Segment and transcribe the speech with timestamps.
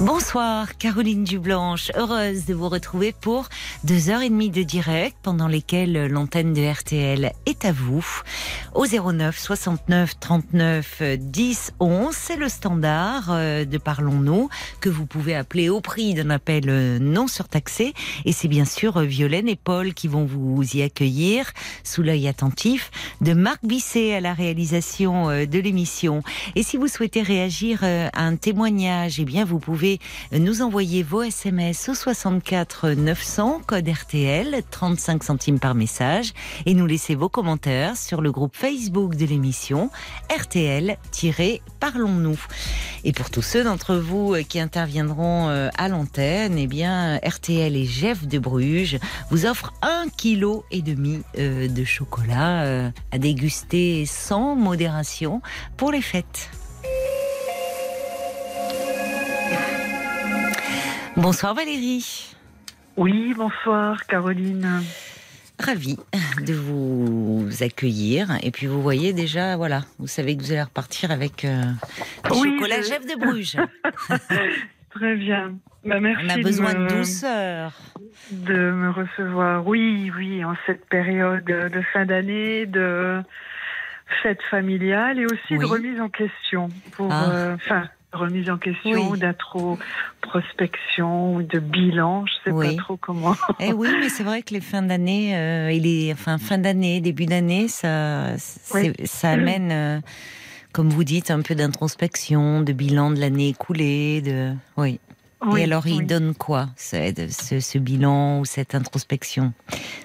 [0.00, 1.92] Bonsoir, Caroline Dublanche.
[1.94, 3.50] Heureuse de vous retrouver pour
[3.84, 8.02] deux heures et demie de direct pendant lesquelles l'antenne de RTL est à vous.
[8.74, 14.48] Au 09 69 39 10 11, c'est le standard euh, de Parlons-nous
[14.80, 17.92] que vous pouvez appeler au prix d'un appel euh, non surtaxé.
[18.24, 21.52] Et c'est bien sûr euh, Violaine et Paul qui vont vous y accueillir
[21.84, 26.22] sous l'œil attentif de Marc Bisset à la réalisation de l'émission.
[26.54, 29.89] Et si vous souhaitez réagir à un témoignage, eh bien vous pouvez
[30.32, 36.32] nous envoyer vos SMS au 64 900 code RTL 35 centimes par message
[36.66, 39.90] et nous laisser vos commentaires sur le groupe Facebook de l'émission
[40.30, 42.38] RTL-Parlons-nous.
[43.04, 47.86] Et pour tous ceux d'entre vous qui interviendront euh, à l'antenne, eh bien RTL et
[47.86, 48.98] Jeff de Bruges
[49.30, 55.40] vous offrent un kilo et demi euh, de chocolat euh, à déguster sans modération
[55.76, 56.50] pour les fêtes.
[61.20, 62.34] Bonsoir Valérie.
[62.96, 64.82] Oui, bonsoir Caroline.
[65.58, 65.98] Ravie
[66.46, 68.28] de vous accueillir.
[68.42, 71.62] Et puis vous voyez déjà, voilà, vous savez que vous allez repartir avec euh,
[72.30, 73.56] Oui, chocolat je- Jeff de Bruges.
[74.94, 75.54] Très bien.
[75.84, 77.72] Bah, merci On a besoin me- de douceur.
[78.32, 79.66] de me recevoir.
[79.66, 83.20] Oui, oui, en cette période de fin d'année, de
[84.22, 86.68] fête familiale et aussi de remise en question.
[86.92, 87.30] Pour, Ah.
[87.30, 87.56] euh,
[88.12, 89.18] remise en question, Oui.
[89.18, 92.76] d'introspection ou de bilan, je sais Oui.
[92.76, 93.36] pas trop comment.
[93.60, 97.00] Eh oui, mais c'est vrai que les fins d'année, euh, et les, enfin fin d'année,
[97.00, 100.00] début d'année, ça, ça amène, euh,
[100.72, 104.98] comme vous dites, un peu d'introspection, de bilan de l'année écoulée, de, oui.
[105.42, 106.04] Oui, et alors, il oui.
[106.06, 109.54] donne quoi, ce, ce, ce bilan ou cette introspection?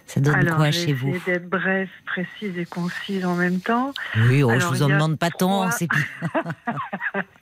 [0.05, 1.11] Ça donne Alors, quoi chez vous?
[1.25, 3.93] d'être brève, précise et concise en même temps.
[4.29, 5.69] Oui, oh, je Alors, vous il en demande pas tant.
[5.71, 5.89] C'est.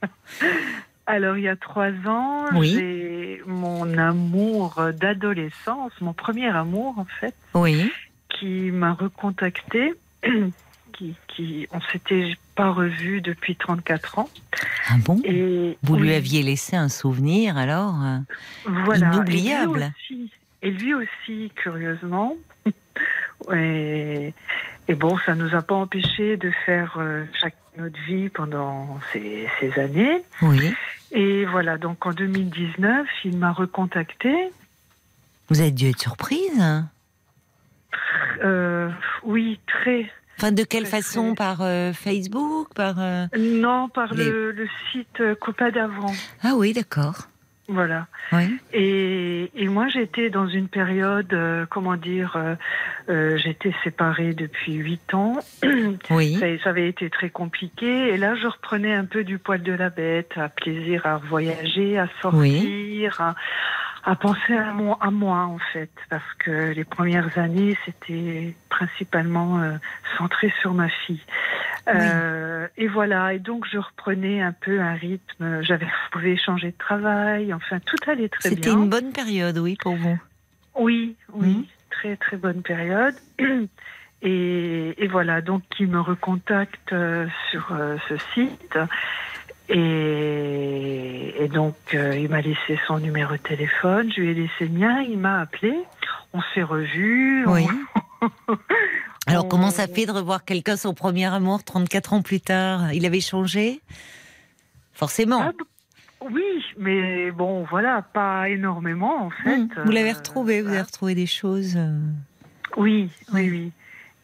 [1.05, 2.71] Alors, il y a trois ans, Oui.
[2.73, 7.91] j'ai mon amour d'adolescence, mon premier amour en fait, Oui.
[8.29, 9.93] qui m'a recontacté,
[10.93, 14.29] qui, qui, on s'était pas revu depuis 34 ans.
[14.89, 15.19] Ah bon?
[15.23, 18.17] Et Vous lui aviez laissé un souvenir alors euh,
[18.83, 19.07] voilà.
[19.13, 19.91] inoubliable.
[20.09, 20.31] Et lui aussi,
[20.61, 22.35] et lui aussi, curieusement.
[23.53, 24.33] et,
[24.87, 29.47] et bon, ça nous a pas empêché de faire euh, chacun notre vie pendant ces,
[29.59, 30.21] ces années.
[30.43, 30.71] Oui.
[31.11, 34.51] Et voilà, donc en 2019, il m'a recontacté.
[35.49, 36.59] Vous avez dû être surprise.
[36.59, 36.87] hein?
[38.43, 38.89] Euh,
[39.23, 40.11] oui, très.
[40.37, 41.35] Enfin, de quelle façon.
[41.35, 46.11] Par euh, Facebook Par euh, Non, par Les- le, le site euh, Copa d'avant.
[46.43, 47.27] Ah oui, d'accord.
[47.69, 48.07] Voilà.
[48.33, 48.59] Oui.
[48.73, 52.35] Et, et moi, j'étais dans une période, euh, comment dire,
[53.07, 55.37] j'étais séparée depuis huit ans.
[56.09, 56.35] Oui.
[56.39, 58.09] Ça, ça avait été très compliqué.
[58.09, 61.97] Et là, je reprenais un peu du poil de la bête, à plaisir à voyager,
[61.97, 63.35] à sortir, à,
[64.05, 65.89] à penser à moi, à moi, en fait.
[66.09, 69.73] Parce que les premières années, c'était principalement euh,
[70.17, 71.21] centré sur ma fille.
[71.87, 73.33] Euh, et voilà.
[73.33, 75.61] Et donc, je reprenais un peu un rythme.
[75.63, 77.53] J'avais pouvais changer de travail.
[77.53, 78.57] Enfin, tout allait très bien.
[78.57, 80.19] C'était une bonne période, oui, pour vous.
[80.75, 81.65] Oui, oui, Mhm.
[81.91, 83.15] très très bonne période.
[84.25, 88.77] Et, et voilà, donc il me recontacte euh, sur euh, ce site.
[89.69, 94.65] Et, et donc euh, il m'a laissé son numéro de téléphone, je lui ai laissé
[94.65, 95.73] le mien, il m'a appelé,
[96.33, 97.45] on s'est revus.
[97.47, 97.65] Oui.
[98.21, 98.57] on-
[99.27, 102.91] Alors, on- comment ça fait de revoir quelqu'un, son premier amour, 34 ans plus tard?
[102.93, 103.79] Il avait changé?
[104.93, 105.41] Forcément.
[105.41, 105.51] Ah,
[106.29, 106.43] Oui,
[106.77, 109.57] mais bon, voilà, pas énormément en fait.
[109.57, 109.67] Hmm.
[109.85, 111.75] Vous l'avez Euh, retrouvé, vous avez retrouvé des choses.
[111.77, 111.97] euh,
[112.77, 113.71] Oui, oui, oui.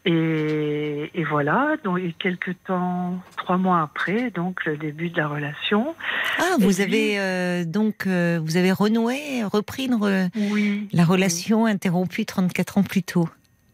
[0.05, 5.27] Et, et voilà, donc et quelques temps, trois mois après, donc le début de la
[5.27, 5.93] relation.
[6.39, 10.87] Ah, Et vous puis- avez euh, donc euh, vous avez renoué, repris une re- Oui.
[10.93, 13.27] la relation interrompue 34 ans plus tôt.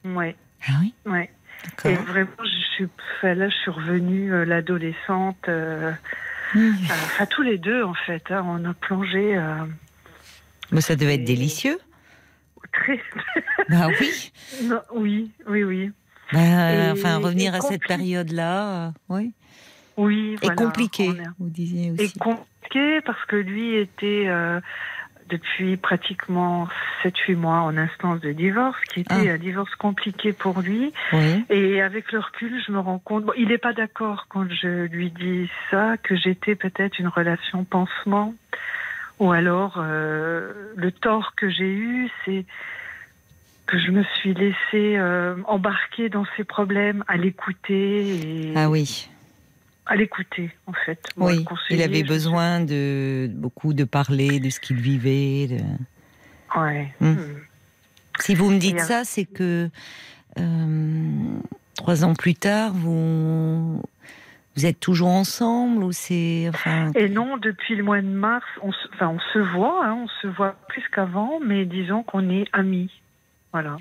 [0.04, 0.36] Ouais,
[0.68, 1.30] Ah oui, ouais.
[1.86, 5.48] Et vraiment, je suis, enfin, là, je suis revenue euh, l'adolescente.
[5.48, 5.92] euh,
[6.56, 9.38] Enfin, tous les deux, en fait, hein, on a plongé
[10.72, 11.80] Mais ça devait être délicieux.
[12.72, 13.00] très.
[13.70, 14.32] Bah oui.
[14.64, 15.92] Non, oui, oui, oui.
[16.33, 19.31] Bah, Et- enfin, revenir et à cette période-là, euh, oui.
[19.98, 22.19] Oui, Et voilà, compliqué, on est- vous disiez Et aussi.
[22.19, 24.60] compliqué parce que lui était euh,
[25.30, 26.68] depuis pratiquement
[27.01, 29.33] 7-8 mois en instance de divorce, qui était Ah.
[29.33, 30.92] un divorce compliqué pour lui.
[31.13, 31.45] Oui.
[31.50, 34.86] Et avec le recul, je me rends compte, bon, il n'est pas d'accord quand je
[34.88, 38.33] lui dis ça, que j'étais peut-être une relation pansement,
[39.19, 42.45] ou alors euh, le tort que j'ai eu, c'est
[43.68, 49.10] que je me suis laissée euh, embarquer dans ses problèmes, à l'écouter Ah oui.
[49.88, 51.00] à l'écouter en fait.
[51.18, 51.46] Moi, Oui.
[51.70, 55.48] Il avait besoin de beaucoup de parler de ce qu'il vivait.
[55.48, 56.94] de- Ouais.
[57.02, 57.10] Hmm.
[57.12, 57.36] Hmm.
[58.20, 59.70] Si vous me dites ça, c'est que
[60.40, 61.38] euh,
[61.76, 63.82] trois ans plus tard, vous
[64.56, 68.72] vous êtes toujours ensemble ou c'est enfin Et non, depuis le mois de mars, on
[68.72, 72.46] se, enfin, on se voit, hein, on se voit plus qu'avant, mais disons qu'on est
[72.54, 72.90] amis.
[73.56, 73.78] Voilà.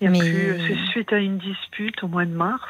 [0.00, 2.62] Il Mais- plus- C'est suite à une dispute au mois de mars.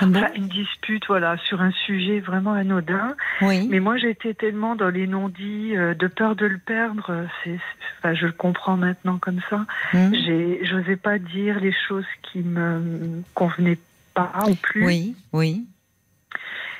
[0.00, 0.18] ah bon?
[0.18, 3.14] Enfin, une dispute, voilà, sur un sujet vraiment anodin.
[3.40, 3.66] oui.
[3.70, 7.06] Mais moi, j'étais tellement dans les non-dits, euh, de peur de le perdre.
[7.10, 7.58] euh, C'est,
[7.98, 9.64] enfin, je le comprends maintenant comme ça.
[9.94, 10.12] Hmm.
[10.14, 13.78] J'ai, j'osais pas dire les choses qui me convenaient
[14.12, 14.84] pas ou plus.
[14.84, 15.64] Oui, oui.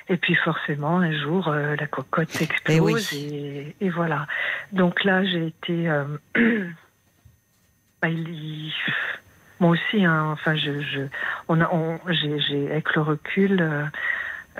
[0.09, 4.27] Et puis forcément, un jour, euh, la cocotte s'explose et, et voilà.
[4.73, 5.89] Donc là, j'ai été...
[5.89, 6.05] euh,
[8.03, 8.73] bah, il- il-
[9.61, 11.01] moi aussi, hein, enfin, je, je,
[11.49, 13.85] on a, on, j'ai, avec le recul, euh,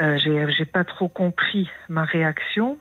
[0.01, 2.79] euh, j'ai, pas trop compris ma réaction.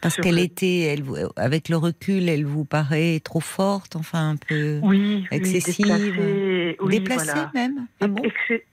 [0.00, 1.02] Parce qu'elle le- était, elle,
[1.36, 6.76] avec le recul, elle vous paraît trop forte, enfin un peu Oui, Excessive, oui, déplacée,
[6.80, 7.50] oui, déplacée voilà.
[7.54, 7.86] même.
[8.00, 8.22] Ah bon?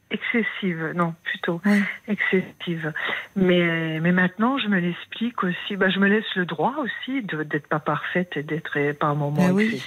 [0.09, 1.79] Excessive, non, plutôt Ouais.
[2.09, 2.91] excessive.
[3.37, 5.77] Mais, mais maintenant, je me l'explique aussi.
[5.77, 9.47] Bah, je me laisse le droit aussi d'être pas parfaite et d'être euh, par moments
[9.49, 9.81] Ah oui.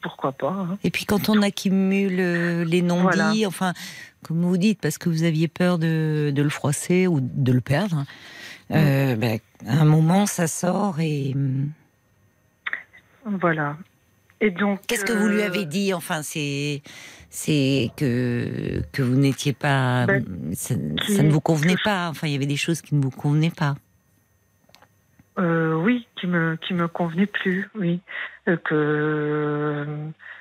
[0.00, 0.78] Pourquoi pas hein.
[0.84, 3.32] Et puis quand on accumule euh, les non-dits, Voilà.
[3.46, 3.72] enfin,
[4.22, 7.60] comme vous dites, parce que vous aviez peur de, de le froisser ou de le
[7.60, 8.04] perdre,
[8.70, 11.70] euh, ben, à un moment ça sort et hum,
[13.24, 13.76] Voilà.
[14.40, 14.80] Et donc.
[14.86, 15.92] qu'est-ce que vous lui euh, avez dit?
[15.92, 16.82] Enfin, c'est
[17.28, 20.24] c'est que que vous n'étiez pas, Ben,
[20.54, 20.74] ça,
[21.04, 22.08] qui- ça ne vous convenait pas.
[22.08, 23.74] Enfin, il y avait des choses qui ne vous convenaient pas.
[25.38, 28.00] Euh, oui, qui me qui me convenait plus, oui,
[28.48, 29.84] Euh, que euh,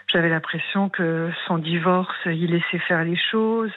[0.07, 3.71] j'avais l'impression que son divorce, il laissait faire les choses.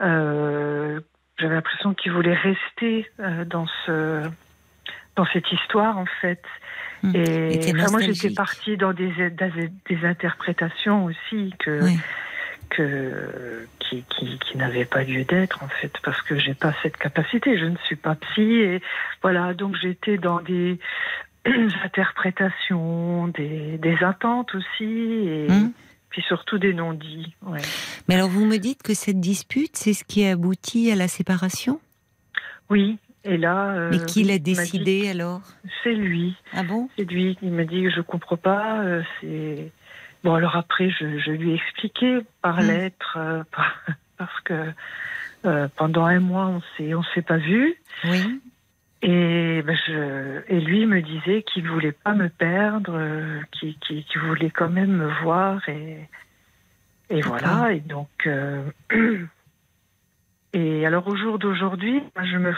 [0.00, 3.10] J'avais l'impression qu'il voulait rester
[3.46, 4.22] dans ce
[5.16, 6.42] dans cette histoire en fait.
[7.04, 11.98] Hum, Et enfin, moi j'étais partie dans des, des des interprétations aussi que Oui.
[12.70, 16.96] Que qui, qui, qui n'avait pas lieu d'être en fait parce que j'ai pas cette
[16.96, 17.58] capacité.
[17.58, 18.82] Je ne suis pas psy et
[19.22, 19.54] voilà.
[19.54, 20.78] Donc j'étais dans des
[21.84, 25.72] interprétations des, des attentes aussi et Hum.
[26.10, 27.60] puis surtout des non-dits ouais.
[28.08, 31.08] Mais alors, vous me dites que cette dispute, c'est ce qui a abouti à la
[31.08, 31.80] séparation?
[32.70, 32.98] Oui.
[33.24, 35.40] Et là euh, Mais qui l'a dit- décidé alors?
[35.82, 36.36] C'est lui.
[36.52, 36.88] Ah bon?
[36.96, 37.36] C'est lui.
[37.42, 39.72] Il m'a dit je comprends pas euh, c'est
[40.26, 42.66] bon alors après je, je lui ai expliqué par Mm.
[42.66, 43.80] lettre euh, par-
[44.18, 44.72] parce que
[45.46, 47.74] euh, pendant un mois on s'est on s'est pas vu
[48.04, 48.42] Oui.
[49.02, 54.50] Et, ben, je, et lui me disait qu'il voulait pas me perdre, euh, qu'il voulait
[54.50, 56.08] quand même me voir et,
[57.10, 57.72] et voilà.
[57.72, 58.08] Et donc,
[60.54, 62.54] et alors au jour d'aujourd'hui, je me,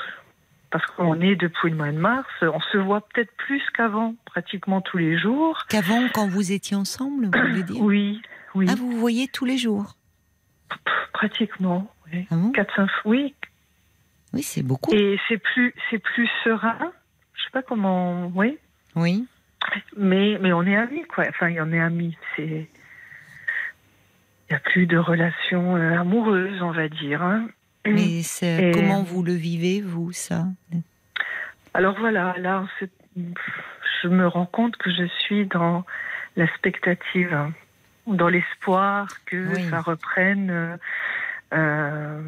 [0.70, 4.81] parce qu'on est depuis le mois de mars, on se voit peut-être plus qu'avant, pratiquement
[4.81, 5.65] tous les jours.
[5.69, 8.20] Qu'avant, quand vous étiez ensemble, vous voulez dire Oui,
[8.55, 9.94] oui, Ah, vous vous voyez tous les jours
[11.12, 11.91] pratiquement.
[12.12, 12.26] Oui.
[12.31, 13.35] Ah bon Quatre, cinq, oui.
[14.34, 14.93] Oui, c'est beaucoup.
[14.94, 16.79] Et c'est plus, c'est plus serein.
[17.34, 18.58] Je sais pas comment, oui.
[18.94, 19.27] Oui.
[19.96, 21.25] Mais, mais on est amis, quoi.
[21.29, 22.17] Enfin, on est amis.
[22.37, 22.69] C'est.
[24.51, 27.22] Il n'y a plus de relations euh, amoureuses, on va dire.
[27.22, 27.48] hein.
[27.94, 30.44] Mais c'est- Et- comment vous le vivez, vous, ça?
[31.74, 32.64] Alors voilà, là,
[34.02, 35.84] je me rends compte que je suis dans
[36.36, 37.36] la spectative,
[38.06, 39.64] dans l'espoir que Oui.
[39.70, 40.50] ça reprenne.
[40.50, 40.76] euh,
[41.54, 42.22] euh,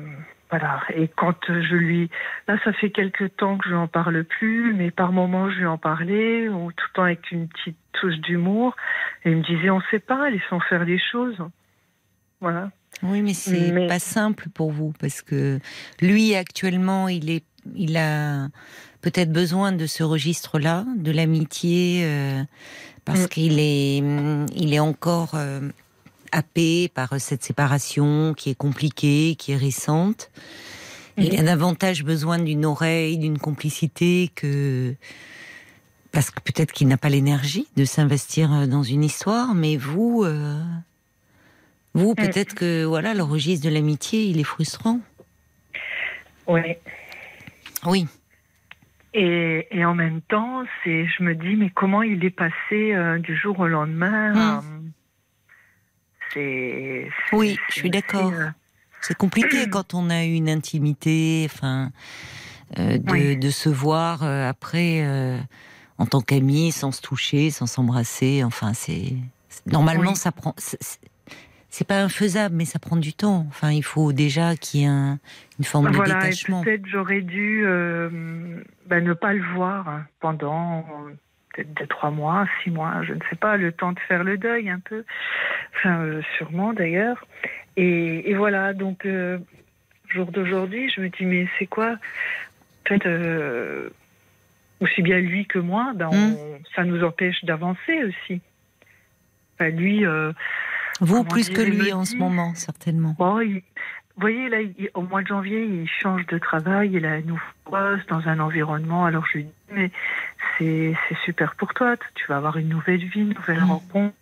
[0.51, 0.81] voilà.
[0.95, 2.11] Et quand je lui,
[2.49, 5.59] là, ça fait quelque temps que je lui en parle plus, mais par moments je
[5.59, 8.75] lui en parlais, ou tout le temps avec une petite touche d'humour.
[9.25, 11.39] Et il me disait, on sait pas, laissons faire les choses.
[12.41, 12.71] Voilà.
[13.03, 15.59] Oui, mais c'est Mais- pas simple pour vous parce que
[16.01, 18.49] lui actuellement, il est, il a
[19.01, 22.43] peut-être besoin de ce registre-là, de l'amitié, euh,
[23.05, 23.29] parce Mm.
[23.29, 25.61] qu'il est, hum, il est encore euh,
[26.33, 30.31] happé par cette séparation qui est compliquée, qui est récente.
[31.19, 34.95] Il a davantage besoin d'une oreille, d'une complicité que
[36.13, 40.23] parce que peut-être qu'il n'a pas l'énergie de s'investir euh, dans une histoire, mais vous,
[40.25, 40.61] euh,
[41.95, 45.01] vous peut-être que voilà le registre de l'amitié, il est frustrant.
[46.47, 46.61] Oui.
[47.87, 48.07] Oui.
[49.13, 53.19] Et, et, en même temps, c'est, je me dis, mais comment il est passé euh,
[53.19, 54.63] du jour au lendemain?
[56.33, 57.09] C'est.
[57.33, 58.31] Oui, c'est- je suis d'accord.
[58.33, 58.49] c'est, euh,
[59.01, 61.91] C'est compliqué quand on a une intimité, enfin,
[62.79, 63.37] euh, de, Oui.
[63.37, 65.05] de se voir après
[65.99, 68.45] en tant qu'amis, sans se toucher, sans s'embrasser.
[68.45, 69.15] Enfin, c'est
[69.49, 70.17] c'est- normalement Oui.
[70.17, 70.55] ça prend.
[71.71, 73.47] C'est- pas infaisable, mais ça prend du temps.
[73.49, 75.19] Enfin, il faut déjà qu'il y ait un-
[75.59, 76.63] une forme de Voilà, détachement.
[76.63, 78.09] peut-être j'aurais dû euh,
[78.87, 81.13] ben, ne pas le voir hein, pendant euh,
[81.55, 84.37] peut-être deux, trois mois, six mois, je ne sais pas, le temps de faire le
[84.39, 85.05] deuil un peu,
[85.77, 87.27] enfin euh, sûrement d'ailleurs.
[87.77, 89.07] Et, et voilà, donc
[90.09, 91.97] jour d'aujourd'hui, je me dis mais c'est quoi?
[92.85, 93.09] Peut-être
[94.81, 96.37] aussi bien lui que moi, ben, Hmm.
[96.75, 98.41] ça nous empêche d'avancer aussi.
[99.55, 100.05] Enfin, lui.
[101.01, 103.15] Vous plus que lui en ce moment, certainement.
[103.19, 103.63] Bon, il-
[104.17, 107.21] vous voyez, là, il- au mois de janvier, il change de travail, il a un
[107.23, 109.07] nouveau poste dans un environnement.
[109.07, 109.91] Alors je lui dis, mais
[110.59, 113.71] c'est super pour toi, tu vas avoir une nouvelle vie, une nouvelle Mm.
[113.71, 114.15] rencontre.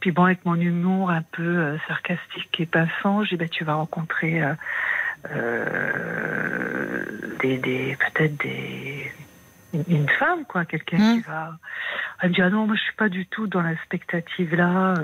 [0.00, 3.64] Puis bon, avec mon humour un peu euh, sarcastique et passant, je dis, ben, tu
[3.64, 4.54] vas rencontrer euh,
[5.32, 7.02] euh,
[7.40, 9.10] des, des peut-être des
[9.72, 11.58] une- une femme, quoi, quelqu'un qui va.
[12.22, 14.94] Elle me dit ah non, moi je suis pas du tout dans la spectative là.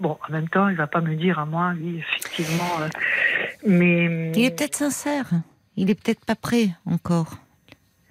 [0.00, 2.80] Bon, en même temps, il va pas me dire à moi, oui, effectivement.
[2.80, 2.88] euh,
[3.66, 5.26] mais Il est peut-être sincère.
[5.76, 7.36] Il est peut-être pas prêt encore.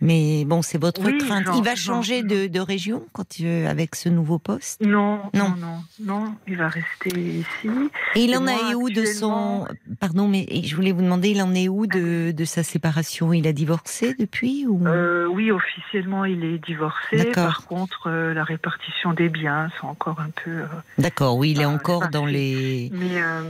[0.03, 1.45] Mais bon, c'est votre Oui, crainte.
[1.55, 4.81] il va changer de, de région quand il, avec ce nouveau poste?
[4.81, 5.53] non, Non.
[5.59, 7.69] non, non, il va rester ici.
[8.15, 9.67] Et il Et en moi, est où de son.
[9.99, 13.31] Pardon, mais je voulais vous demander, il en est où de, de sa séparation?
[13.31, 14.87] Il a divorcé depuis ou...
[14.87, 17.17] Euh, oui, officiellement, il est divorcé.
[17.17, 17.33] D'accord.
[17.45, 20.49] Par contre, euh, la répartition des biens, c'est encore un peu.
[20.49, 20.65] euh,
[20.97, 23.43] D'accord, oui, il est encore dans les, mais euh,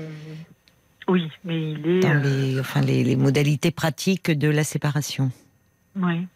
[1.07, 1.99] oui, mais il est.
[2.01, 5.31] dans euh, les, enfin, les, les modalités pratiques de la séparation.
[5.95, 6.27] Oui.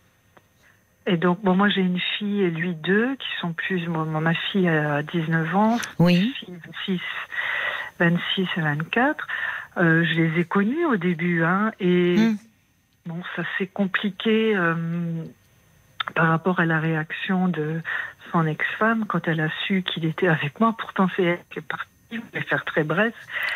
[1.07, 3.87] Et donc, bon, moi j'ai une fille et lui deux qui sont plus.
[3.87, 6.33] Moi, ma fille a 19 ans, Oui.
[6.39, 6.55] fille
[6.87, 7.01] 26,
[7.99, 9.27] 26 et 24.
[9.77, 12.37] Euh, je les ai connus au début, hein, et Hmm.
[13.05, 14.73] bon, ça s'est compliqué euh,
[16.15, 17.81] par rapport à la réaction de
[18.31, 20.73] son ex-femme quand elle a su qu'il était avec moi.
[20.77, 21.89] Pourtant, c'est elle qui est partie.
[22.33, 23.13] Je vais faire très bref.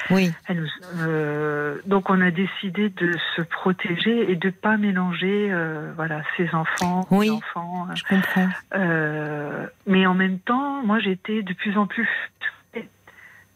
[0.09, 0.31] Oui.
[0.47, 0.67] Elle
[0.99, 6.49] euh, donc on a décidé de se protéger et de pas mélanger euh, voilà ses
[6.53, 7.29] enfants, Oui.
[7.29, 7.87] enfants.
[7.95, 8.49] Je comprends.
[8.75, 12.09] Euh, mais en même temps, moi j'étais de plus en plus.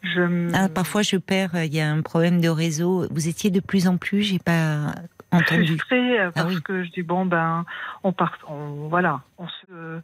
[0.01, 1.51] Je Ah, parfois, je perds.
[1.63, 3.07] Il y a un problème de réseau.
[3.09, 4.21] Vous étiez de plus en plus.
[4.23, 4.93] J'ai pas
[5.31, 5.65] entendu.
[5.77, 6.61] frustrée euh, parce Ah oui.
[6.61, 7.65] que je dis bon ben
[8.03, 10.01] on part, on, voilà, on se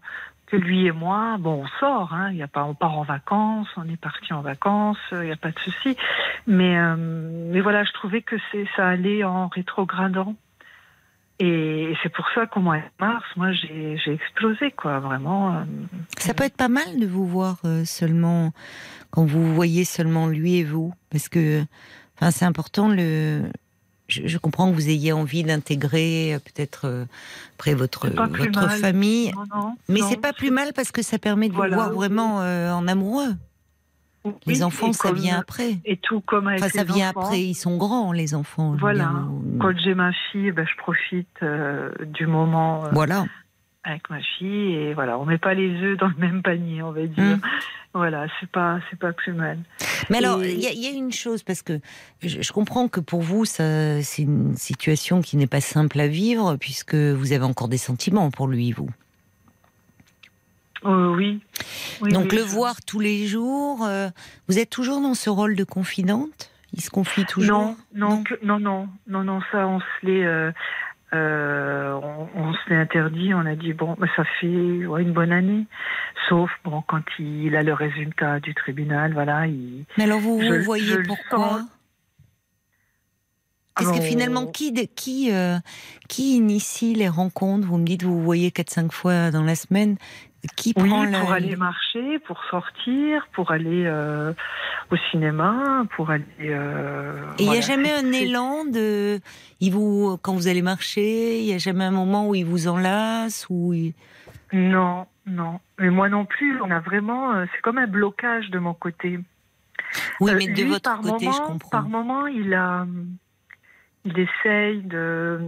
[0.58, 3.88] lui et moi, bon, on sort, hein, y a pas, on part en vacances, on
[3.90, 5.96] est parti en vacances, il n'y a pas de souci.
[6.48, 10.36] Mais, euh, mais voilà, je trouvais que c'est, ça allait en rétrogradant.
[11.42, 15.56] Et c'est pour ça qu'au mois de mars, moi, j'ai, j'ai explosé, quoi, vraiment.
[15.56, 15.64] euh,
[16.18, 18.52] Ça peut être pas mal de vous voir euh, seulement
[19.12, 21.62] quand vous voyez seulement lui et vous, parce que,
[22.18, 22.90] enfin, c'est important.
[22.90, 23.44] Le,
[24.10, 27.06] je, je comprends que vous ayez envie d'intégrer euh, peut-être euh,
[27.58, 28.80] après votre plus votre mal.
[28.80, 31.76] famille, non, non, mais c'est pas plus mal parce que ça permet de Voilà.
[31.78, 33.34] vous voir vraiment euh, en amoureux.
[34.26, 35.78] oui, Les enfants, ça comme- vient après.
[35.86, 37.22] Et tout comme avec Enfin, ça les vient enfants.
[37.22, 37.42] après.
[37.42, 38.76] Ils sont grands, les enfants.
[38.80, 39.12] Voilà.
[39.60, 43.26] Quand j'ai ma fille, ben, je profite euh, du moment euh, Voilà.
[43.84, 46.92] avec ma fille et voilà, on met pas les œufs dans le même panier, on
[46.92, 47.38] va dire.
[47.38, 47.42] Mm.
[47.94, 49.58] Voilà, c'est pas c'est pas plus mal.
[50.12, 51.80] Mais alors, Et- il y, a- il y a une chose, parce que
[52.22, 56.08] je, je comprends que pour vous, ça, c'est une situation qui n'est pas simple à
[56.08, 58.90] vivre, puisque vous avez encore des sentiments pour lui, vous.
[60.86, 61.42] Euh, oui.
[62.02, 64.10] Oui, Donc oui, le voir tous les jours, euh,
[64.48, 66.52] vous êtes toujours dans ce rôle de confidente?
[66.74, 67.50] Il se confie toujours?
[67.58, 70.52] Non, non, non, non, non, non, ça on se l'est, euh,
[71.14, 73.34] euh, on, on se l'est interdit.
[73.34, 75.66] On a dit bon, bah, ça fait ouais, une bonne année,
[76.28, 79.86] sauf bon quand il a le résultat du tribunal, voilà, il.
[79.98, 81.62] Mais alors vous, Je- vous voyez pourquoi sens.
[83.86, 85.58] Parce que finalement, qui, qui, euh,
[86.08, 87.68] qui initie les rencontres?
[87.68, 89.98] Vous me dites, vous vous voyez 4-5 fois dans la semaine.
[90.56, 91.20] Qui Oui, prend la...
[91.20, 94.32] pour aller marcher, pour sortir, pour aller euh,
[94.90, 96.24] au cinéma, pour aller.
[96.44, 99.20] euh, Et il n'y a jamais un élan de.
[99.60, 102.70] Il vous, quand vous allez marcher, il n'y a jamais un moment où il vous
[102.70, 103.94] enlace ou il-
[104.54, 105.60] Non, non.
[105.78, 106.62] Mais moi non plus.
[106.62, 107.34] On a vraiment.
[107.54, 109.20] C'est comme un blocage de mon côté.
[110.22, 111.70] Oui, mais de lui, votre côté, moment, je comprends.
[111.70, 112.86] Par moment, il a,
[114.10, 115.40] il essaye de,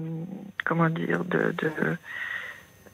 [0.66, 1.72] comment dire, de, de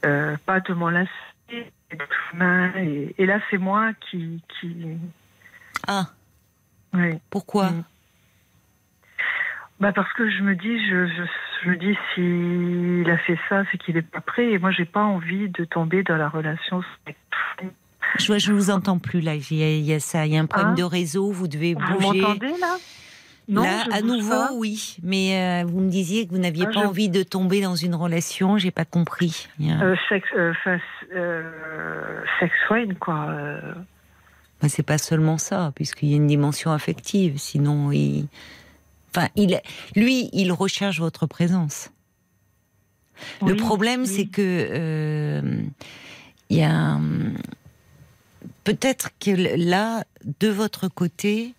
[0.04, 1.10] euh, pas de m'enlacer,
[1.50, 4.74] et, et là c'est moi qui, qui,
[5.86, 6.06] Ah,
[6.94, 7.18] oui.
[7.30, 7.84] pourquoi Mm.
[9.80, 11.22] Bah parce que je me dis, je, je,
[11.62, 14.50] je me dis s'il a fait ça, c'est qu'il n'est pas prêt.
[14.50, 16.82] Et moi, j'ai pas envie de tomber dans la relation.
[18.18, 19.36] Je, je vous entends plus là.
[19.36, 21.30] Il y a, il y a ça, il y a un problème Hein de réseau.
[21.30, 22.20] Vous devez Vous bouger.
[22.22, 22.76] m'entendez là?
[23.48, 24.50] Non, là, à nouveau, pas.
[24.54, 24.96] oui.
[25.02, 27.74] Mais euh, vous me disiez que vous n'aviez Ah, pas je- envie de tomber dans
[27.76, 28.58] une relation.
[28.58, 29.48] J'ai pas compris.
[29.58, 30.52] Il y a- Euh, sex, euh,
[31.14, 32.52] euh, sex
[33.00, 33.26] quoi.
[34.60, 37.38] Ben, c'est pas seulement ça, puisqu'il y a une dimension affective.
[37.38, 38.26] Sinon, il,
[39.14, 39.58] enfin, il,
[39.96, 41.90] lui, il recherche votre présence.
[43.46, 44.06] Le problème, oui.
[44.06, 45.62] c'est que euh,
[46.50, 46.98] il y a
[48.64, 50.04] peut-être que là,
[50.40, 51.54] de votre côté,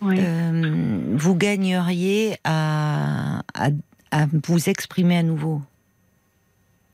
[0.00, 0.16] Oui.
[0.20, 3.68] euh, vous gagneriez à, à,
[4.12, 5.60] à vous exprimer à nouveau,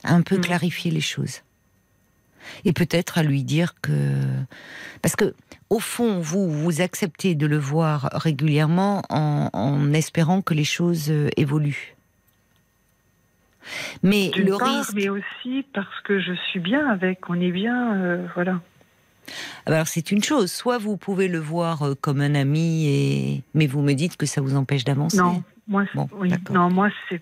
[0.04, 0.40] à un peu Mm.
[0.40, 1.40] clarifier les choses.
[2.66, 4.20] Et peut-être à lui dire que.
[5.02, 5.34] Parce que,
[5.70, 11.10] au fond, vous, vous acceptez de le voir régulièrement en, en espérant que les choses
[11.10, 11.94] euh, évoluent.
[14.02, 14.92] Mais le part, risque.
[14.94, 18.60] mais aussi parce que je suis bien avec, on est bien, euh, voilà.
[19.66, 23.42] Alors c'est une chose, soit vous pouvez le voir euh, comme un ami, et...
[23.54, 25.16] mais vous me dites que ça vous empêche d'avancer.
[25.18, 27.16] Non, moi, Bon, oui, non, moi, je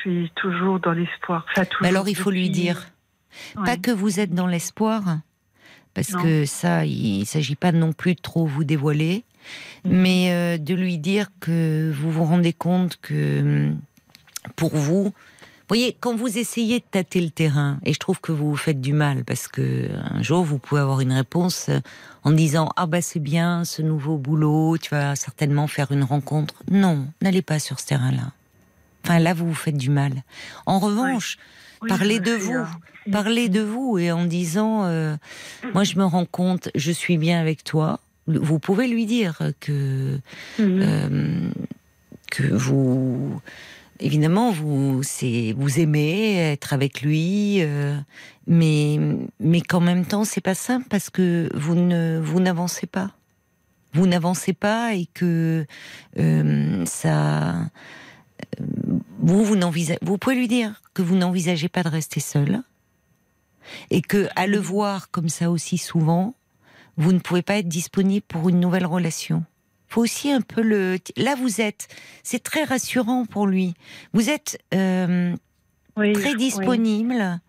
[0.00, 1.46] suis toujours dans l'espoir.
[1.56, 2.88] Enfin, alors il faut lui dire,
[3.56, 3.64] Ouais.
[3.64, 5.18] pas que vous êtes dans l'espoir,
[5.94, 6.22] parce Non.
[6.22, 9.24] que ça, il ne s'agit pas non plus de trop vous dévoiler,
[9.84, 9.92] Mhm.
[9.92, 13.70] mais euh, de lui dire que vous vous rendez compte que
[14.56, 15.12] pour vous
[15.68, 18.80] voyez, quand vous essayez de tâter le terrain, et je trouve que vous vous faites
[18.80, 21.80] du mal, parce que un jour vous pouvez avoir une réponse euh,
[22.24, 26.54] en disant ah bah c'est bien ce nouveau boulot, tu vas certainement faire une rencontre.
[26.70, 28.32] Non, n'allez pas sur ce terrain-là.
[29.04, 30.12] Enfin là vous vous faites du mal.
[30.66, 31.38] En revanche,
[31.82, 32.54] Oui, parlez de vous.
[32.54, 32.64] euh,
[33.12, 35.16] Parlez de vous et en disant, euh,
[35.74, 38.00] moi je me rends compte, je suis bien avec toi.
[38.26, 40.18] Vous pouvez lui dire que
[40.58, 40.80] Mhm.
[40.82, 41.50] euh,
[42.32, 43.40] que vous,
[44.00, 47.98] évidemment, vous vous aimez être avec lui, euh,
[48.46, 48.98] mais
[49.40, 53.12] mais qu'en même temps c'est pas simple parce que vous ne vous n'avancez pas.
[53.92, 55.66] Vous n'avancez pas et que
[56.18, 57.64] euh, ça euh,
[59.20, 62.62] vous, vous, n'envisagez- vous pouvez lui dire que vous n'envisagez pas de rester seul
[63.90, 66.34] et que à le voir comme ça aussi souvent,
[66.96, 69.44] vous ne pouvez pas être disponible pour une nouvelle relation.
[69.88, 70.98] Faut aussi un peu le.
[71.16, 71.88] Là, vous êtes.
[72.22, 73.74] C'est très rassurant pour lui.
[74.12, 75.34] Vous êtes euh,
[75.96, 76.36] Oui, très oui.
[76.36, 77.40] disponible.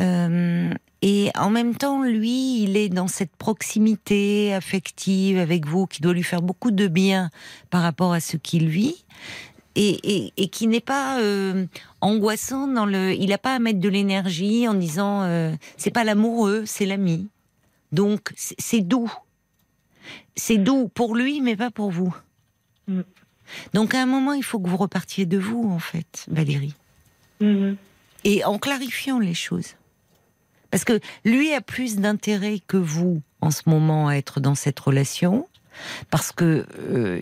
[0.00, 0.70] euh,
[1.02, 6.14] et en même temps, lui, il est dans cette proximité affective avec vous qui doit
[6.14, 7.30] lui faire beaucoup de bien
[7.68, 9.04] par rapport à ce qu'il vit.
[9.76, 11.66] Et, et- et qui n'est pas euh,
[12.00, 13.12] angoissant dans le.
[13.12, 17.28] Il n'a pas à mettre de l'énergie en disant euh, c'est pas l'amoureux, c'est l'ami.
[17.92, 19.12] Donc c'est doux.
[20.36, 22.14] C'est doux pour lui, mais pas pour vous.
[22.88, 23.00] Mm.
[23.74, 26.74] Donc à un moment, il faut que vous repartiez de vous, en fait, Valérie
[27.40, 27.76] Mhm.
[28.24, 29.74] et en clarifiant les choses.
[30.70, 34.80] Parce que lui a plus d'intérêt que vous en ce moment à être dans cette
[34.80, 35.46] relation,
[36.10, 37.20] parce que euh,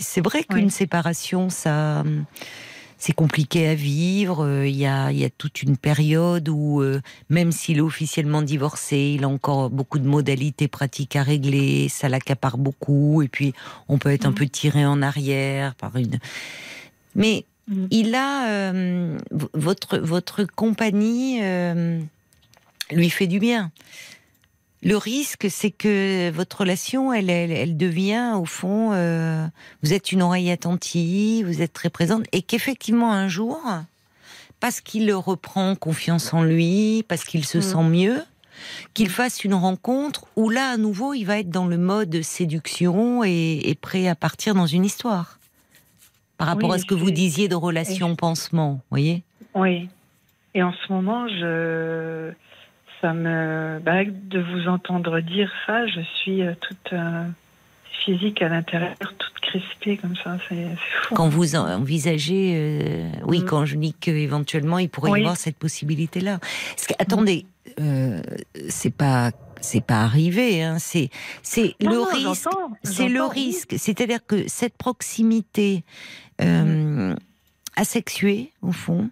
[0.00, 0.70] c'est vrai qu'une Oui.
[0.70, 2.24] séparation, ça, hum,
[2.98, 4.44] c'est compliqué à vivre.
[4.44, 7.82] Euh, Il y a, il y a toute une période où, euh, même s'il est
[7.82, 11.88] officiellement divorcé, il a encore beaucoup de modalités pratiques à régler.
[11.88, 13.52] Ça l'accapare beaucoup, et puis
[13.88, 14.34] on peut être un Mhm.
[14.36, 16.18] peu tiré en arrière par une.
[17.14, 17.88] Mais Mhm.
[17.90, 19.18] il a euh,
[19.52, 22.00] votre votre compagnie euh,
[22.90, 23.70] lui fait du bien.
[24.84, 29.46] Le risque, c'est que votre relation, elle, elle, elle devient au fond, euh,
[29.82, 33.60] vous êtes une oreille attentive, vous êtes très présente, et qu'effectivement un jour,
[34.60, 37.62] parce qu'il reprend confiance en lui, parce qu'il se Mhm.
[37.62, 38.22] sent mieux,
[38.92, 43.24] qu'il fasse une rencontre où là, à nouveau, il va être dans le mode séduction
[43.24, 45.38] et, et prêt à partir dans une histoire.
[46.36, 49.22] Par rapport Oui, à ce que vous disiez de relation pansement, voyez?
[49.54, 49.88] Oui.
[50.54, 52.32] Et en ce moment, je,
[53.04, 57.24] ça me, bah, de vous entendre dire ça, je suis euh, toute euh,
[58.04, 60.38] physique à l'intérieur, toute crispée comme ça.
[60.48, 60.68] C'est
[61.02, 61.14] fou.
[61.14, 63.44] Quand vous en- envisagez, euh, oui, Mm.
[63.44, 66.38] quand je dis qu'éventuellement il pourrait y avoir cette possibilité-là.
[66.98, 67.44] Attendez,
[67.78, 68.22] euh,
[68.70, 70.62] c'est pas, c'est pas arrivé.
[70.62, 71.10] Hein, c'est,
[71.42, 72.48] c'est le risque.
[72.84, 73.74] C'est le risque.
[73.76, 75.84] C'est-à-dire que cette proximité
[76.40, 77.14] euh,
[77.76, 79.10] asexuée, au fond,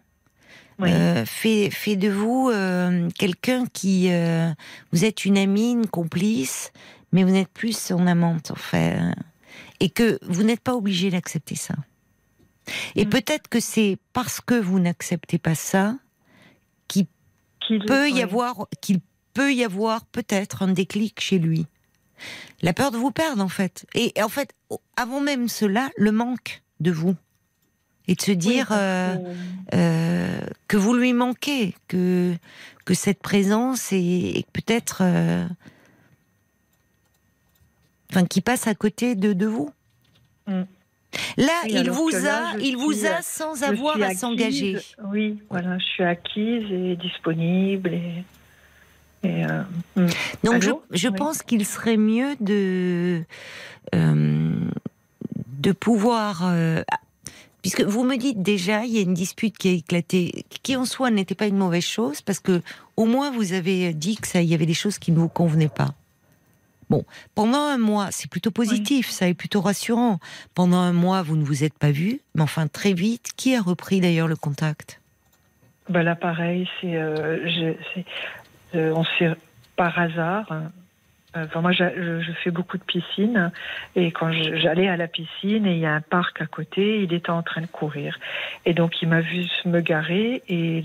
[0.78, 0.90] Oui.
[0.90, 4.08] euh, fait, fait de vous euh, quelqu'un qui.
[4.10, 4.50] euh,
[4.92, 6.72] vous êtes une amie, une complice,
[7.12, 8.98] mais vous n'êtes plus son amante, en fait.
[9.80, 11.74] Et que vous n'êtes pas obligé d'accepter ça.
[12.94, 13.08] Et Mm.
[13.10, 15.96] peut-être que c'est parce que vous n'acceptez pas ça
[16.88, 17.06] Qu'il-
[17.86, 19.00] peut y avoir qu'il
[19.34, 21.66] peut y avoir peut-être un déclic chez lui.
[22.60, 23.86] La peur de vous perdre en fait.
[23.94, 24.52] Et en fait,
[24.96, 27.16] avant même cela, le manque de vous.
[28.08, 29.16] Et de se dire euh,
[29.74, 32.34] euh, que vous lui manquez, que,
[32.84, 34.98] que cette présence est, peut-être.
[35.02, 35.46] Euh,
[38.10, 39.70] enfin, qui passe à côté de, de vous.
[40.46, 40.62] Mm.
[41.36, 44.78] Là, il vous a, il vous a sans avoir à s'engager.
[45.10, 47.92] Oui, voilà, je suis acquise et disponible.
[49.22, 49.44] Et,
[49.94, 50.06] mm.
[50.42, 53.22] Donc, je, je pense qu'il serait mieux de
[53.92, 56.52] de pouvoir
[57.62, 60.84] Puisque vous me dites déjà, il y a une dispute qui a éclaté, qui en
[60.84, 62.60] soi n'était pas une mauvaise chose, parce que
[62.96, 65.28] au moins vous avez dit que ça, il y avait des choses qui ne vous
[65.28, 65.94] convenaient pas.
[66.90, 70.18] Bon, pendant un mois, c'est plutôt positif, ça est plutôt rassurant.
[70.54, 73.62] Pendant un mois, vous ne vous êtes pas vu, mais enfin très vite, qui a
[73.62, 75.00] repris d'ailleurs le contact?
[75.88, 77.74] Ben Là, pareil, c'est, euh,
[78.74, 79.30] euh, on s'est
[79.76, 80.52] par hasard,
[81.34, 83.50] Enfin, moi, je, fais beaucoup de piscine
[83.96, 87.14] et quand j'allais à la piscine et il y a un parc à côté, il
[87.14, 88.18] était en train de courir.
[88.66, 90.82] Et donc, il m'a vu me garer et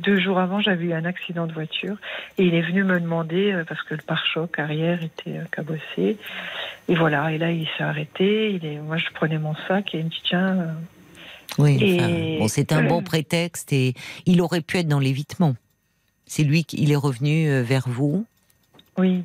[0.00, 1.96] deux jours avant, j'avais eu un accident de voiture
[2.36, 6.16] et il est venu me demander euh, parce que le pare-choc arrière était euh, cabossé.
[6.88, 8.52] Et voilà, et là, il s'est arrêté.
[8.52, 10.58] Il est, moi, je prenais mon sac et il me dit tiens.
[10.58, 10.72] Euh,
[11.58, 13.94] oui, bon, c'est un bon prétexte et
[14.26, 15.56] il aurait pu être dans l'évitement.
[16.26, 18.26] C'est lui qui est revenu vers vous.
[18.96, 19.24] Oui.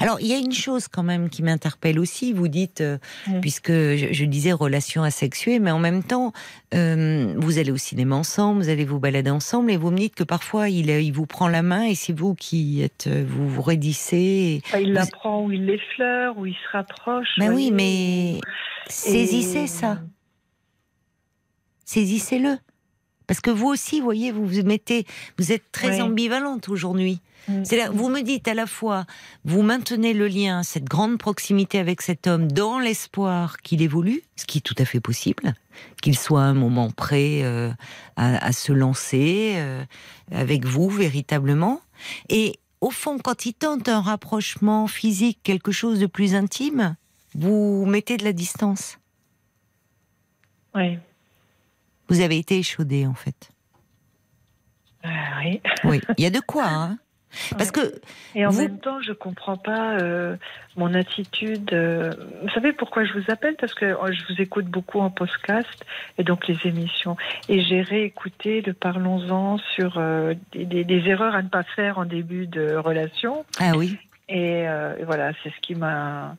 [0.00, 2.32] Alors, il y a une chose quand même qui m'interpelle aussi.
[2.32, 2.98] Vous dites, euh,
[3.40, 6.32] puisque je, disais relation asexuée, mais en même temps,
[6.74, 10.14] euh, vous allez au cinéma ensemble, vous allez vous balader ensemble, et vous me dites
[10.14, 13.48] que parfois il, il vous prend la main et c'est vous qui êtes, euh, vous
[13.48, 14.62] vous raidissez.
[14.78, 17.28] il la prend ou il l'effleure ou il se rapproche.
[17.38, 18.40] Ben oui, mais
[18.88, 19.98] saisissez ça.
[21.84, 22.58] Saisissez-le.
[23.26, 25.06] Parce que vous aussi, vous voyez, vous vous mettez,
[25.38, 27.20] vous êtes très ambivalente aujourd'hui.
[27.48, 27.64] Mm.
[27.64, 29.04] C'est vous me dites à la fois,
[29.44, 34.44] vous maintenez le lien, cette grande proximité avec cet homme, dans l'espoir qu'il évolue, ce
[34.46, 35.54] qui est tout à fait possible,
[36.02, 37.70] qu'il soit à un moment prêt euh,
[38.16, 39.84] à, se lancer euh,
[40.32, 41.80] avec vous véritablement.
[42.28, 46.96] Et au fond, quand il tente un rapprochement physique, quelque chose de plus intime,
[47.34, 48.98] vous mettez de la distance.
[50.74, 50.98] Oui.
[52.08, 53.50] Vous avez été échaudé en fait.
[55.04, 55.08] Euh,
[55.44, 55.60] oui.
[55.84, 56.66] Oui, il y a de quoi.
[56.66, 56.98] Hein
[57.56, 57.80] parce que
[58.34, 60.36] et en même temps, je comprends pas euh,
[60.76, 61.72] mon attitude.
[61.72, 63.56] Euh, vous savez pourquoi je vous appelle?
[63.56, 65.84] Parce que oh, je vous écoute beaucoup en podcast
[66.18, 67.16] et donc les émissions.
[67.48, 72.46] Et j'ai réécouté le Parlons-en sur euh, des, erreurs à ne pas faire en début
[72.46, 73.44] de relation.
[73.58, 73.98] Ah oui.
[74.28, 74.66] Et,
[75.04, 76.36] voilà, c'est ce qui m'a.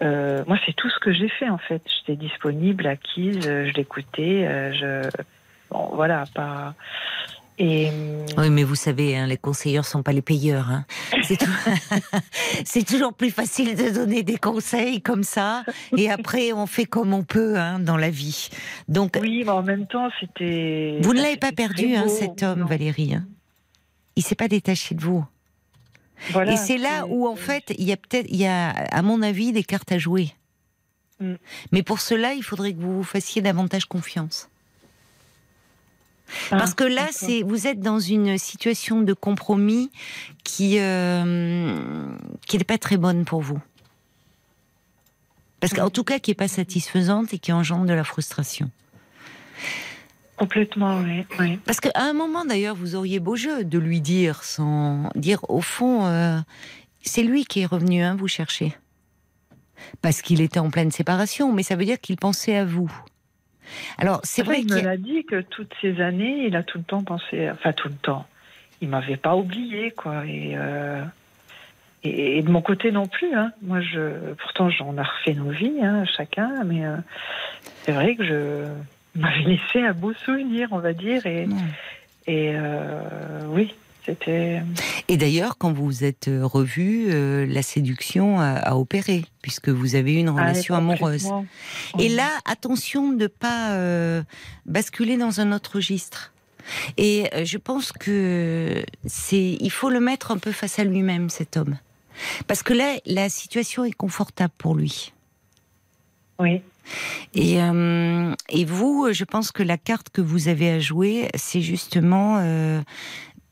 [0.00, 1.82] Moi, c'est tout ce que j'ai fait en fait.
[1.86, 4.72] J'étais disponible, acquise, je l'écoutais.
[4.72, 5.08] je
[5.70, 6.74] bon, voilà, pas.
[7.60, 10.70] Oui, mais vous savez, hein, les conseilleurs sont pas les payeurs.
[10.70, 10.84] Hein.
[12.64, 15.64] C'est, toujours plus facile de donner des conseils comme ça,
[15.96, 18.48] et après on fait comme on peut hein, dans la vie.
[18.88, 20.98] Donc, oui, mais en même temps, c'était.
[21.02, 23.16] Vous ne l'avez pas perdu, cet homme, Valérie.
[24.16, 25.24] Il s'est pas détaché de vous.
[26.46, 29.22] Et c'est là où, en fait, il y a peut-être, il y a, à mon
[29.22, 30.34] avis, des cartes à jouer.
[31.20, 31.34] Mm.
[31.72, 34.48] Mais pour cela, il faudrait que vous vous fassiez davantage confiance.
[36.50, 39.90] Ah, Parce que là, c'est vous êtes dans une situation de compromis
[40.44, 42.06] qui euh,
[42.46, 43.58] qui n'est pas très bonne pour vous.
[45.58, 48.70] Parce qu'en tout cas, qui n'est pas satisfaisante et qui engendre de la frustration.
[50.40, 51.02] Complètement,
[51.38, 51.58] oui.
[51.66, 55.60] Parce qu'à un moment, d'ailleurs, vous auriez beau jeu de lui dire, sans dire, au
[55.60, 56.38] fond, euh,
[57.02, 58.72] c'est lui qui est revenu hein, vous chercher.
[60.00, 62.90] Parce qu'il était en pleine séparation, mais ça veut dire qu'il pensait à vous.
[63.98, 66.84] Alors, c'est vrai qu'il me l'a dit que toutes ces années, il a tout le
[66.84, 68.26] temps pensé, enfin tout le temps,
[68.80, 70.24] il m'avait pas oublié, quoi.
[70.24, 71.04] Et, euh,
[72.02, 73.34] et, de mon côté non plus.
[73.34, 73.52] Hein.
[73.60, 76.96] Moi, je, pourtant, j'en a refait nos vies, hein, chacun, mais euh,
[77.82, 78.64] c'est vrai que je
[79.14, 81.46] m'avais laissé un beau souvenir, on va dire, et,
[82.26, 84.62] et euh, oui, c'était.
[85.08, 90.14] Et d'ailleurs, quand vous êtes euh, revu, euh, la séduction a, opéré, puisque vous avez
[90.14, 91.28] eu une ah, relation amoureuse.
[91.98, 94.22] Et là, attention de ne pas euh,
[94.66, 96.32] basculer dans un autre registre.
[96.96, 101.56] Et je pense que c'est, il faut le mettre un peu face à lui-même, cet
[101.56, 101.78] homme,
[102.46, 105.12] parce que là, la situation est confortable pour lui.
[106.38, 106.60] Oui.
[107.34, 112.40] Et, et vous, je pense que la carte que vous avez à jouer, c'est justement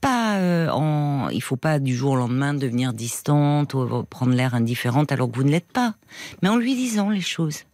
[0.01, 4.55] pas euh, en, il faut pas du jour au lendemain devenir distante ou prendre l'air
[4.55, 5.95] indifférente alors que vous ne l'êtes pas,
[6.43, 7.65] mais en lui disant les choses.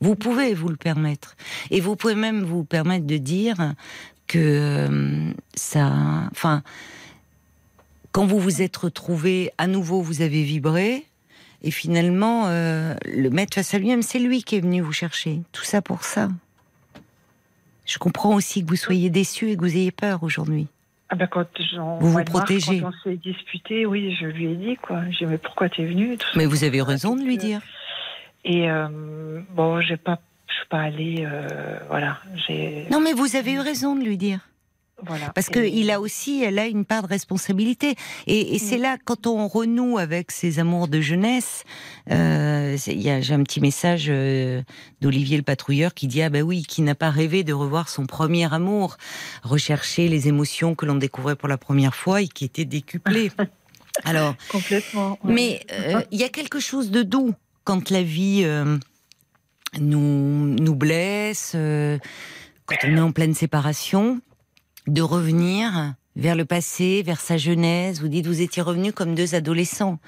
[0.00, 1.36] Vous pouvez vous le permettre,
[1.70, 3.74] et vous pouvez même vous permettre de dire
[4.26, 5.92] que euh, ça,
[6.30, 6.62] enfin,
[8.12, 11.06] quand vous vous êtes retrouvé à nouveau, vous avez vibré,
[11.64, 15.40] et finalement, euh, le mettre face à lui-même, c'est lui qui est venu vous chercher.
[15.50, 16.28] Tout ça pour ça.
[17.86, 20.66] Je comprends aussi que vous soyez déçu et que vous ayez peur aujourd'hui.
[21.08, 21.46] Ah ben quand
[22.00, 22.80] vous vous protégez.
[22.80, 25.02] quand on s'est disputé, oui, je lui ai dit quoi.
[25.10, 27.60] J'ai mais pourquoi t'es venu Mais vous avez raison de lui dire.
[28.44, 32.18] Et euh, bon, j'ai pas, je suis pas allée, euh, voilà.
[32.90, 34.40] Non mais vous avez eu raison de lui dire.
[35.34, 37.96] Parce qu'il a aussi, elle a une part de responsabilité.
[38.26, 38.82] Et, c'est mm.
[38.82, 41.64] là, quand on renoue avec ses amours de jeunesse,
[42.10, 44.62] euh, j'ai un petit message euh,
[45.00, 48.06] d'Olivier le patrouilleur qui dit ah ben oui, qui n'a pas rêvé de revoir son
[48.06, 48.96] premier amour,
[49.42, 53.30] rechercher les émotions que l'on découvrait pour la première fois et qui étaient décuplées.
[54.04, 55.18] Alors, complètement.
[55.22, 58.46] Mais euh, il y a quelque chose de doux quand la vie
[59.80, 61.52] nous nous blesse,
[62.66, 64.20] quand on est en pleine séparation
[64.86, 68.00] de revenir vers le passé, vers sa jeunesse.
[68.00, 69.98] Vous dites, vous étiez revenus comme deux adolescents.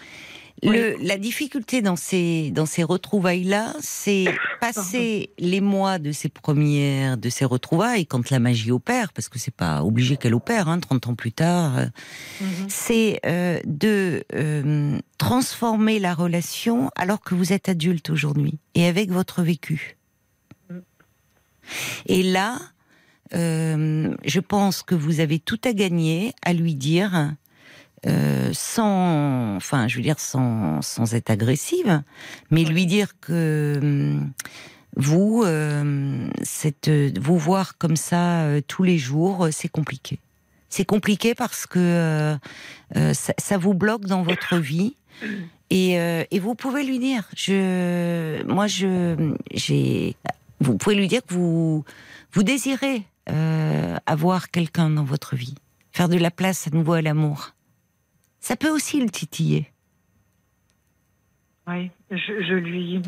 [0.62, 4.24] Le, la difficulté dans ces dans ces retrouvailles là, c'est
[4.60, 9.38] passer les mois de ces premières de ces retrouvailles quand la magie opère, parce que
[9.38, 11.76] c'est pas obligé qu'elle opère, hein, 30 ans plus tard.
[12.40, 12.48] Mhm.
[12.68, 19.10] C'est euh, de euh, transformer la relation alors que vous êtes adulte aujourd'hui et avec
[19.10, 19.98] votre vécu.
[20.70, 20.78] Mm.
[22.06, 22.58] Et là,
[23.34, 27.34] euh, je pense que vous avez tout à gagner à lui dire,
[28.06, 32.02] euh, sans, enfin, je veux dire sans, sans être agressive,
[32.50, 34.20] mais lui dire que euh,
[34.96, 35.44] vous,
[36.42, 40.18] cette, vous voir comme ça tous les jours, c'est compliqué.
[40.68, 42.36] C'est compliqué parce que
[42.94, 44.96] ça, ça, vous bloque dans votre vie.
[45.68, 45.94] Et,
[46.30, 50.16] et, vous pouvez lui dire, je, moi, je, j'ai,
[50.60, 51.84] vous pouvez lui dire que vous,
[52.32, 55.54] vous désirez euh, avoir quelqu'un dans votre vie,
[55.92, 57.50] faire de la place à nouveau à l'amour.
[58.40, 59.72] Ça peut aussi le titiller.
[61.66, 63.02] Oui, je, lui.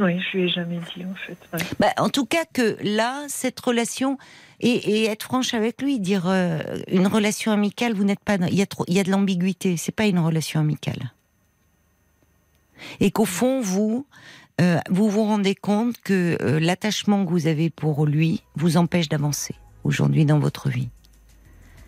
[0.00, 1.38] Oui, je lui ai jamais dit en fait.
[1.78, 4.18] Bah, en tout cas que là, cette relation
[4.58, 8.62] et, être franche avec lui, dire euh, une relation amicale, vous n'êtes pas, il y
[8.62, 9.76] a trop, il y a de l'ambiguïté.
[9.76, 11.12] C'est pas une relation amicale.
[13.00, 14.06] Et qu'au fond, vous,
[14.60, 19.08] euh, vous vous rendez compte que euh, l'attachement que vous avez pour lui vous empêche
[19.08, 20.88] d'avancer aujourd'hui dans votre vie.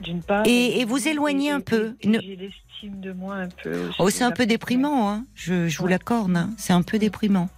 [0.01, 0.45] D'une part.
[0.47, 1.95] Et, vous éloignez un peu.
[2.03, 3.91] J'ai l'estime de moi un peu.
[3.99, 5.25] Oh, c'est un peu déprimant, hein.
[5.35, 6.51] je, vous l'accorde, hein.
[6.57, 7.49] c'est un peu déprimant.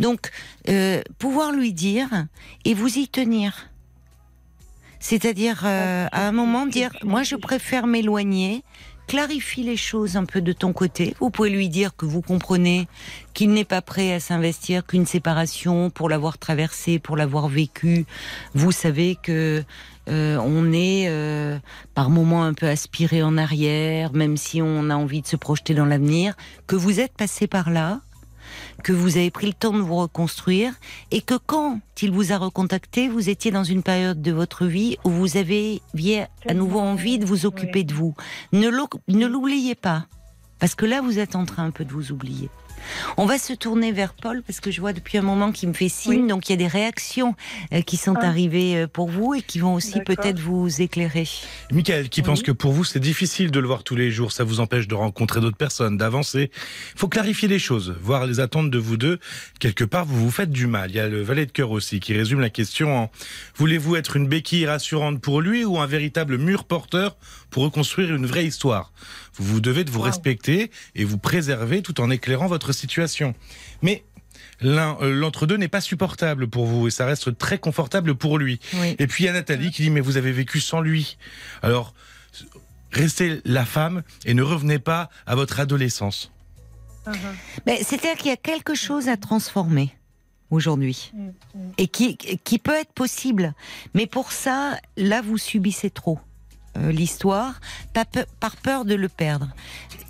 [0.00, 0.30] Donc,
[0.68, 2.26] euh, pouvoir lui dire
[2.64, 3.68] et vous y tenir.
[4.98, 8.64] C'est-à-dire, à un moment, dire, moi je préfère m'éloigner,
[9.08, 11.16] clarifie les choses un peu de ton côté.
[11.18, 12.86] Vous pouvez lui dire que vous comprenez
[13.34, 18.04] qu'il n'est pas prêt à s'investir qu'une séparation pour l'avoir traversée, pour l'avoir vécu.
[18.54, 19.64] Vous savez que
[20.08, 21.58] euh, on est euh,
[21.94, 25.74] par moments un peu aspiré en arrière, même si on a envie de se projeter
[25.74, 26.34] dans l'avenir,
[26.66, 28.00] que vous êtes passé par là,
[28.82, 30.72] que vous avez pris le temps de vous reconstruire
[31.10, 34.96] et que quand il vous a recontacté, vous étiez dans une période de votre vie
[35.04, 35.82] où vous avez
[36.46, 38.14] à nouveau envie de vous occuper de vous.
[38.52, 40.06] Ne l'oubliez pas,
[40.58, 42.48] parce que là, vous êtes en train un peu de vous oublier.
[43.16, 45.74] On va se tourner vers Paul parce que je vois depuis un moment qu'il me
[45.74, 47.34] fait signe, donc il y a des réactions
[47.72, 48.26] euh, qui sont ah.
[48.26, 51.28] arrivées euh, pour vous et qui vont aussi peut-être vous éclairer.
[51.72, 54.44] Michael, qui pense que pour vous c'est difficile de le voir tous les jours, ça
[54.44, 56.50] vous empêche de rencontrer d'autres personnes, d'avancer.
[56.94, 59.18] Il faut clarifier les choses, voir les attentes de vous deux.
[59.60, 60.90] Quelque part, vous vous faites du mal.
[60.90, 63.10] Il y a le valet de cœur aussi qui résume la question en
[63.56, 67.16] voulez-vous être une béquille rassurante pour lui ou un véritable mur porteur
[67.50, 68.92] pour reconstruire une vraie histoire?
[69.38, 73.34] Vous devez de vous respecter et vous préserver tout en éclairant votre situation.
[73.82, 74.04] Mais
[74.64, 78.60] euh, l'entre-deux n'est pas supportable pour vous et ça reste très confortable pour lui.
[78.98, 81.16] Et puis il y a Nathalie qui dit mais vous avez vécu sans lui.
[81.62, 81.94] Alors
[82.92, 86.32] restez la femme et ne revenez pas à votre adolescence.
[87.06, 87.14] Uh-huh.
[87.66, 89.94] Mais c'est-à-dire qu'il y a quelque chose à transformer
[90.50, 91.72] aujourd'hui mm, mm.
[91.78, 93.54] et qui, qui peut être possible.
[93.94, 96.18] Mais pour ça, là, vous subissez trop.
[96.78, 97.60] Euh, l'histoire,
[98.40, 99.48] par peur de le perdre.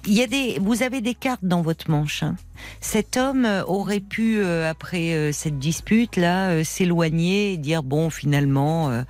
[0.06, 2.22] Il y a des, vous avez des cartes dans votre manche.
[2.22, 2.36] Hein.
[2.80, 9.04] Cet homme euh, aurait pu, euh, après cette dispute là, s'éloigner et dire bon, finalement,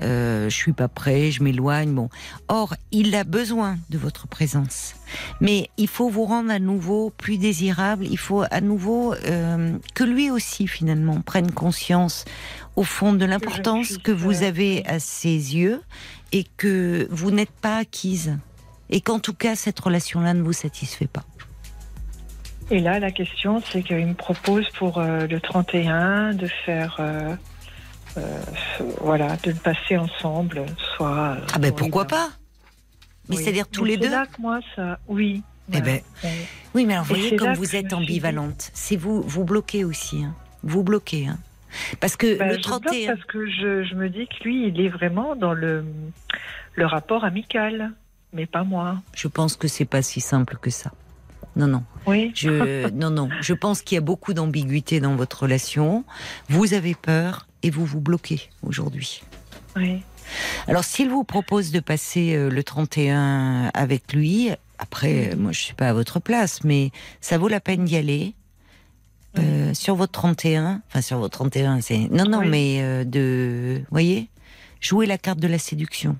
[0.00, 1.92] je suis pas prêt, je m'éloigne.
[1.92, 2.08] Bon,
[2.48, 4.94] or, il a besoin de votre présence.
[5.40, 8.06] Mais il faut vous rendre à nouveau plus désirable.
[8.10, 9.14] Il faut à nouveau
[9.94, 12.24] que lui aussi finalement prenne conscience
[12.76, 15.80] au fond de l'importance que vous avez à ses yeux
[16.34, 18.36] et que vous n'êtes pas acquise
[18.90, 21.24] et qu'en tout cas cette relation-là ne vous satisfait pas.
[22.70, 27.36] Et là, la question, c'est qu'il me propose pour euh, le 31 de faire, euh,
[28.16, 28.42] euh,
[29.00, 30.64] voilà, de le passer ensemble,
[30.96, 31.36] soit.
[31.52, 32.30] ah ben pourquoi pas
[33.28, 34.10] Mais c'est-à-dire tous les deux.
[34.10, 35.42] Là que moi, ça, oui.
[35.72, 36.00] Eh ben,
[36.74, 40.34] oui, mais alors vous voyez comme vous êtes ambivalente, c'est vous, vous bloquez aussi, hein.
[40.62, 41.28] vous bloquez.
[41.28, 41.38] Hein.
[42.00, 43.14] Parce que Bah, le j'ai peur 31.
[43.14, 45.84] Parce que je, je me dis que lui, il est vraiment dans le,
[46.74, 47.92] le rapport amical,
[48.32, 49.02] mais pas moi.
[49.14, 50.90] Je pense que c'est pas si simple que ça.
[51.56, 51.84] Non, non.
[52.06, 52.32] Oui.
[52.34, 53.28] Je, non, non.
[53.40, 56.04] Je pense qu'il y a beaucoup d'ambiguïté dans votre relation.
[56.48, 59.22] Vous avez peur et vous vous bloquez aujourd'hui.
[59.76, 60.02] Oui.
[60.66, 65.60] Alors, s'il vous propose de passer euh, le 31 avec lui, après, euh, moi, je
[65.60, 68.34] suis pas à votre place, mais ça vaut la peine d'y aller.
[69.38, 72.48] Euh, sur votre 31, enfin sur votre 31, c'est non non Oui.
[72.48, 74.28] mais euh, de, voyez,
[74.80, 76.16] jouer la carte de la séduction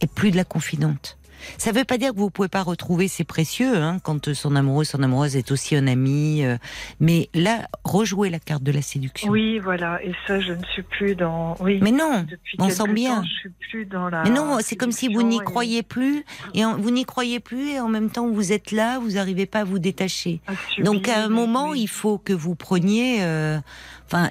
[0.00, 1.16] et plus de la confidente.
[1.58, 4.84] Ça veut pas dire que vous pouvez pas retrouver ses précieux hein, quand son amoureux,
[4.84, 6.56] son amoureuse est aussi un ami, euh,
[7.00, 9.30] mais là rejouer la carte de la séduction.
[9.30, 10.02] Oui, voilà.
[10.04, 11.56] Et ça, je ne suis plus dans.
[11.60, 11.78] Oui.
[11.82, 12.26] Mais non,
[12.58, 13.16] on sent bien.
[13.16, 14.22] temps, je suis plus dans la.
[14.24, 17.40] Mais non, c'est comme si vous n'y et- croyez plus et en- vous n'y croyez
[17.40, 20.40] plus et en même temps vous êtes là, vous n'arrivez pas à vous détacher.
[20.46, 21.82] à subir, Donc à un moment, oui.
[21.82, 23.18] il faut que vous preniez.
[23.22, 23.58] euh,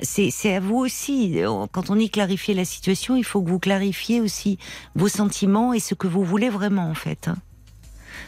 [0.04, 1.38] C'est à vous aussi.
[1.72, 4.58] Quand on dit clarifier la situation, il faut que vous clarifiez aussi
[4.96, 7.28] vos sentiments et ce que vous voulez vraiment en fait.
[7.28, 7.36] hein.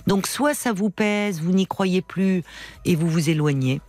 [0.07, 2.43] Donc soit ça vous pèse, vous n'y croyez plus
[2.85, 3.81] et vous vous éloignez.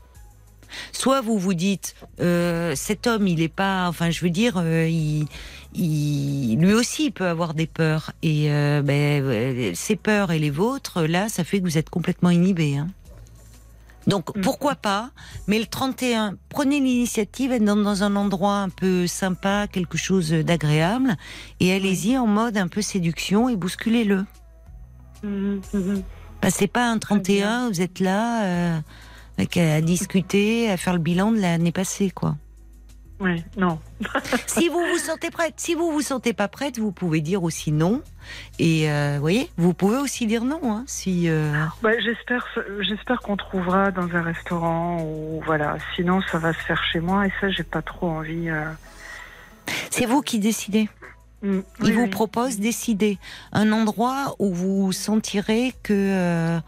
[0.92, 4.88] Soit vous vous dites, euh, cet homme, il est pas, enfin, je veux dire, euh,
[4.88, 5.26] il,
[5.74, 8.12] il- lui aussi, peut avoir des peurs.
[8.22, 11.88] Et euh, ben, euh, ces peurs et les vôtres, là, ça fait que vous êtes
[11.90, 12.76] complètement inhibé.
[12.76, 12.88] Hein.
[14.06, 14.40] Donc, Mm.
[14.42, 15.10] pourquoi pas
[15.48, 20.30] Mais le 31, prenez l'initiative, être dans, dans un endroit un peu sympa, quelque chose
[20.30, 21.16] d'agréable,
[21.60, 24.24] et allez-y en mode un peu séduction et bousculez-le.
[25.22, 26.02] Mhm, mhm.
[26.40, 28.80] Passez pas un 31, vous êtes là euh,
[29.38, 32.36] avec- à discuter, à faire le bilan de l'année passée, quoi.
[33.18, 33.78] Oui, non.
[34.46, 37.72] si vous vous sentez prête, si vous vous sentez pas prête, vous pouvez dire aussi
[37.72, 38.02] non.
[38.58, 40.60] Et euh, vous voyez, vous pouvez aussi dire non.
[40.64, 41.50] Hein, si euh,
[41.82, 42.46] Bah, j'espère,
[42.80, 45.78] j'espère qu'on trouvera dans un restaurant ou voilà.
[45.94, 48.50] Sinon, ça va se faire chez moi et ça, j'ai pas trop envie.
[48.50, 48.64] euh.
[49.90, 50.88] c'est vous qui décidez.
[51.42, 52.10] Mm, Il oui, vous oui.
[52.10, 53.18] propose décider
[53.52, 56.58] un endroit où vous sentirez que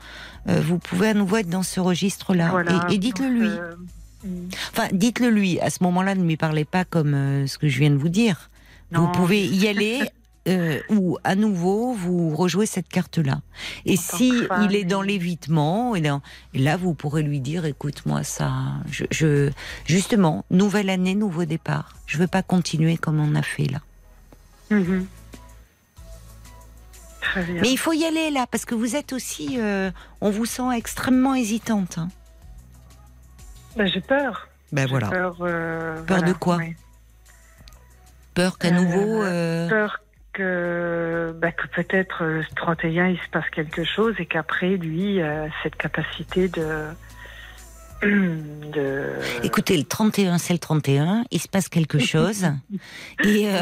[0.47, 2.49] vous pouvez à nouveau être dans ce registre-là.
[2.49, 3.51] Voilà, et et dites-le lui.
[4.25, 5.61] Mm, Enfin, dites-le lui.
[5.61, 8.09] À ce moment-là, ne lui parlez pas comme euh, ce que je viens de vous
[8.09, 8.51] dire.
[8.93, 10.01] Vous pouvez y aller.
[10.49, 13.41] euh, ou à nouveau vous rejouez cette carte-là.
[13.85, 16.03] Et si il est dans l'évitement, et,
[16.55, 18.51] là vous pourrez lui dire, écoute-moi ça,
[18.91, 19.51] je, je-
[19.85, 21.97] justement nouvelle année, nouveau départ.
[22.07, 23.81] Je veux pas continuer comme on a fait là.
[24.71, 25.07] mhm.
[27.21, 27.61] Très bien.
[27.61, 29.91] Mais il faut y aller là parce que vous êtes aussi, euh,
[30.23, 31.99] on vous sent extrêmement hésitante.
[31.99, 32.09] hein.
[33.79, 34.49] Bah, j'ai peur.
[34.73, 36.75] Ben J'ai voilà, Peur, euh, Peur de quoi oui.
[38.35, 39.23] peur qu'à Euh, nouveau.
[39.23, 40.01] euh, Peur
[40.35, 45.21] que, bah, que peut-être euh, ce 31 il se passe quelque chose et qu'après lui
[45.63, 46.85] cette capacité de
[48.03, 49.05] de
[49.43, 52.45] Écoutez, le 31, c'est le 31, il se passe quelque chose.
[53.25, 53.61] et euh,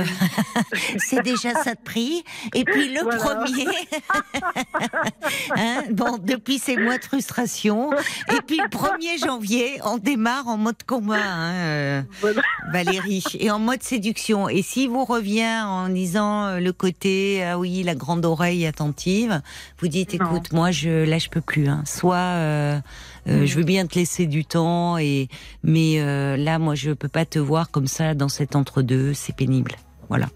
[0.98, 2.22] c'est déjà ça de prix.
[2.54, 3.18] Et puis le Voilà.
[3.18, 3.66] premier,
[5.56, 7.92] hein, bon, depuis ces mois de frustration.
[7.92, 12.42] Et puis le 1er janvier, on démarre en mode combat, hein, euh, Voilà.
[12.72, 14.48] Valérie, et en mode séduction.
[14.48, 19.40] Et si vous revient en disant euh, le côté, ah oui, la grande oreille attentive,
[19.80, 20.26] vous dites, Non.
[20.26, 21.68] écoute, moi, je, là, je peux plus.
[21.68, 21.82] Hein.
[21.86, 22.78] Soit, euh,
[23.28, 23.46] euh, Mm.
[23.46, 25.28] je veux bien te laisser du temps, et
[25.62, 29.14] mais euh, là, moi, je peux pas te voir comme ça dans cet entre-deux.
[29.14, 29.72] C'est pénible.
[30.08, 30.28] Voilà.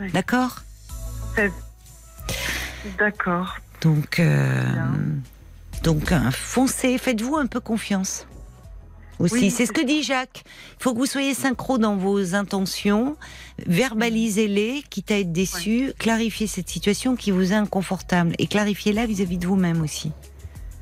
[0.00, 0.10] Ouais.
[0.10, 0.62] D'accord?
[2.98, 3.56] D'accord.
[3.80, 4.62] Donc, euh,
[5.82, 6.98] donc, foncez.
[6.98, 8.26] Faites-vous un peu confiance.
[9.18, 10.44] Aussi, Oui, c'est ce que dit Jacques.
[10.78, 13.16] Il faut que vous soyez synchro dans vos intentions,
[13.66, 19.38] verbalisez-les, quitte à être déçu, clarifiez cette situation qui vous est inconfortable et clarifiez-la vis-à-vis
[19.38, 20.12] de vous-même aussi.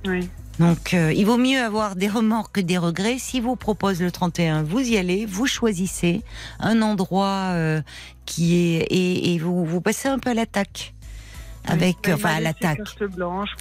[0.07, 0.29] Oui.
[0.59, 3.19] Donc, euh, il vaut mieux avoir des remords que des regrets.
[3.19, 6.23] Si vous propose le 31, vous y allez, vous choisissez
[6.61, 7.83] un endroit euh,
[8.25, 10.95] qui est et, et vous vous passez un peu à l'attaque
[11.69, 12.81] avec, Oui, enfin à l'attaque.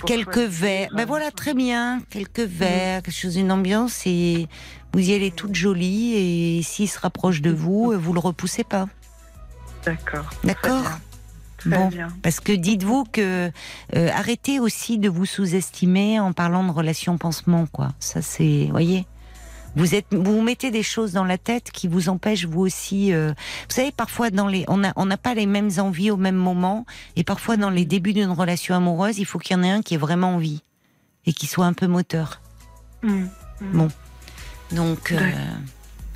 [0.06, 4.48] Quelques verres, ben voilà très bien, quelques verres, quelque chose d'une ambiance et
[4.94, 8.88] vous y allez toute jolie et s'il se rapproche de vous, vous le repoussez pas.
[9.86, 10.30] D'accord.
[10.44, 10.84] D'accord?
[11.70, 11.88] Très Bon.
[11.88, 12.08] bien.
[12.22, 13.52] Parce que dites-vous que
[13.96, 17.90] euh, arrêtez aussi de vous sous-estimer en parlant de relation pansement, quoi.
[18.00, 19.06] Ça c'est, voyez.
[19.78, 23.12] Vous êtes, vous mettez des choses dans la tête qui vous empêchent vous aussi.
[23.14, 23.34] euh,
[23.68, 26.86] vous savez, parfois dans les, on n'a pas les mêmes envies au même moment,
[27.18, 29.82] et parfois dans les débuts d'une relation amoureuse, il faut qu'il y en ait un
[29.82, 30.64] qui ait vraiment envie
[31.26, 32.42] et qui soit un peu moteur.
[33.04, 33.26] Mm.
[33.74, 33.88] Bon.
[34.72, 35.20] Donc, euh,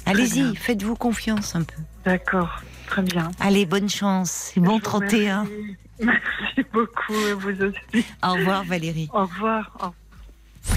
[0.06, 1.76] allez-y, faites-vous confiance un peu.
[2.06, 2.62] D'accord.
[2.90, 3.32] Très bien.
[3.40, 4.52] Allez, bonne chance.
[4.54, 5.44] C'est bon Je vous 31.
[5.44, 5.76] remercie.
[6.02, 8.06] Merci beaucoup, et vous aussi.
[8.24, 9.10] Au revoir Valérie.
[9.14, 9.72] Au revoir.
[9.76, 9.94] Au revoir.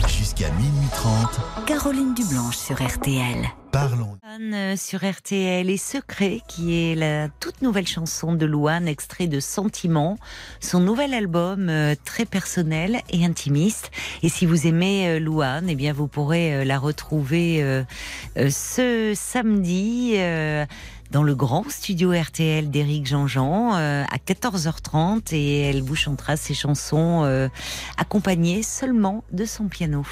[0.08, 3.44] Jusqu'à minuit 30, Caroline Dublanche sur RTL.
[3.72, 4.16] parlons.
[4.40, 9.40] Euh, sur RTL et Secret, qui est la toute nouvelle chanson de Louane, extrait de
[9.40, 10.18] Sentiment,
[10.60, 13.90] son nouvel album euh, très personnel et intimiste.
[14.22, 17.82] Et si vous aimez euh, Louane, eh bien vous pourrez euh, la retrouver
[18.36, 20.14] ce samedi.
[21.12, 26.54] Dans le grand studio RTL d'Éric Jean-Jean euh, à 14h30 et elle vous chantera ses
[26.54, 27.48] chansons euh,
[27.98, 30.04] accompagnées seulement de son piano.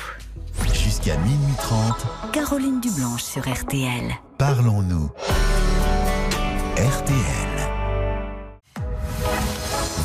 [0.75, 4.13] Jusqu'à minuit 30, Caroline Dublanche sur RTL.
[4.37, 5.11] parlons-nous.
[6.77, 7.51] RTL.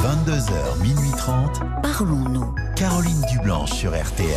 [0.02, 2.56] 22h, minuit 30, Parlons-nous.
[2.78, 4.30] Caroline Dublanche sur RTL.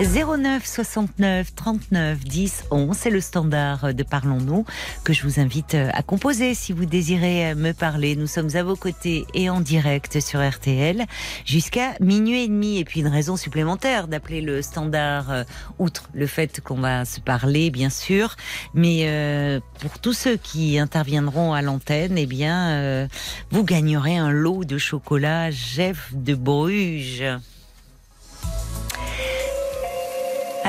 [0.00, 4.64] 09 69 39 10 11, c'est le standard de Parlons-nous
[5.04, 8.16] que je vous invite à composer si vous désirez me parler.
[8.16, 11.04] Nous sommes à vos côtés et en direct sur RTL
[11.44, 12.78] jusqu'à minuit et demi.
[12.78, 15.44] Et puis une raison supplémentaire d'appeler le standard, euh,
[15.78, 18.36] outre le fait qu'on va se parler bien sûr,
[18.72, 23.06] mais euh, pour tous ceux qui interviendront à l'antenne, eh bien, euh,
[23.50, 27.24] vous gagnerez un lot de chocolat Jeff de Bruges.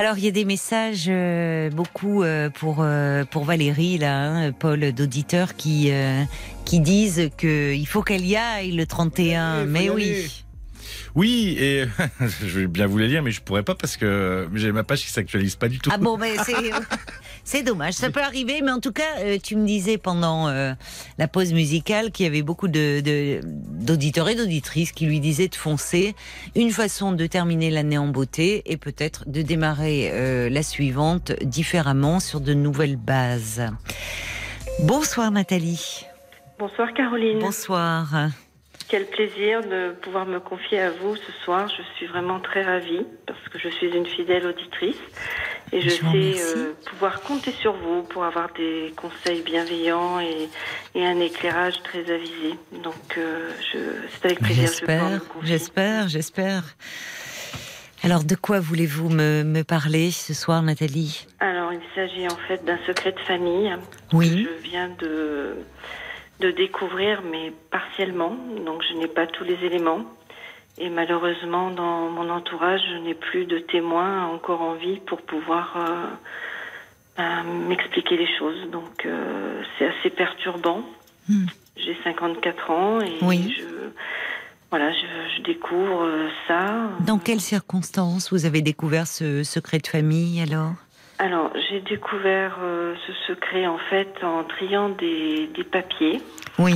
[0.02, 4.52] Alors il y a des messages euh, beaucoup euh, pour euh, pour Valérie là, hein,
[4.52, 6.24] Paul d'auditeurs qui euh,
[6.66, 9.60] qui disent que il faut qu'elle y aille le 31.
[9.60, 10.44] faut mais oui.
[11.14, 11.86] Oui, et
[12.20, 15.02] je vais bien vous les lire, mais je pourrais pas parce que j'ai ma page
[15.02, 15.92] qui s'actualise pas du tout.
[15.94, 16.54] Ah bon, mais c'est
[17.52, 17.96] c'est dommage.
[17.96, 20.74] Ça peut arriver, mais en tout cas, euh, tu me disais pendant euh,
[21.18, 25.50] la pause musicale qu'il y avait beaucoup de de- d'auditeurs et d'auditrices qui lui disaient
[25.50, 26.16] de foncer.
[26.56, 32.20] Une façon de terminer l'année en beauté et peut-être de démarrer euh, la suivante différemment
[32.22, 33.62] sur de nouvelles bases.
[34.84, 36.06] Bonsoir Nathalie.
[36.58, 37.40] Bonsoir Caroline.
[37.40, 38.30] Bonsoir.
[38.92, 41.70] Quel plaisir de pouvoir me confier à vous ce soir.
[41.70, 45.00] Je suis vraiment très ravie parce que je suis une fidèle auditrice
[45.72, 50.50] et je, sais euh, pouvoir compter sur vous pour avoir des conseils bienveillants et,
[50.94, 52.58] et un éclairage très avisé.
[52.84, 56.64] Donc euh, c'est avec plaisir J'espère, j'espère, j'espère.
[58.04, 61.28] Alors, de quoi voulez-vous me, me parler ce soir, Nathalie?
[61.40, 63.74] Alors il s'agit en fait d'un secret de famille
[64.12, 64.46] Oui.
[64.50, 65.56] je viens de,
[66.42, 68.36] de découvrir, mais partiellement.
[68.66, 70.04] Donc je n'ai pas tous les éléments.
[70.78, 75.66] Et malheureusement, dans mon entourage, je n'ai plus de témoins encore en vie pour pouvoir
[75.78, 76.06] euh,
[77.18, 78.70] ben, m'expliquer les choses.
[78.72, 80.82] Donc euh, c'est assez perturbant.
[81.30, 81.46] Hmm.
[81.78, 83.54] J'ai 54 ans et Oui.
[83.58, 83.64] je,
[84.70, 85.06] voilà, je,
[85.38, 86.90] je découvre euh, ça.
[87.06, 90.74] Dans quelles circonstances vous avez découvert ce secret de famille alors?
[91.22, 96.20] Alors, j'ai découvert euh, ce secret en fait en triant des, des papiers.
[96.58, 96.74] Oui,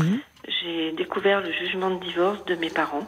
[0.62, 3.08] J'ai découvert le jugement de divorce de mes parents.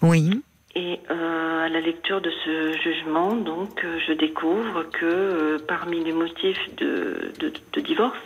[0.00, 0.40] oui,
[0.74, 6.12] Et euh, à la lecture de ce jugement, donc, euh, je découvre que parmi les
[6.14, 8.16] motifs de, de, de divorce,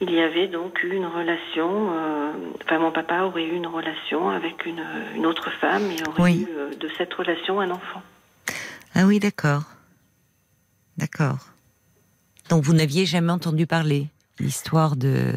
[0.00, 1.88] il y avait donc une relation.
[2.64, 4.82] enfin, mon papa aurait eu une relation avec une,
[5.14, 6.48] une autre femme et aurait Oui.
[6.48, 8.02] eu de cette relation un enfant.
[8.96, 9.62] Ah oui, d'accord.
[10.98, 11.48] D'accord.
[12.48, 15.34] Donc vous n'aviez jamais entendu parler l'histoire de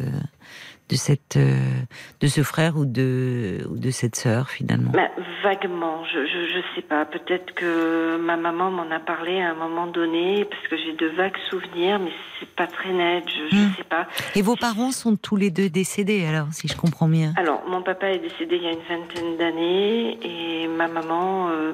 [0.88, 1.56] de cette euh,
[2.20, 4.90] de ce frère ou de ou de cette sœur finalement.
[4.92, 5.08] Bah,
[5.42, 7.04] vaguement, je, je je sais pas.
[7.04, 11.06] Peut-être que ma maman m'en a parlé à un moment donné, parce que j'ai de
[11.14, 12.10] vagues souvenirs, mais
[12.40, 13.24] c'est pas très net.
[13.28, 13.70] Je, je Hmm.
[13.76, 14.06] sais pas.
[14.34, 17.32] Et vos parents sont tous les deux décédés alors, si je comprends bien.
[17.36, 21.72] Alors, mon papa est décédé il y a une vingtaine d'années et ma maman euh,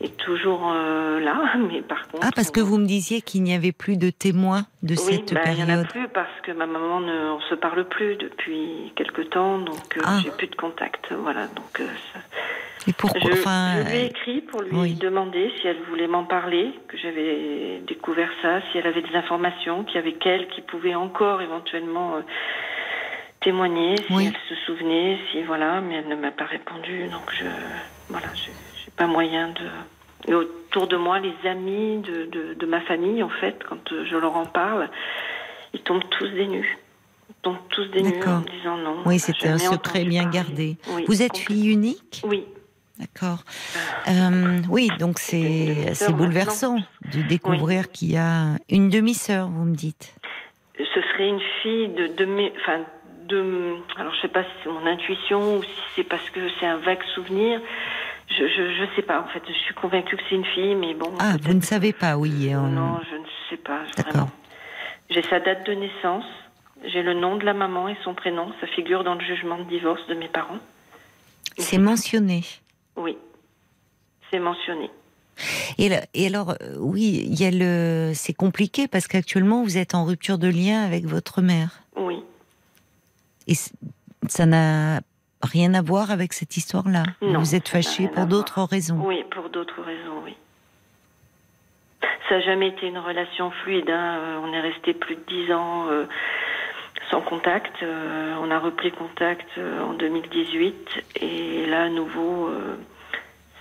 [0.00, 2.26] est toujours euh, là, mais par contre.
[2.26, 4.98] Ah, parce que on- vous me disiez qu'il n'y avait plus de témoins de Oui,
[5.20, 5.88] cette bah, il y en a période.
[5.88, 8.49] plus parce que ma maman ne on se parle plus depuis
[8.96, 10.18] quelque temps, donc euh, Ah.
[10.22, 11.12] j'ai plus de contact.
[11.12, 12.20] Voilà, donc euh, ça-
[12.88, 14.94] Et pourquoi Je, Enfin, je lui ai écrit pour lui oui.
[14.94, 19.84] demander si elle voulait m'en parler, que j'avais découvert ça, si elle avait des informations,
[19.84, 22.20] qu'il y avait qu'elle qui pouvait encore éventuellement euh,
[23.40, 24.26] témoigner, si Oui.
[24.32, 27.44] elle se souvenait, si voilà, mais elle ne m'a pas répondu, donc je
[28.08, 29.66] voilà, j'ai pas moyen de.
[30.30, 34.16] Et autour de moi, les amis de, de, de ma famille, en fait, quand je
[34.16, 34.88] leur en parle,
[35.72, 36.76] ils tombent tous des nus.
[37.42, 38.96] Tombent tous des nus en disant non.
[39.06, 40.36] oui, c'était un secret bien parler.
[40.38, 40.76] gardé.
[40.90, 42.22] Oui, Vous êtes fille unique?
[42.24, 42.44] Oui.
[42.98, 43.44] D'accord.
[44.08, 46.76] Euh, oui, donc c'est bouleversant
[47.14, 50.14] de découvrir qu'il y a une demi-sœur, vous me dites.
[50.76, 52.80] ce serait une fille de, de mes, enfin,
[53.26, 56.66] de, alors je sais pas si c'est mon intuition ou si c'est parce que c'est
[56.66, 57.60] un vague souvenir.
[58.28, 59.20] Je, je, je sais pas.
[59.22, 61.10] En fait, je suis convaincue que c'est une fille, mais bon.
[61.20, 62.50] Ah, vous ne savez pas, oui.
[62.52, 63.80] Non, je ne sais pas.
[63.96, 64.28] D'accord.
[65.08, 66.24] J'ai sa date de naissance.
[66.84, 68.52] J'ai le nom de la maman et son prénom.
[68.60, 70.58] Ça figure dans le jugement de divorce de mes parents.
[71.58, 72.42] C'est mentionné.
[72.96, 73.16] Oui.
[74.30, 74.90] C'est mentionné.
[75.78, 79.94] Et, et alors, euh, oui, il y a le, c'est compliqué parce qu'actuellement vous êtes
[79.94, 81.80] en rupture de lien avec votre mère.
[81.96, 82.22] Oui.
[83.46, 83.54] Et
[84.28, 85.00] ça n'a
[85.42, 87.04] rien à voir avec cette histoire-là.
[87.20, 89.00] Vous êtes fâché pour d'autres raisons.
[89.02, 90.34] Oui, pour d'autres raisons, oui.
[92.28, 93.90] Ça n'a jamais été une relation fluide.
[93.90, 94.18] Hein.
[94.18, 96.04] Euh, on est resté plus de dix ans euh,
[97.10, 97.72] sans contact.
[97.82, 102.50] on a repris contact en 2018 et là, à nouveau,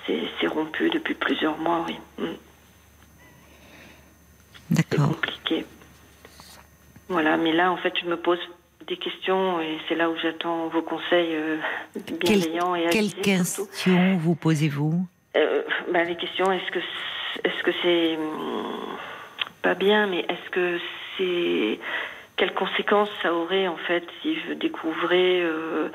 [0.05, 1.97] c'est rompu depuis plusieurs mois, oui.
[2.17, 2.33] Mm.
[4.71, 4.99] D'accord.
[4.99, 5.65] C'est compliqué.
[7.07, 8.39] Voilà, mais là, en fait, je me pose
[8.87, 11.57] des questions et c'est là où j'attends vos conseils euh,
[12.19, 15.05] bienveillants et Quelles questions vous posez-vous?
[15.35, 16.79] Euh, bah, Les questions, est-ce que
[17.43, 18.97] est-ce que c'est hum,
[19.61, 20.79] pas bien, mais est-ce que
[21.17, 21.79] c'est
[22.39, 25.89] quelles conséquences ça aurait en fait si je découvrais euh,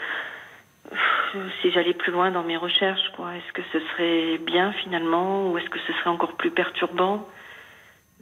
[1.63, 3.35] si j'allais plus loin dans mes recherches, quoi.
[3.35, 7.27] Est-ce que ce serait bien finalement ou est-ce que ce serait encore plus perturbant?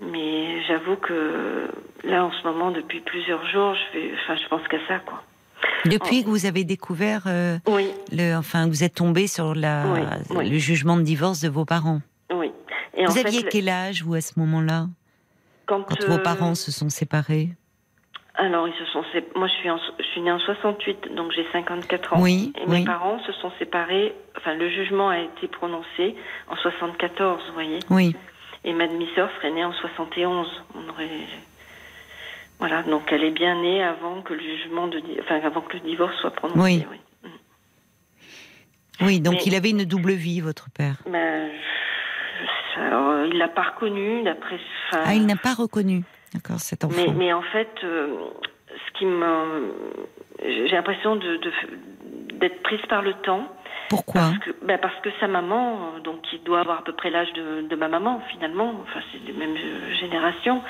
[0.01, 1.69] Mais j'avoue que
[2.05, 5.23] là, en ce moment, depuis plusieurs jours, je, fais, enfin, je pense qu'à ça, quoi.
[5.85, 7.91] Depuis que vous avez découvert, euh, oui.
[8.13, 9.85] le, enfin, vous êtes tombé sur la,
[10.31, 12.01] le jugement de divorce de vos parents.
[12.33, 12.53] Oui.
[12.97, 14.87] Et vous aviez quel âge, vous, à ce moment-là?
[15.67, 17.51] Quand, quand vos parents se sont séparés?
[18.35, 19.05] Alors, ils se sont
[19.37, 19.69] moi je suis,
[19.99, 22.21] je suis née en 68, donc j'ai 54 ans.
[22.21, 26.17] Oui, et mes parents se sont séparés, enfin le jugement a été prononcé
[26.49, 27.79] en 74, vous voyez.
[27.91, 28.17] Oui.
[28.65, 30.47] Et ma demi-sœur serait née en 71.
[30.75, 31.09] On aurait...
[32.59, 35.81] Voilà, donc elle est bien née avant que le jugement de, enfin avant que le
[35.81, 36.87] divorce soit prononcé.
[36.91, 37.01] Oui.
[39.01, 40.95] Oui, donc il avait une double vie, votre père.
[41.07, 41.51] Ben,
[42.77, 44.59] alors, il l'a pas reconnu, d'après.
[44.93, 46.05] Ah, il n'a pas reconnu.
[46.35, 47.13] D'accord, cet enfant.
[47.17, 48.17] Mais, en fait, euh,
[48.69, 49.73] ce qui me,
[50.43, 51.39] j'ai l'impression de,
[52.35, 53.49] d'être prise par le temps.
[53.89, 57.11] Pourquoi parce que, ben parce que sa maman, donc qui doit avoir à peu près
[57.11, 59.57] l'âge de, ma maman finalement, enfin c'est les mêmes
[60.01, 60.63] générations.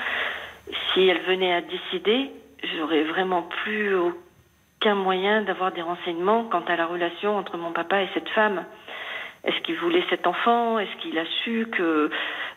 [0.93, 2.31] Si elle venait à décider,
[2.75, 8.01] j'aurais vraiment plus aucun moyen d'avoir des renseignements quant à la relation entre mon papa
[8.01, 8.65] et cette femme.
[9.43, 10.79] Est-ce qu'il voulait cet enfant?
[10.79, 12.09] Est-ce qu'il a su que...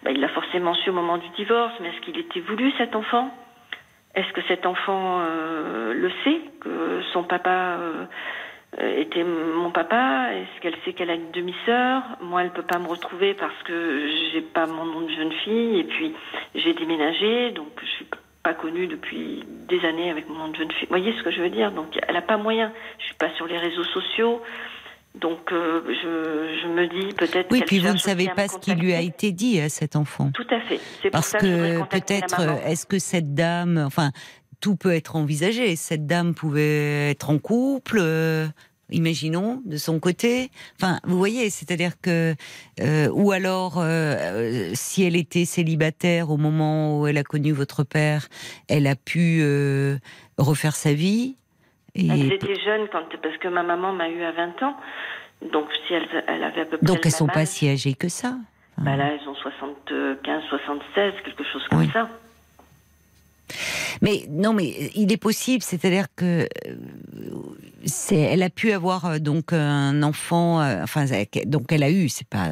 [0.03, 2.95] Bah, il l'a forcément su au moment du divorce, mais est-ce qu'il était voulu cet
[2.95, 3.35] enfant?
[4.15, 8.07] Est-ce que cet enfant euh, le sait, que son papa euh,
[8.97, 10.29] était mon papa?
[10.33, 12.03] Est-ce qu'elle sait qu'elle a une demi-sœur?
[12.23, 15.81] Moi, elle peut pas me retrouver parce que j'ai pas mon nom de jeune fille,
[15.81, 16.15] et puis
[16.55, 18.07] j'ai déménagé, donc je suis
[18.43, 20.87] pas connue depuis des années avec mon nom de jeune fille.
[20.89, 21.73] Vous voyez ce que je veux dire?
[21.73, 22.73] Donc, elle a pas moyen.
[22.99, 24.41] Je suis pas sur les réseaux sociaux.
[25.21, 27.51] Donc euh, je, me dis peut-être.
[27.51, 30.31] Oui, puis vous ne savez pas ce qui lui a été dit à cet enfant.
[30.33, 30.81] Tout à fait.
[31.11, 34.11] Parce que, peut-être, est-ce que cette dame, enfin,
[34.61, 35.77] tout peut être envisagé.
[35.77, 37.99] Cette dame pouvait être en couple.
[38.01, 38.47] Euh,
[38.91, 40.51] imaginons de son côté.
[40.79, 42.35] Enfin, vous voyez, c'est-à-dire que,
[42.81, 43.83] euh, ou alors,
[44.75, 48.29] si elle était célibataire au moment où elle a connu votre père,
[48.69, 49.43] elle a pu
[50.37, 51.37] refaire sa vie.
[51.97, 54.77] Était jeune quand, parce que ma maman m'a eu à 20 ans.
[55.53, 56.87] Donc, si elle, elle avait à peu près.
[56.87, 58.35] Donc, elles ne sont pas si âgées que ça.
[58.79, 62.09] Bah là, elles ont 75, 76, quelque chose comme ça.
[64.03, 66.49] Mais non, mais il est possible, c'est-à-dire que
[67.85, 71.07] c'est, elle a pu avoir euh, donc un enfant, euh, enfin
[71.47, 72.51] donc elle a eu, c'est pas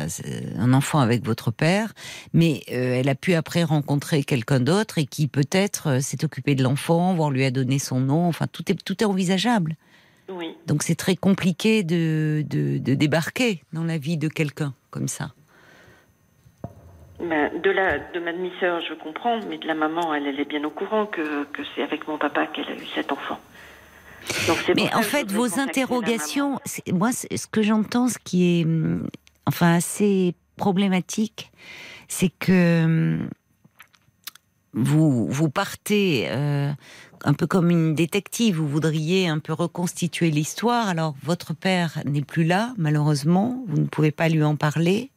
[0.56, 1.92] un enfant avec votre père,
[2.32, 6.62] mais euh, elle a pu après rencontrer quelqu'un d'autre et qui peut-être s'est occupé de
[6.62, 8.26] l'enfant, voire lui a donné son nom.
[8.26, 9.76] Enfin, tout est tout est envisageable.
[10.28, 10.56] Oui.
[10.66, 15.32] Donc c'est très compliqué de, de, de débarquer dans la vie de quelqu'un comme ça.
[17.20, 20.44] Ben, de, la, de ma demi-sœur, je comprends, mais de la maman, elle, elle est
[20.44, 23.38] bien au courant que, que c'est avec mon papa qu'elle a eu cet enfant.
[24.74, 26.58] mais en fait, vos interrogations,
[26.92, 29.08] moi, ce que j'entends, ce qui est hum,
[29.46, 31.52] enfin assez problématique,
[32.08, 33.28] c'est que hum,
[34.72, 36.72] vous, vous partez euh,
[37.24, 40.88] un peu comme une détective, vous voudriez un peu reconstituer l'histoire.
[40.88, 45.10] Alors, votre père n'est plus là, malheureusement, vous ne pouvez pas lui en parler.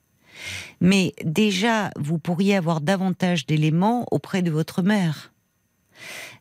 [0.81, 5.31] Mais déjà, vous pourriez avoir davantage d'éléments auprès de votre mère,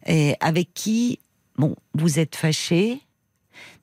[0.07, 1.19] et avec qui,
[1.57, 3.01] bon, vous êtes fâché.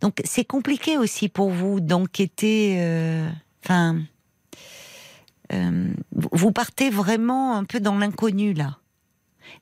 [0.01, 2.75] Donc c'est compliqué aussi pour vous d'enquêter.
[2.79, 3.29] Euh,
[3.63, 4.01] enfin,
[5.51, 8.77] euh, vous partez vraiment un peu dans l'inconnu là,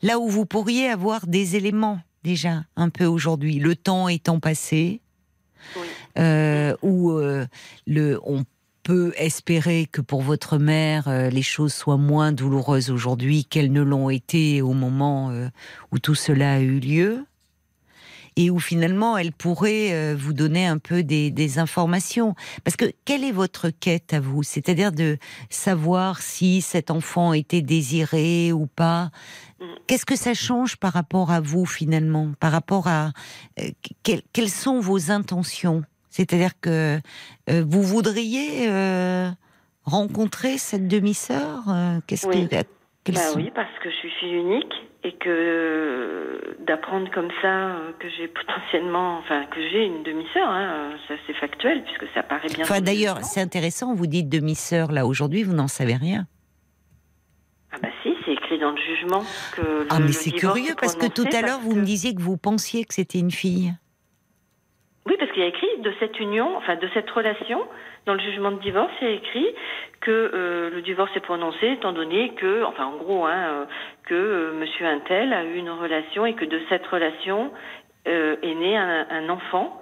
[0.02, 5.02] là où vous pourriez avoir des éléments déjà un peu aujourd'hui, le temps étant passé.
[6.18, 7.12] Euh, où
[7.86, 8.44] le, on
[8.84, 13.82] peut espérer que pour votre mère, euh, les choses soient moins douloureuses aujourd'hui qu'elles ne
[13.82, 15.50] l'ont été au moment euh,
[15.92, 17.26] où tout cela a eu lieu.
[18.38, 22.34] et où finalement elle pourrait euh, vous donner un peu des, informations.
[22.64, 24.42] Parce que quelle est votre quête à vous?
[24.42, 25.18] C'est-à-dire de
[25.50, 29.12] savoir si cet enfant était désiré ou pas.
[29.86, 32.32] Qu'est-ce que ça change par rapport à vous finalement?
[32.40, 33.12] Par rapport à
[34.04, 35.84] quelles sont vos intentions?
[36.12, 37.00] C'est-à-dire que
[37.50, 38.70] euh, vous voudriez
[39.84, 41.64] rencontrer cette demi-sœur
[42.06, 42.60] Qu'est-ce que
[43.10, 48.08] bah oui, parce que je suis fille unique et que d'apprendre comme ça euh, que
[48.10, 52.64] j'ai potentiellement, enfin que j'ai une demi-sœur, hein, ça c'est factuel puisque ça paraît bien.
[52.64, 53.96] Enfin d'ailleurs, c'est intéressant.
[53.96, 56.28] Vous dites demi-sœur là aujourd'hui, vous n'en savez rien.
[57.72, 59.62] Ah bah si, c'est écrit dans le jugement que.
[59.62, 62.38] Le, ah mais c'est curieux parce que tout à l'heure vous me disiez que vous
[62.38, 63.74] pensiez que c'était une fille.
[65.08, 67.62] Oui, parce qu'il y a écrit de cette union, enfin de cette relation,
[68.06, 69.48] dans le jugement de divorce, il y a écrit
[70.00, 73.66] que euh, le divorce est prononcé étant donné que, enfin en gros, hein, euh,
[74.06, 77.52] que euh, Monsieur Intel a eu une relation et que de cette relation
[78.06, 79.78] est né un, enfant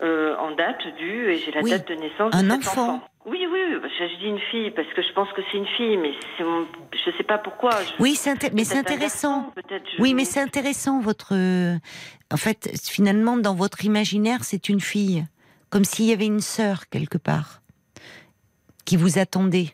[0.00, 3.00] en date du, et j'ai la date de naissance de un cet enfant.
[3.26, 3.58] Oui, oui,
[3.98, 7.16] je dis une fille parce que je pense que c'est une fille, mais je ne
[7.16, 7.70] sais pas pourquoi.
[7.98, 8.18] oui,
[8.52, 9.52] mais c'est intéressant.
[9.98, 11.34] oui, mais c'est intéressant votre.
[12.30, 15.24] En fait, finalement, dans votre imaginaire, c'est une fille,
[15.70, 17.62] comme s'il y avait une sœur quelque part
[18.84, 19.68] qui vous attendait.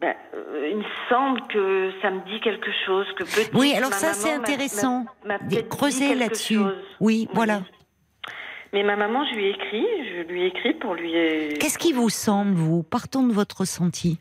[0.00, 3.92] Ben, euh, il me semble que ça me dit quelque chose, que peut Oui, alors
[3.92, 5.06] ça c'est intéressant.
[5.70, 6.60] Creuser là-dessus.
[7.00, 7.62] Oui, voilà.
[8.72, 9.86] Mais ma maman, je lui ai écrit,
[10.16, 11.12] je lui ai écrit pour lui.
[11.58, 14.18] Qu'est-ce qui vous semble, vous Partons de votre ressenti?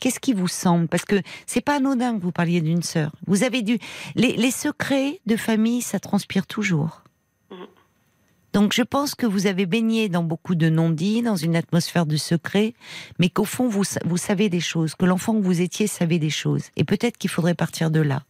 [0.00, 0.88] Qu'est-ce qui vous semble?
[0.88, 1.16] Parce que
[1.46, 3.12] c'est pas anodin que vous parliez d'une sœur.
[3.26, 3.78] Vous avez dû.
[4.14, 7.02] Les, secrets de famille, ça transpire toujours.
[7.50, 7.66] Mhm.
[8.52, 12.16] Donc je pense que vous avez baigné dans beaucoup de non-dits, dans une atmosphère de
[12.16, 12.74] secret,
[13.18, 16.30] mais qu'au fond vous, vous savez des choses, que l'enfant que vous étiez savait des
[16.30, 16.70] choses.
[16.76, 18.22] Et peut-être qu'il faudrait partir de là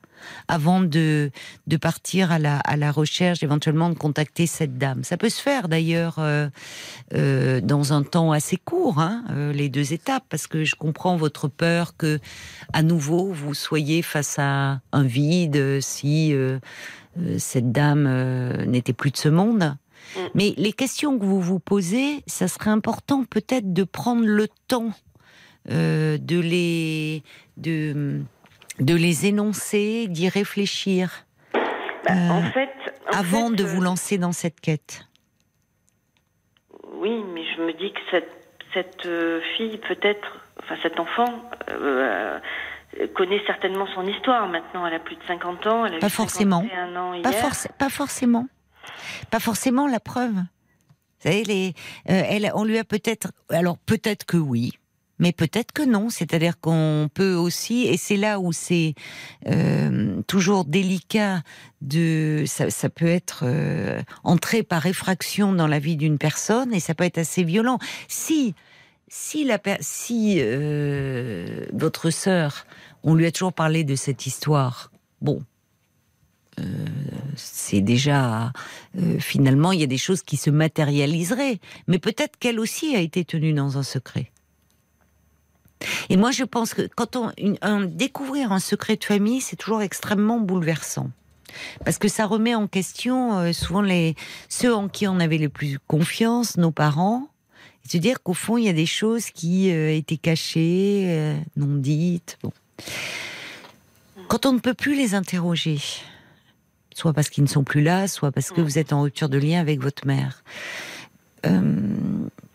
[0.49, 1.31] avant de,
[1.67, 5.05] de partir à la, à la recherche, éventuellement de contacter cette dame.
[5.05, 6.49] Ça peut se faire d'ailleurs euh,
[7.15, 11.17] euh, dans un temps assez court, hein, euh, les deux étapes, parce que je comprends
[11.17, 12.19] votre peur que,
[12.73, 16.35] à nouveau, vous soyez face à un vide si
[17.39, 19.77] cette dame n'était plus de ce monde.
[20.17, 20.21] Mm.
[20.35, 24.93] Mais les questions que vous vous posez, ça serait important peut-être de prendre le temps
[25.69, 27.23] de les
[27.57, 28.23] de
[28.81, 31.25] de les énoncer, d'y réfléchir
[31.55, 32.67] bah, en euh,
[33.13, 35.07] avant de vous euh, lancer dans cette quête?
[36.95, 38.31] Oui, mais je me dis que cette,
[38.75, 41.27] cette euh, fille, peut-être, enfin cet enfant,
[43.15, 44.87] connaît certainement son histoire maintenant.
[44.87, 45.87] Elle a plus de 50 ans.
[45.87, 46.59] Elle a pas forcément.
[46.59, 47.33] Ans pas,
[47.79, 48.47] pas forcément.
[49.31, 50.33] Pas forcément la preuve.
[50.33, 51.75] Vous savez, les,
[52.05, 53.33] elle, on lui a peut-être.
[53.51, 54.73] Alors peut-être que oui.
[55.19, 58.95] Mais peut-être que non, c'est-à-dire qu'on peut aussi, et c'est là où c'est
[59.49, 61.43] euh, toujours délicat
[61.81, 66.81] de, ça, ça peut être euh, entré par effraction dans la vie d'une personne et
[66.81, 67.79] ça peut être assez violent.
[68.09, 68.55] Si,
[69.09, 72.67] si la, si euh, votre sœur,
[73.03, 74.91] on lui a toujours parlé de cette histoire,
[75.21, 75.43] bon,
[76.59, 76.63] euh,
[77.37, 78.53] c'est déjà
[78.99, 83.01] euh, finalement il y a des choses qui se matérialiseraient, mais peut-être qu'elle aussi a
[83.01, 84.33] été tenue dans un secret.
[86.09, 90.39] Et moi, je pense que quand on, découvrir un secret de famille, c'est toujours extrêmement
[90.39, 91.11] bouleversant.
[91.85, 94.15] Parce que ça remet en question euh, souvent les,
[94.49, 97.29] ceux en qui on avait le plus confiance, nos parents.
[97.85, 101.39] Et se dire qu'au fond, il y a des choses qui euh, étaient cachées, euh,
[101.57, 102.39] non dites.
[102.43, 102.53] Bon.
[104.29, 105.79] Quand on ne peut plus les interroger,
[106.95, 109.39] soit parce qu'ils ne sont plus là, soit parce que vous êtes en rupture de
[109.39, 110.43] lien avec votre mère,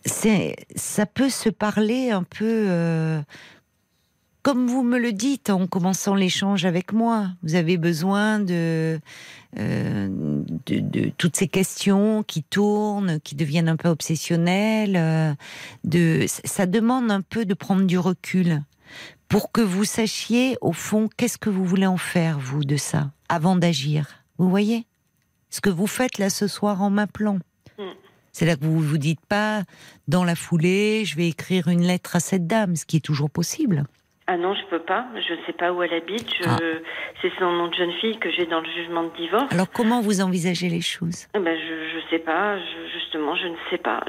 [0.05, 3.21] ça peut se parler un peu euh,
[4.41, 7.29] comme vous me le dites en commençant l'échange avec moi.
[7.43, 8.99] Vous avez besoin de,
[9.57, 10.07] euh,
[10.65, 14.95] de, toutes ces questions qui tournent, qui deviennent un peu obsessionnelles.
[14.97, 15.33] Euh,
[15.83, 18.61] de, ça demande un peu de prendre du recul
[19.29, 23.11] pour que vous sachiez au fond qu'est-ce que vous voulez en faire vous de ça
[23.29, 24.07] avant d'agir.
[24.37, 24.85] Vous voyez?
[25.49, 27.39] Ce que vous faites là ce soir en m'appelant.
[27.77, 27.83] Mm.
[28.31, 29.63] C'est là que vous vous dites pas,
[30.07, 33.29] dans la foulée, je vais écrire une lettre à cette dame, ce qui est toujours
[33.29, 33.83] possible.
[34.27, 35.07] Ah non, je peux pas.
[35.15, 36.29] Je ne sais pas où elle habite.
[36.45, 36.55] Ah.
[37.21, 39.51] C'est son nom de jeune fille que j'ai dans le jugement de divorce.
[39.51, 41.27] Alors comment vous envisagez les choses?
[41.35, 42.57] Eh ben, Je ne sais pas.
[42.93, 44.01] justement, je ne sais pas.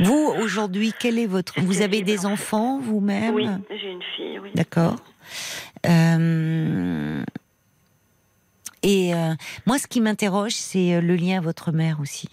[0.00, 1.60] vous, aujourd'hui, quel est votre...
[1.60, 3.34] Vous avez des enfants vous-même?
[3.34, 4.50] Oui, j'ai une fille, oui.
[4.54, 4.96] D'accord.
[5.86, 7.22] Euh,
[8.82, 9.34] et euh,
[9.66, 12.28] moi, ce qui m'interroge, c'est euh, le lien à votre mère aussi.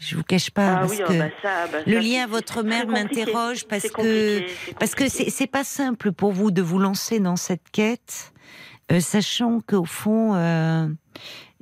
[0.00, 3.66] Je vous cache pas ah parce que bah bah le lien à votre mère m'interroge
[3.66, 4.42] parce que
[4.78, 8.32] parce que c'est pas simple pour vous de vous lancer dans cette quête,
[8.90, 10.88] euh, sachant qu'au fond euh,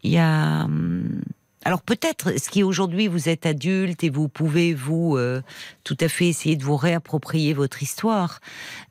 [0.04, 1.20] il y a hum,
[1.64, 5.42] Alors peut-être, ce qui aujourd'hui vous êtes adulte et vous pouvez vous euh,
[5.82, 8.38] tout à fait essayer de vous réapproprier votre histoire,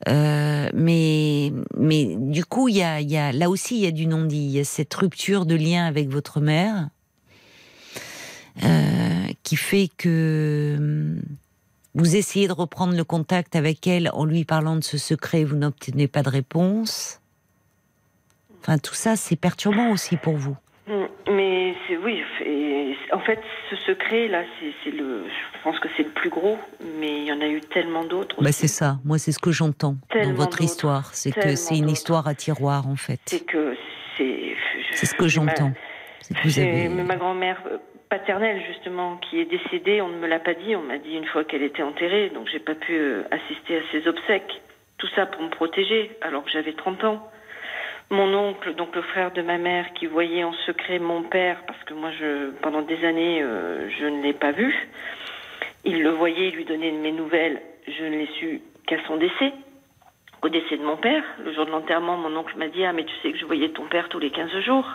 [0.08, 3.92] euh, mais mais du coup il y a, y a là aussi il y a
[3.92, 6.90] du non-dit, il y a cette rupture de lien avec votre mère
[9.42, 11.22] qui fait que hum,
[11.94, 15.56] vous essayez de reprendre le contact avec elle en lui parlant de ce secret, vous
[15.56, 17.20] n'obtenez pas de réponse.
[18.60, 20.56] Enfin tout ça c'est perturbant aussi pour vous.
[20.86, 22.22] Mm, mais oui,
[23.12, 23.40] en fait,
[23.70, 24.42] ce secret là,
[24.84, 26.58] c'est le, je pense que c'est le plus gros,
[26.98, 28.40] mais il y en a eu tellement d'autres.
[28.42, 28.98] Bah c'est ça.
[29.04, 32.88] Moi, c'est ce que j'entends dans votre histoire, c'est que c'est une histoire à tiroir
[32.88, 33.20] en fait.
[33.26, 33.76] C'est que
[34.16, 34.54] c'est.
[34.92, 35.72] C'est ce que j'entends.
[36.44, 36.88] Avez...
[36.88, 37.62] Ma grand-mère
[38.08, 41.26] paternelle justement qui est décédée, on ne me l'a pas dit, on m'a dit une
[41.26, 44.60] fois qu'elle était enterrée, donc j'ai pas pu euh, assister à ses obsèques.
[44.98, 47.30] Tout ça pour me protéger, alors que j'avais 30 ans.
[48.10, 51.82] Mon oncle, donc le frère de ma mère, qui voyait en secret mon père, parce
[51.84, 54.74] que moi, je, pendant des années, euh, je ne l'ai pas vu.
[55.84, 57.60] Il le voyait, il lui donnait mes nouvelles.
[57.86, 59.52] Je ne l'ai su qu'à son décès,
[60.42, 61.22] au décès de mon père.
[61.44, 63.68] Le jour de l'enterrement, mon oncle m'a dit Ah, mais tu sais que je voyais
[63.68, 64.86] ton père tous les 15 jours.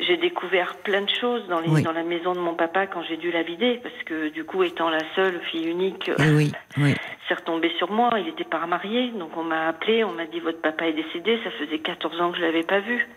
[0.00, 3.16] J'ai découvert plein de choses dans, les, dans la maison de mon papa quand j'ai
[3.16, 6.94] dû la vider, parce que du coup, étant la seule fille unique, oui, oui.
[7.28, 8.10] c'est retombé sur moi.
[8.18, 11.38] Il n'était pas marié, donc on m'a appelé, on m'a dit votre papa est décédé.
[11.44, 13.08] Ça faisait 14 ans que je l'avais pas vu.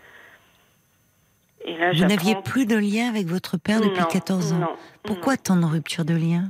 [1.64, 4.58] Et là, Vous n'aviez plus de lien avec votre père depuis 14 ans.
[4.58, 6.44] Non, pourquoi tant de rupture de lien?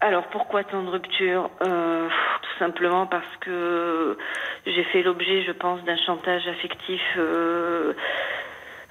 [0.00, 4.16] Alors pourquoi tant de rupture euh, Tout simplement parce que
[4.64, 7.94] j'ai fait l'objet, je pense, d'un chantage affectif euh,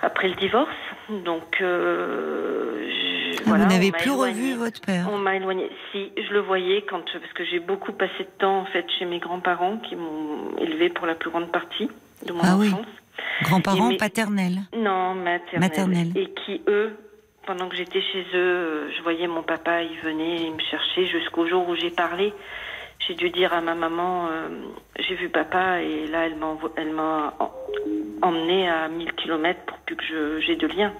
[0.07, 0.69] après le divorce.
[1.09, 2.89] Donc, euh,
[3.35, 5.07] je, ah, vous n'avez plus revu votre père?
[5.11, 5.69] On m'a éloigné.
[5.91, 9.05] Si, je le voyais quand parce que j'ai beaucoup passé de temps en fait chez
[9.05, 11.89] mes grands-parents qui m'ont élevé pour la plus grande partie
[12.25, 12.85] de mon ah enfance.
[12.85, 13.43] Oui.
[13.43, 15.15] Grands-parents paternels Non,
[15.59, 16.11] maternels.
[16.15, 16.95] Et qui eux,
[17.45, 21.67] pendant que j'étais chez eux, je voyais mon papa, il venait me chercher jusqu'au jour
[21.67, 22.33] où j'ai parlé
[23.07, 24.49] j'ai dû dire à ma maman, euh,
[24.99, 27.33] j'ai vu papa et là elle m'a elle m'a
[28.21, 30.91] emmené à 1000 km pour plus que j'ai de lien.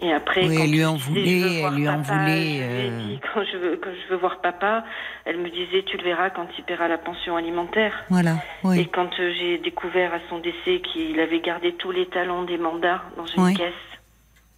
[0.00, 2.60] Et après, oui, elle lui en voulait, elle lui en voulait.
[2.60, 3.16] Euh...
[3.32, 4.84] quand je veux quand je veux voir papa,
[5.24, 8.04] elle me disait tu le verras quand il paiera la pension alimentaire.
[8.10, 8.36] Voilà.
[8.64, 8.80] Oui.
[8.80, 12.58] Et quand euh, j'ai découvert à son décès qu'il avait gardé tous les talons des
[12.58, 13.72] mandats dans une caisse,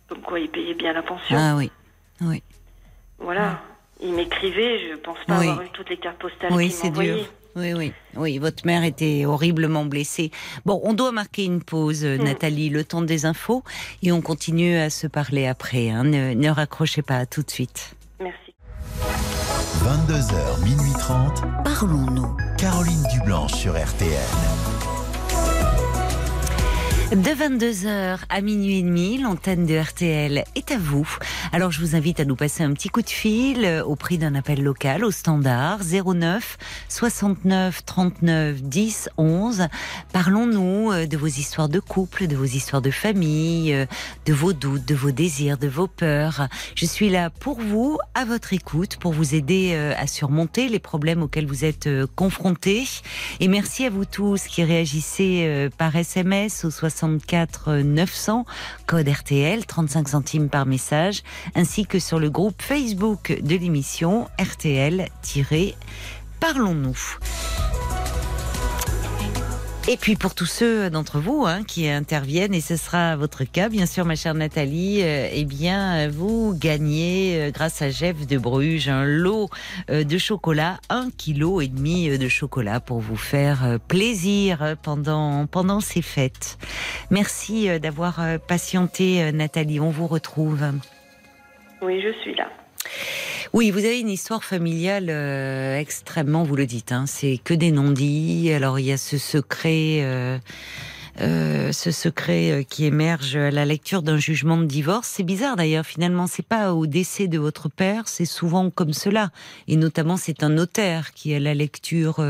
[0.08, 1.36] comme quoi il payait bien la pension.
[1.38, 1.70] Ah oui,
[2.22, 2.42] oui.
[3.18, 3.60] Voilà.
[4.00, 7.26] Il m'écrivait, je pense pas avoir eu toutes les cartes postales oui, qu'il m'envoyait.
[7.56, 8.38] Oui, oui, oui.
[8.38, 10.30] Votre mère était horriblement blessée.
[10.66, 12.22] Bon, on doit marquer une pause, mm.
[12.22, 13.62] Nathalie, le temps des infos,
[14.02, 15.88] et on continue à se parler après.
[15.88, 16.04] Hein.
[16.04, 17.94] Ne, ne raccrochez pas, tout de suite.
[18.20, 18.54] Merci.
[19.82, 21.44] 22h, minuit 30.
[21.64, 22.36] Parlons-nous.
[22.58, 24.75] Caroline Dublanche sur RTN.
[27.12, 31.08] De 22h à minuit et demi, l'antenne de RTL est à vous.
[31.52, 34.18] Alors je vous invite à nous passer un petit coup de fil euh, au prix
[34.18, 39.68] d'un appel local au standard 09 69 39 10 11.
[40.12, 43.86] Parlons-nous euh, de vos histoires de couple, de vos histoires de famille, euh,
[44.24, 46.48] de vos doutes, de vos désirs, de vos peurs.
[46.74, 51.22] Je suis là pour vous, à votre écoute, pour vous aider à surmonter les problèmes
[51.22, 52.84] auxquels vous êtes confrontés.
[53.38, 58.46] Et merci à vous tous qui réagissez par SMS au 60 64 900,
[58.86, 61.22] code RTL, 35 centimes par message,
[61.54, 67.18] ainsi que sur le groupe Facebook de l'émission RTL-Parlons-nous.
[69.88, 73.68] Et puis pour tous ceux d'entre vous hein, qui interviennent, et ce sera votre cas,
[73.68, 78.36] bien sûr, ma chère Nathalie, euh, eh bien, vous gagnez, euh, grâce à Jeff de
[78.36, 79.48] Bruges, un lot
[79.88, 85.78] euh, de chocolat, un kilo et demi de chocolat pour vous faire plaisir pendant pendant
[85.78, 86.58] ces fêtes.
[87.12, 89.78] Merci d'avoir patienté, Nathalie.
[89.78, 90.64] On vous retrouve.
[91.80, 92.48] Oui, je suis là.
[93.52, 97.70] Oui, vous avez une histoire familiale euh, extrêmement, vous le dites, hein, c'est que des
[97.70, 98.52] non-dits.
[98.52, 100.00] Alors il y a ce secret.
[100.02, 100.38] Euh,
[101.22, 105.08] euh, ce secret qui émerge à la lecture d'un jugement de divorce.
[105.08, 109.30] C'est bizarre d'ailleurs, finalement, c'est pas au décès de votre père, c'est souvent comme cela.
[109.66, 112.22] Et notamment, c'est un notaire qui a la lecture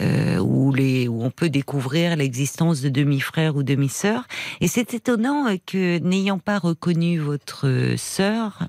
[0.00, 4.26] où, on peut découvrir l'existence de demi-frères ou demi-sœurs.
[4.62, 8.66] Et c'est étonnant que, n'ayant pas reconnu votre sœur,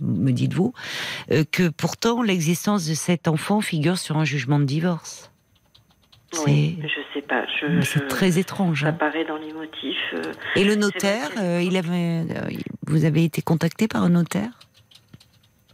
[0.00, 0.72] me dites-vous,
[1.30, 5.30] euh, que pourtant l'existence de cet enfant figure sur un jugement de divorce.
[6.44, 7.44] Oui, je sais pas.
[7.82, 8.82] C'est très étrange.
[8.82, 8.92] Ça hein.
[8.92, 9.96] paraît dans les motifs.
[10.14, 12.24] Euh, Et le notaire, euh, il avait,
[12.86, 14.50] vous avez été contacté par un notaire?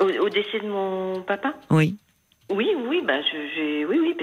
[0.01, 1.55] Au, décès de mon papa?
[1.71, 1.97] Oui.
[2.51, 3.21] Oui, oui, bah,
[3.55, 4.17] j'ai, oui, oui,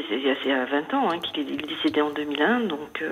[0.43, 3.03] c'est à 20 ans hein, qu'il est décédé en 2001, donc.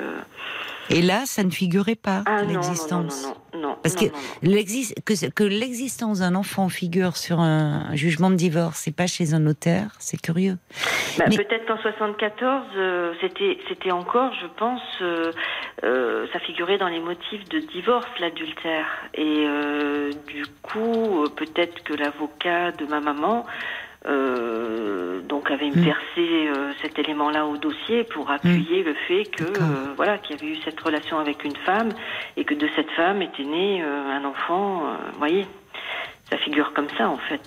[0.90, 3.24] Et là, ça ne figurait pas ah, l'existence.
[3.24, 3.47] Non, non, non, non,
[3.82, 9.39] Parce que, l'existence d'un enfant figure sur un jugement de divorce, c'est pas chez un
[9.39, 10.58] notaire, c'est curieux.
[11.18, 16.99] Bah, Peut-être qu'en 74, euh, c'était, c'était encore, je pense, euh, ça figurait dans les
[16.99, 18.86] motifs de divorce, l'adultère.
[19.14, 19.45] Et
[20.28, 23.45] du coup, peut-être que l'avocat de ma maman
[24.08, 25.82] euh, donc avait mm.
[25.82, 30.39] versé euh, cet élément-là au dossier pour appuyer le fait que euh, voilà qu'il y
[30.39, 31.89] avait eu cette relation avec une femme
[32.38, 34.84] et que de cette femme était né un enfant.
[35.14, 35.45] Vous voyez,
[36.30, 37.41] ça figure comme ça en fait.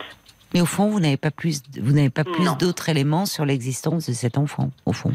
[0.53, 4.09] Mais au fond, vous n'avez pas plus, vous n'avez pas plus d'autres éléments sur l'existence
[4.09, 5.13] de cet enfant, au fond.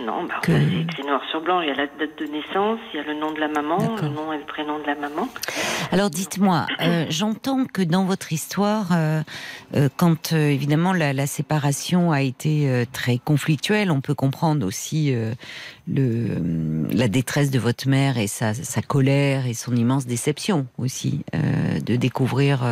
[0.00, 1.60] Non, bah, c'est noir sur blanc.
[1.60, 3.96] Il y a la date de naissance, il y a le nom de la maman,
[4.00, 5.28] le nom et le prénom de la maman.
[5.92, 9.20] Alors dites-moi, euh, j'entends que dans votre histoire, euh,
[9.76, 15.14] euh, quand évidemment la, séparation a été très conflictuelle, on peut comprendre aussi
[15.86, 16.36] le,
[16.90, 21.96] la détresse de votre mère et sa, sa colère et son immense déception aussi de
[21.96, 22.64] découvrir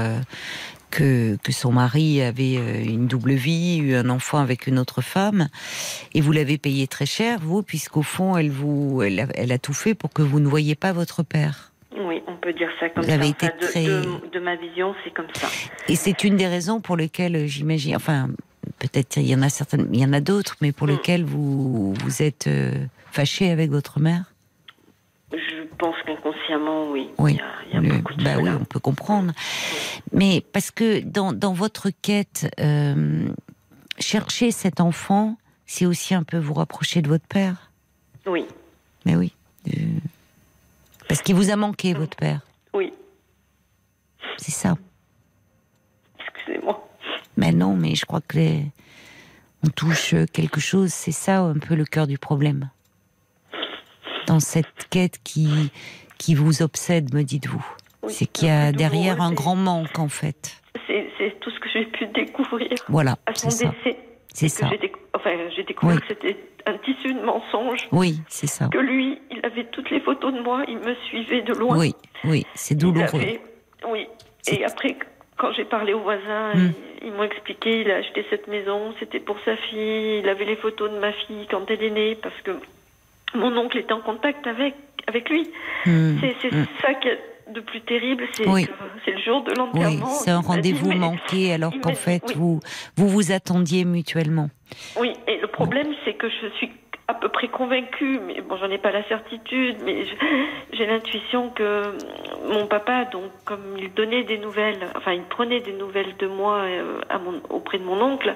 [0.90, 5.00] que, que son mari avait euh, une double vie, eu un enfant avec une autre
[5.00, 5.48] femme,
[6.14, 9.58] et vous l'avez payé très cher, vous, puisqu'au fond, elle, vous, elle a, elle, a,
[9.58, 11.72] tout fait pour que vous ne voyiez pas votre père.
[11.96, 13.14] Oui, on peut dire ça comme vous ça.
[13.14, 13.84] Avez été très...
[13.84, 15.48] de, ma vision, c'est comme ça.
[15.88, 18.28] Et c'est une des raisons pour lesquelles, euh, j'imagine, enfin,
[18.78, 20.90] peut-être il y en a certaines, il y en a d'autres, mais pour mm.
[20.90, 22.72] lesquelles vous, vous êtes euh,
[23.10, 24.29] fâché avec votre mère
[25.32, 27.10] je pense qu'inconsciemment, oui.
[27.18, 29.32] Oui, il y a, beaucoup de bah oui, on peut comprendre.
[30.12, 33.28] Mais parce que dans, dans votre quête, euh,
[33.98, 37.70] chercher cet enfant, c'est aussi un peu vous rapprocher de votre père.
[38.26, 38.44] Oui.
[39.06, 39.32] Mais oui.
[39.68, 39.98] Euh,
[41.08, 42.40] parce qu'il vous a manqué, votre père.
[42.74, 42.92] Oui.
[44.36, 44.76] C'est ça.
[46.18, 46.88] Excusez-moi.
[47.36, 48.64] Mais non, mais je crois que les...
[49.64, 50.92] on touche quelque chose.
[50.92, 52.68] C'est ça un peu le cœur du problème
[54.26, 55.70] dans cette quête qui,
[56.18, 57.64] qui vous obsède, me dites-vous
[58.08, 60.56] C'est qu'il y a derrière un grand manque, en fait.
[60.86, 63.96] C'est tout ce que j'ai pu découvrir voilà, à son décès.
[64.32, 64.70] C'est ça.
[65.14, 67.88] Enfin, j'ai découvert que c'était un tissu de mensonges.
[67.92, 68.68] Oui, c'est ça.
[68.68, 71.78] Que lui, il avait toutes les photos de moi, il me suivait de loin.
[71.78, 71.94] Oui,
[72.24, 73.38] oui, c'est douloureux.
[73.88, 74.06] oui.
[74.46, 74.96] Et après,
[75.36, 76.72] quand j'ai parlé aux voisins, hmm.
[77.02, 80.56] ils, m'ont expliqué, il a acheté cette maison, c'était pour sa fille, il avait les
[80.56, 82.52] photos de ma fille quand elle est née, parce que
[83.34, 84.74] mon oncle était en contact avec,
[85.06, 85.50] avec lui.
[85.86, 86.16] Hmm.
[86.20, 86.66] C'est hmm.
[86.82, 87.18] ça qui est
[87.52, 90.06] de plus terrible, c'est le jour de l'enterrement.
[90.06, 92.60] Oui, c'est un rendez-vous manqué alors qu'en fait vous,
[92.96, 94.50] vous vous attendiez mutuellement.
[94.96, 96.70] Oui, et le problème c'est que je suis
[97.10, 100.06] à peu près convaincue, mais bon, j'en ai pas la certitude, mais
[100.72, 101.82] j'ai l'intuition que
[102.48, 106.58] mon papa, donc, comme il donnait des nouvelles, enfin, il prenait des nouvelles de moi
[106.58, 108.32] euh, à mon, auprès de mon oncle,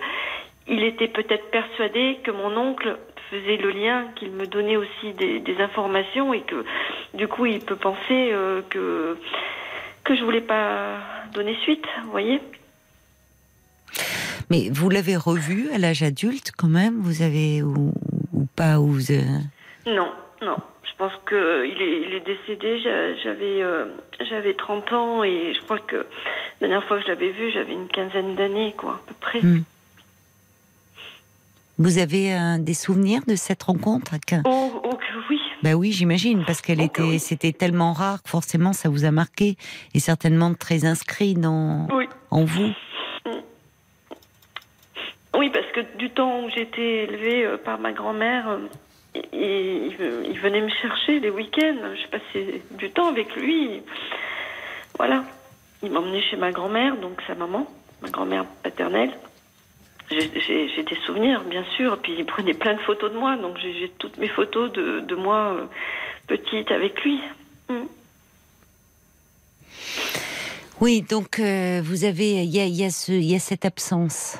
[0.67, 2.99] il était peut-être persuadé que mon oncle
[3.31, 6.65] faisait le lien, qu'il me donnait aussi des, informations et que
[7.15, 9.17] du coup il peut penser euh, que
[10.03, 10.99] que je voulais pas
[11.33, 12.41] donner suite, vous voyez.
[14.51, 17.93] Mais vous l'avez revu à l'âge adulte quand même Vous avez ou,
[18.57, 18.99] pas ou
[19.87, 20.13] Non,
[20.43, 20.57] non.
[20.83, 22.79] Je pense que il est, il est décédé.
[23.23, 23.87] J'avais euh,
[24.29, 25.97] j'avais 30 ans et je crois que
[26.61, 29.41] la dernière fois que je l'avais vu, j'avais une quinzaine d'années, quoi, à peu près.
[29.41, 29.65] Hmm.
[31.79, 34.13] Vous avez euh, des souvenirs de cette rencontre
[34.45, 34.91] oh, oh,
[35.29, 35.41] oui.
[35.63, 39.11] Ben oui, j'imagine, parce qu'elle oh, était, c'était tellement rare que forcément ça vous a
[39.11, 39.57] marqué
[39.93, 41.89] et certainement très inscrit dans,
[42.31, 42.69] en vous.
[43.27, 43.31] Mm.
[45.37, 48.59] Oui, parce que du temps où j'étais élevée euh, par ma grand-mère, euh,
[49.33, 49.97] il,
[50.31, 51.77] il, venait me chercher les week-ends.
[51.97, 53.83] Je passais du temps avec lui.
[54.97, 55.25] Voilà.
[55.83, 57.67] Il m'emmenait chez ma grand-mère, donc sa maman,
[58.01, 59.11] ma grand-mère paternelle.
[60.11, 60.29] J'ai
[60.83, 61.99] des souvenirs, bien sûr.
[61.99, 65.15] Puis il prenait plein de photos de moi, donc j'ai toutes mes photos de, de
[65.15, 65.67] moi euh,
[66.27, 67.21] petite avec lui.
[67.69, 67.87] Mm.
[70.81, 74.39] Oui, donc euh, vous avez, il y a, y a cette absence.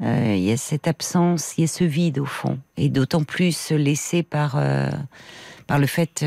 [0.00, 3.24] Euh, il y a cette absence, il y a ce vide au fond, et d'autant
[3.24, 4.56] plus laissé par
[5.66, 6.24] par le fait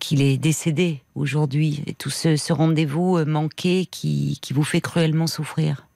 [0.00, 5.28] qu'il est décédé aujourd'hui, et tout ce, ce rendez-vous manqué qui, qui vous fait cruellement
[5.28, 5.86] souffrir.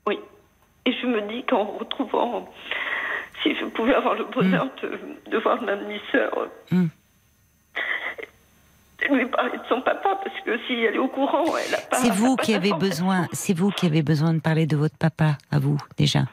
[0.87, 2.49] Et je me dis qu'en retrouvant,
[3.43, 5.31] si je pouvais avoir le bonheur mm.
[5.31, 6.87] de, voir ma demi-sœur, mm.
[9.11, 11.97] lui parler de son papa, parce que si elle est au courant, elle a pas.
[11.97, 13.27] C'est vous qui avez besoin.
[13.33, 16.25] C'est vous qui avez besoin de parler de votre papa à vous déjà.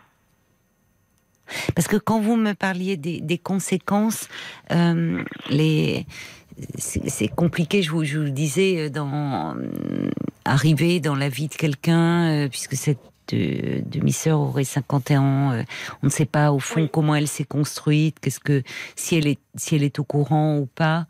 [1.76, 4.30] Parce que quand vous me parliez des, conséquences,
[4.72, 6.06] euh, les
[6.78, 7.82] c'est compliqué.
[7.82, 9.56] Je vous, je vous disais dans
[10.46, 15.52] arriver dans la vie de quelqu'un, euh, puisque cette de demi-sœur aurait 51 ans.
[15.52, 15.64] Euh,
[16.04, 18.64] on ne sait pas au fond comment elle s'est construite, qu'est-ce que
[18.96, 21.06] si elle est si elle est au courant ou pas.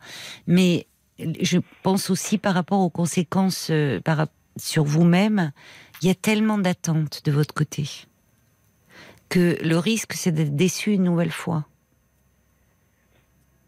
[0.46, 0.86] Mais
[1.18, 5.52] je pense aussi par rapport aux conséquences euh, par, sur vous-même,
[6.00, 7.88] il y a tellement d'attentes de votre côté
[9.28, 11.64] que le risque c'est d'être déçu une nouvelle fois.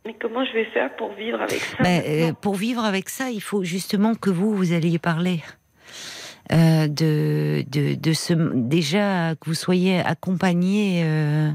[0.06, 3.30] Mais comment je vais faire pour vivre avec ça ben, euh, Pour vivre avec ça,
[3.30, 5.40] il faut justement que vous, vous alliez parler.
[6.52, 11.50] Euh, de, de, de, ce déjà que vous soyez accompagné euh,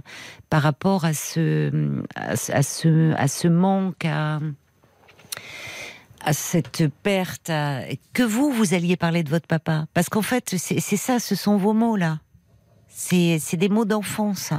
[0.49, 4.39] par rapport à ce à, ce à ce manque à
[6.25, 7.51] à cette perte
[8.13, 11.57] que vous vous alliez parler de votre papa parce qu'en fait c'est ça ce sont
[11.57, 12.17] vos mots là
[12.87, 14.53] c'est des mots d'enfance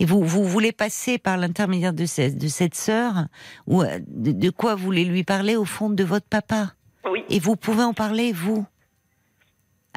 [0.00, 3.26] et vous, vous voulez passer par l'intermédiaire de cette, de cette sœur,
[3.66, 6.72] ou euh, de, quoi vous voulez lui parler au fond de votre papa?
[7.10, 7.24] Oui.
[7.30, 8.64] Et vous pouvez en parler, vous,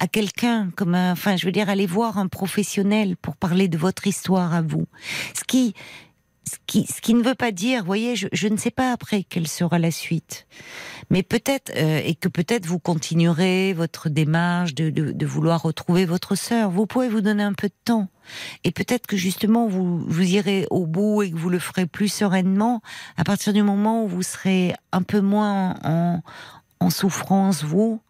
[0.01, 3.77] à quelqu'un, comme un, enfin, je veux dire, aller voir un professionnel pour parler de
[3.77, 4.87] votre histoire à vous.
[5.35, 5.75] Ce qui,
[6.51, 9.21] ce qui, ce qui ne veut pas dire, voyez, je, je ne sais pas après
[9.21, 10.47] quelle sera la suite,
[11.11, 16.05] mais peut-être euh, et que peut-être vous continuerez votre démarche de, de, de, vouloir retrouver
[16.05, 16.71] votre sœur.
[16.71, 18.09] Vous pouvez vous donner un peu de temps
[18.63, 22.11] et peut-être que justement vous vous irez au bout et que vous le ferez plus
[22.11, 22.81] sereinement
[23.17, 26.23] à partir du moment où vous serez un peu moins en,
[26.79, 28.01] en souffrance vous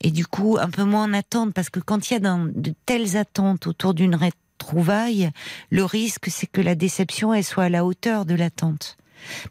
[0.00, 2.74] et du coup un peu moins en attente parce que quand il y a de
[2.86, 4.18] telles attentes autour d'une
[4.58, 5.30] trouvailles,
[5.70, 8.96] le risque c'est que la déception elle soit à la hauteur de l'attente.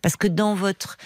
[0.02, 0.98] Parce que dans votre,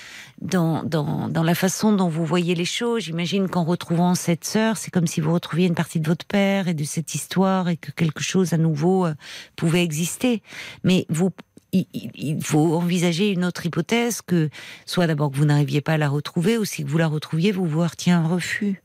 [0.41, 4.91] dans, dans, la façon dont vous voyez les choses, j'imagine qu'en retrouvant cette sœur, c'est
[4.91, 7.91] comme si vous retrouviez une partie de votre père et de cette histoire et que
[7.91, 9.13] quelque chose à nouveau euh,
[9.55, 10.41] pouvait exister.
[10.83, 11.31] Mais vous,
[11.71, 14.49] il, faut envisager une autre hypothèse que
[14.85, 17.65] soit d'abord que vous n'arriviez pas à la retrouver, ou si vous la retrouviez, vous
[17.65, 18.81] vous retient un refus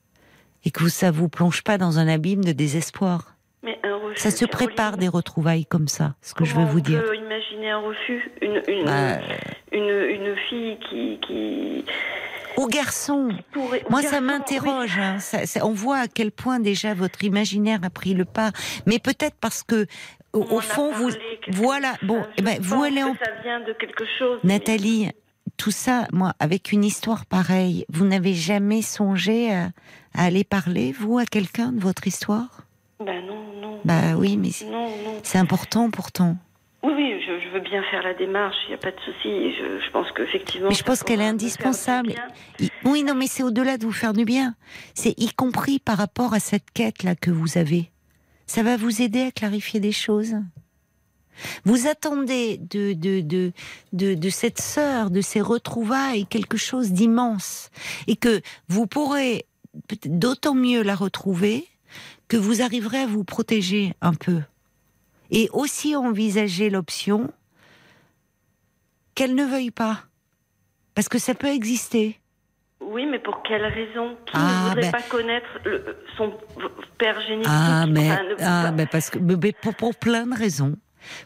[0.64, 3.36] et que ça vous plonge pas dans un abîme de désespoir.
[3.62, 6.80] Mais un refus, ça se prépare des retrouvailles comme ça, ce que je veux vous
[6.80, 7.00] dire.
[7.04, 9.18] On peut imaginer un refus, une, une, bah,
[9.70, 11.84] une, une, fille qui, qui...
[12.56, 13.30] Au garçon.
[13.88, 14.98] Moi, ça m'interroge.
[14.98, 15.18] Hein.
[15.62, 18.50] on voit à quel point déjà votre imaginaire a pris le pas.
[18.86, 19.86] Mais peut-être parce que,
[20.32, 21.10] au, fond, vous,
[21.52, 21.94] voilà.
[22.02, 23.14] Bon, eh ben, vous allez en.
[23.14, 24.40] Ça vient de quelque chose.
[24.44, 25.10] Nathalie,
[25.62, 29.70] tout ça, moi, avec une histoire pareille, vous n'avez jamais songé à
[30.12, 32.62] aller parler, vous, à quelqu'un de votre histoire?
[32.98, 33.78] Bah non, non.
[33.84, 34.48] Bah oui, mais
[35.22, 36.36] c'est important pourtant.
[36.82, 39.54] Oui, oui, je, veux bien faire la démarche, il n'y a pas de souci.
[39.54, 40.68] Je, pense qu'effectivement.
[40.68, 42.14] Mais je pense qu'elle est indispensable.
[42.84, 44.56] Oui, non, mais c'est au-delà de vous faire du bien.
[44.94, 47.92] C'est y compris par rapport à cette quête-là que vous avez.
[48.46, 50.34] Ça va vous aider à clarifier des choses?
[51.64, 53.52] Vous attendez de, de, de,
[53.92, 57.70] de, de cette sœur, de ces retrouvailles, quelque chose d'immense.
[58.06, 59.46] Et que vous pourrez
[60.04, 61.66] d'autant mieux la retrouver
[62.28, 64.40] que vous arriverez à vous protéger un peu.
[65.30, 67.30] Et aussi envisager l'option
[69.14, 70.04] qu'elle ne veuille pas.
[70.94, 72.18] Parce que ça peut exister.
[72.80, 74.16] Oui, mais pour quelle raison?
[74.26, 75.46] Qui ne ah, voudrait ben pas connaître
[76.16, 76.32] son
[76.98, 77.48] père génétique?
[77.48, 78.10] Ah, mais,
[78.40, 79.18] ah, parce que
[79.60, 80.76] pour, pour, plein de raisons.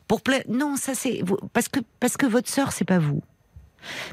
[0.09, 1.23] Pour non, ça c'est
[1.53, 3.23] parce que parce que votre sœur c'est pas vous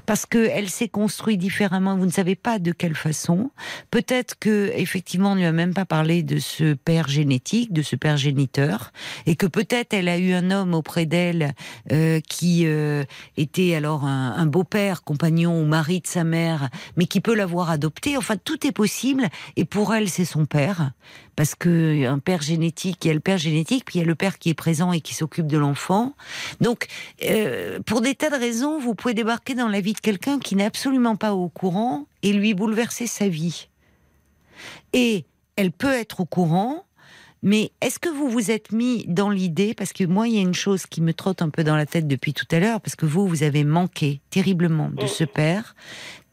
[0.05, 1.97] parce qu'elle s'est construite différemment.
[1.97, 3.51] Vous ne savez pas de quelle façon.
[3.91, 7.81] Peut-être que effectivement, on ne lui a même pas parlé de ce père génétique, de
[7.81, 8.91] ce père géniteur,
[9.25, 11.53] et que peut-être elle a eu un homme auprès d'elle
[11.91, 13.03] euh, qui euh,
[13.37, 18.17] était alors un, beau-père, compagnon ou mari de sa mère, mais qui peut l'avoir adopté.
[18.17, 19.27] Enfin, tout est possible.
[19.55, 20.91] Et pour elle, c'est son père
[21.35, 24.07] parce que un père génétique, il y a le père génétique, puis il y a
[24.07, 26.15] le père qui est présent et qui s'occupe de l'enfant.
[26.61, 26.87] Donc,
[27.23, 30.55] euh, pour des tas de raisons, vous pouvez débarquer dans la vie de quelqu'un qui
[30.55, 33.69] n'est absolument pas au courant et lui bouleverser sa vie.
[34.93, 36.85] Et elle peut être au courant,
[37.41, 40.41] mais est-ce que vous vous êtes mis dans l'idée, parce que moi, il y a
[40.41, 42.95] une chose qui me trotte un peu dans la tête depuis tout à l'heure, parce
[42.95, 45.75] que vous, vous avez manqué terriblement de ce père,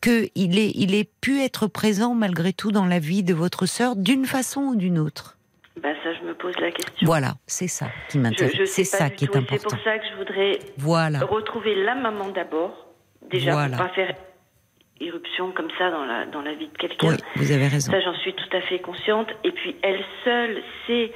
[0.01, 3.97] qu'il ait, il ait pu être présent malgré tout dans la vie de votre sœur
[3.97, 5.37] d'une façon ou d'une autre?
[5.83, 7.07] Bah ça, je me pose la question.
[7.07, 8.71] Voilà, c'est ça qui m'intéresse.
[8.71, 9.69] C'est ça qui est important.
[9.69, 11.21] C'est pour ça que je voudrais voilà.
[11.21, 12.90] retrouver la maman d'abord.
[13.31, 14.15] Déjà, pour pas faire
[15.01, 17.09] irruption comme ça dans la, dans la vie de quelqu'un.
[17.09, 17.91] Oui, vous avez raison.
[17.91, 19.29] Ça, j'en suis tout à fait consciente.
[19.45, 21.13] Et puis, elle seule sait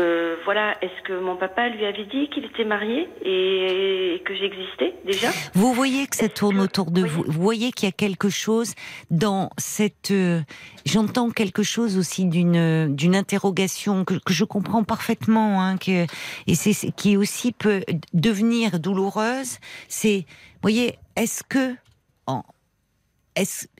[0.00, 4.92] euh, voilà, est-ce que mon papa lui avait dit qu'il était marié et que j'existais
[5.04, 5.28] déjà?
[5.54, 7.22] Vous voyez que ça tourne autour de vous.
[7.28, 8.74] Vous voyez qu'il y a quelque chose
[9.10, 10.10] dans cette.
[10.10, 10.40] Euh,
[10.84, 16.06] j'entends quelque chose aussi d'une d'une interrogation que, je comprends parfaitement, hein, que
[16.48, 19.58] et c'est qui aussi peut devenir douloureuse.
[19.86, 20.26] C'est,
[20.60, 21.76] voyez, est-ce que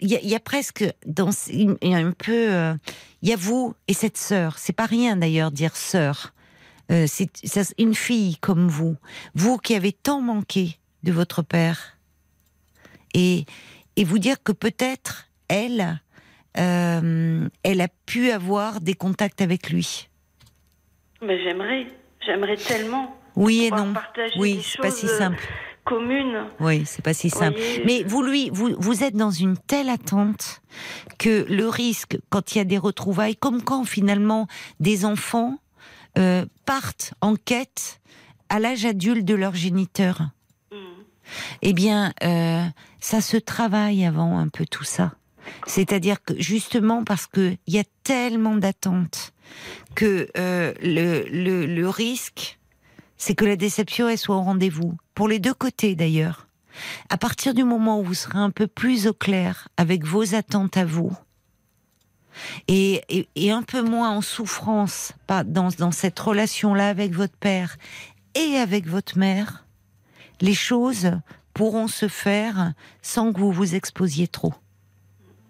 [0.01, 2.74] il y, a presque dans il y a un peu euh,
[3.22, 4.59] il y a vous et cette sœur.
[4.59, 6.32] C'est pas rien d'ailleurs dire sœur.
[6.91, 7.30] Euh, c'est
[7.78, 8.97] une fille comme vous,
[9.35, 11.97] vous qui avez tant manqué de votre père,
[13.14, 13.47] et
[13.97, 16.01] et vous dire que peut-être elle,
[16.59, 20.09] euh, elle a pu avoir des contacts avec lui.
[21.22, 21.87] Mais j'aimerais,
[22.26, 23.16] j'aimerais tellement.
[23.37, 23.95] Oui et non.
[24.37, 25.43] Oui, c'est pas si simple
[25.85, 26.47] commune.
[26.61, 27.59] Oui, c'est pas si simple.
[27.85, 30.62] Mais vous lui, vous, vous êtes dans une telle attente
[31.18, 34.47] que le risque, quand il y a des retrouvailles, comme quand finalement
[34.80, 35.59] des enfants
[36.18, 38.01] euh, partent en quête
[38.49, 40.22] à l'âge adulte de leur géniteur,
[40.72, 40.76] mm.
[41.62, 42.64] eh bien, euh,
[43.01, 45.12] ça se travaille avant un peu tout ça.
[45.66, 49.35] C'est-à-dire que justement parce qu'il y a tellement d'attentes
[49.95, 52.59] que euh, le, le, le risque
[53.24, 56.46] c'est que la déception elle soit au rendez-vous, pour les deux côtés d'ailleurs.
[57.08, 60.76] À partir du moment où vous serez un peu plus au clair avec vos attentes
[60.76, 61.16] à vous,
[62.68, 63.00] et,
[63.50, 65.14] un peu moins en souffrance
[65.46, 67.78] dans cette relation-là avec votre père
[68.34, 69.64] et avec votre mère,
[70.42, 71.12] les choses
[71.54, 74.52] pourront se faire sans que vous vous exposiez trop.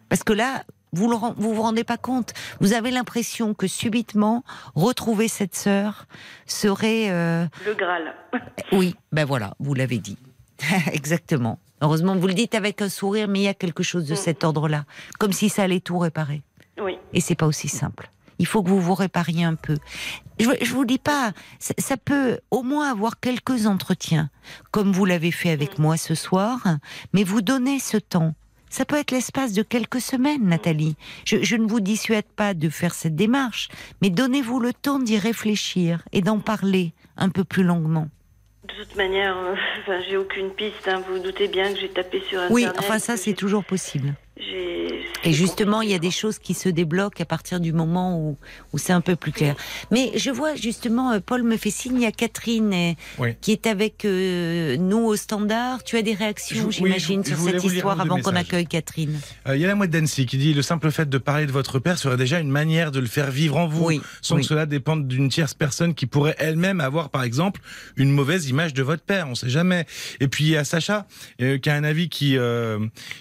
[0.08, 0.62] Parce que là,
[0.94, 2.32] vous ne vous, vous rendez pas compte.
[2.60, 6.06] Vous avez l'impression que subitement, retrouver cette sœur
[6.46, 7.10] serait...
[7.10, 8.14] Euh, le Graal.
[8.72, 10.18] oui, ben voilà, vous l'avez dit.
[10.92, 11.58] Exactement.
[11.80, 14.16] Heureusement, vous le dites avec un sourire, mais il y a quelque chose de mm.
[14.16, 14.84] cet ordre-là.
[15.18, 16.42] Comme si ça allait tout réparer.
[16.80, 16.96] Oui.
[17.12, 18.10] Et c'est pas aussi simple.
[18.38, 19.76] Il faut que vous vous répariez un peu.
[20.40, 24.28] Je, je vous dis pas, ça, peut au moins avoir quelques entretiens,
[24.72, 25.82] comme vous l'avez fait avec mm.
[25.82, 26.60] moi ce soir,
[27.12, 28.34] mais vous donnez ce temps
[28.74, 30.96] ça peut être l'espace de quelques semaines, Nathalie.
[31.24, 33.68] Je, ne vous dissuade pas de faire cette démarche,
[34.02, 38.08] mais donnez-vous le temps d'y réfléchir et d'en parler un peu plus longuement.
[38.64, 40.88] De toute manière, euh, j'ai aucune piste.
[40.88, 41.04] Hein.
[41.06, 42.52] Vous, vous doutez bien que j'ai tapé sur Internet.
[42.52, 44.12] Oui, enfin ça, c'est toujours possible.
[44.36, 48.36] Et justement, il y a des choses qui se débloquent à partir du moment où,
[48.72, 49.54] où c'est un peu plus clair.
[49.92, 53.52] Mais je vois justement, euh, Paul me fait signe, il y a Catherine euh, qui
[53.52, 55.84] est avec euh, nous au standard.
[55.84, 59.18] Tu as des réactions, j'imagine, sur cette histoire avant qu'on accueille Catherine.
[59.48, 61.78] il y a la moitié d'Annecy qui dit le simple fait de parler de votre
[61.78, 65.06] père serait déjà une manière de le faire vivre en vous, sans que cela dépende
[65.06, 67.60] d'une tierce personne qui pourrait elle-même avoir, par exemple,
[67.96, 69.26] une mauvaise image de votre père.
[69.28, 69.86] On ne sait jamais.
[70.18, 71.06] Et puis il y a Sacha
[71.38, 72.36] qui a un avis qui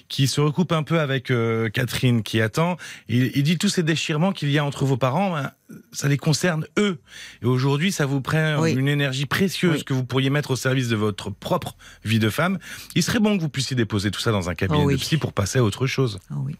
[0.10, 1.32] qui se recoupe un peu avec
[1.74, 2.78] Catherine qui attend.
[3.08, 5.52] Il, dit tous ces déchirements qu'il y a entre vos parents, ben,
[5.92, 7.00] ça les concerne eux.
[7.42, 10.96] Et aujourd'hui, ça vous prend une énergie précieuse que vous pourriez mettre au service de
[10.96, 12.60] votre propre vie de femme.
[12.96, 15.18] Il serait bon que vous puissiez déposer tout ça dans un cabinet oh de psy
[15.18, 16.20] pour passer à autre chose.
[16.32, 16.56] Oh oui.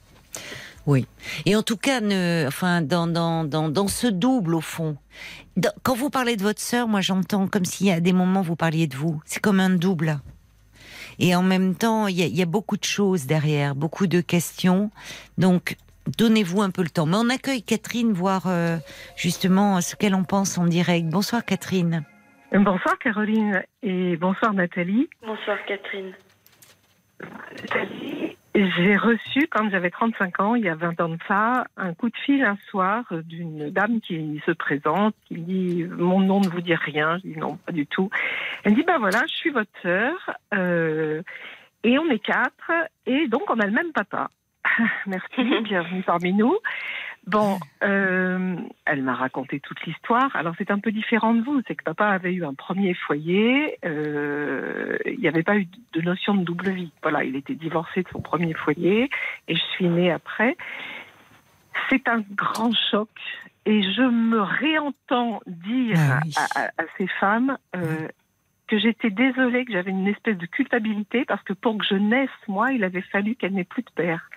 [0.86, 1.06] Oui.
[1.46, 4.98] Et en tout cas, ne, enfin, dans, dans, dans, dans ce double, au fond,
[5.84, 8.56] quand vous parlez de votre sœur, moi j'entends comme s'il y a des moments vous
[8.56, 9.22] parliez de vous.
[9.26, 10.20] C'est comme un double.
[11.20, 14.92] Et en même temps, il y, a beaucoup de choses derrière, beaucoup de questions.
[15.38, 15.78] Donc,
[16.18, 17.06] donnez-vous un peu le temps.
[17.06, 18.78] Mais on accueille Catherine, voir euh,
[19.16, 21.08] justement ce qu'elle en pense en direct.
[21.08, 22.04] Bonsoir Catherine.
[22.52, 25.10] Bonsoir Caroline et bonsoir Nathalie.
[25.26, 26.14] Bonsoir Catherine.
[27.62, 31.94] Nathalie, j'ai reçu, quand j'avais 35 ans, il y a 20 ans de ça, un
[31.94, 36.40] coup de fil un soir d'une dame qui se présente, qui me dit Mon nom
[36.40, 37.18] ne vous dit rien.
[37.18, 38.10] Je dis Non, pas du tout.
[38.64, 40.14] Elle me dit Ben voilà, je suis votre sœur,
[40.54, 41.24] euh,
[41.84, 42.72] et on est quatre,
[43.08, 44.30] et donc on a le même papa.
[45.08, 46.56] Merci, bienvenue parmi nous.
[47.26, 50.36] Bon, euh, elle m'a raconté toute l'histoire.
[50.36, 53.78] Alors c'est un peu différent de vous, c'est que papa avait eu un premier foyer.
[53.86, 56.92] Euh, il n'y avait pas eu de notion de double vie.
[57.02, 59.10] Voilà, il était divorcé de son premier foyer
[59.48, 60.58] et je suis née après.
[61.90, 63.10] C'est un grand choc
[63.66, 65.98] et je me réentends dire
[66.36, 68.10] ah à, ces femmes euh,
[68.68, 72.30] que j'étais désolée, que j'avais une espèce de culpabilité parce que pour que je naisse,
[72.50, 74.30] moi, il avait fallu qu'elle n'ait plus de père.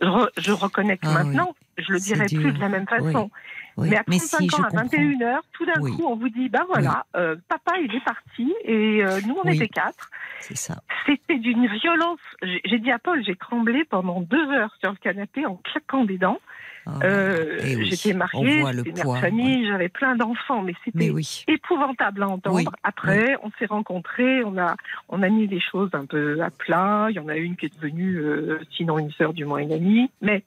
[0.00, 3.30] Je, reconnais que ah maintenant, je le dirais plus de la même façon.
[3.78, 7.06] Mais à 35 ans, à 21 h tout d'un coup, on vous dit, ben voilà,
[7.16, 10.10] euh, papa, il est parti et euh, nous, on était quatre.
[10.40, 10.82] C'est ça.
[11.06, 12.20] C'était d'une violence.
[12.42, 16.18] J'ai dit à Paul, j'ai tremblé pendant deux heures sur le canapé en claquant des
[16.18, 16.38] dents.
[16.84, 21.12] Ah, euh, eh j'étais mariée, c'était une famille, j'avais plein d'enfants, mais c'était
[21.46, 22.72] épouvantable à entendre.
[22.82, 24.74] Après, on s'est rencontrés, on a,
[25.08, 27.06] on a mis les choses un peu à plat.
[27.10, 29.72] Il y en a une qui est devenue, euh, sinon une sœur, du moins une
[29.72, 30.10] amie.
[30.20, 30.42] Mais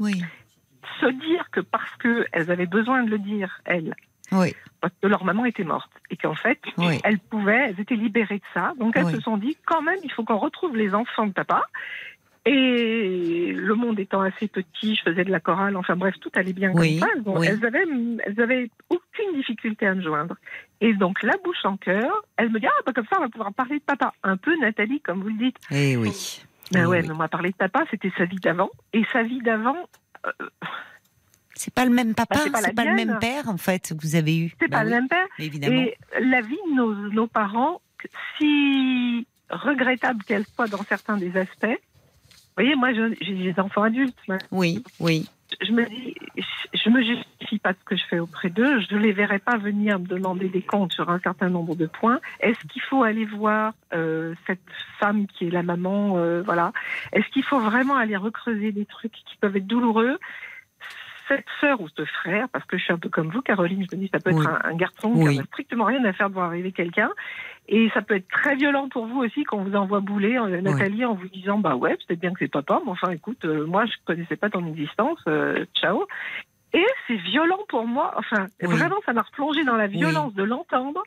[0.00, 0.22] oui.
[1.00, 3.94] Se dire que parce qu'elles avaient besoin de le dire, elles,
[4.80, 6.60] parce que leur maman était morte et qu'en fait,
[7.04, 8.72] elles pouvaient, elles étaient libérées de ça.
[8.78, 11.64] Donc elles se sont dit, quand même, il faut qu'on retrouve les enfants de papa.
[12.48, 16.52] Et le monde étant assez petit, je faisais de la chorale, enfin bref, tout allait
[16.52, 17.08] bien comme ça.
[17.42, 17.84] elles, avaient,
[18.24, 20.36] elles avaient aucune difficulté à me joindre.
[20.80, 23.28] Et donc, la bouche en cœur, elle me dit, ah, bah, comme ça, on va
[23.30, 24.12] pouvoir parler de papa.
[24.22, 25.56] Un peu Nathalie, comme vous le dites.
[25.72, 26.44] Eh oui.
[26.70, 27.06] Ben Oui, ouais, oui.
[27.08, 28.70] mais on m'a parlé de papa, c'était sa vie d'avant.
[28.92, 29.88] Et sa vie d'avant,
[31.54, 33.56] C'est pas le même papa, Bah, c'est pas la c'est pas le même père en
[33.56, 34.52] fait que vous avez eu.
[34.60, 35.26] c'est Bah pas oui, le même père.
[35.38, 35.80] Évidemment.
[35.80, 37.80] Et la vie de nos, nos parents,
[38.36, 41.80] si regrettable qu'elle soit dans certains des aspects,
[42.56, 44.16] vous voyez, moi, je- j'ai des enfants adultes.
[44.50, 45.26] Oui, oui.
[45.60, 46.14] Je me dis,
[46.74, 48.80] je me justifie pas de ce que je fais auprès d'eux.
[48.80, 52.18] Je les verrai pas venir me demander des comptes sur un certain nombre de points.
[52.40, 54.58] Est-ce qu'il faut aller voir euh, cette
[54.98, 56.72] femme qui est la maman, euh, voilà
[57.12, 60.18] Est-ce qu'il faut vraiment aller recreuser des trucs qui peuvent être douloureux?
[61.28, 63.96] Cette sœur ou ce frère, parce que je suis un peu comme vous, Caroline, je
[63.96, 65.32] me dis ça peut être un, un garçon Oui.
[65.32, 67.10] qui n'a strictement rien à faire voir arriver quelqu'un,
[67.68, 70.60] et ça peut être très violent pour vous aussi quand on vous envoie bouler, euh,
[70.60, 73.66] Nathalie, en vous disant bah ouais, peut-être bien que c'est papa, mais enfin écoute, euh,
[73.66, 76.06] moi je connaissais pas ton existence, euh, ciao.
[76.72, 81.02] Et c'est violent pour moi, enfin vraiment ça m'a replongé dans la violence de l'entendre,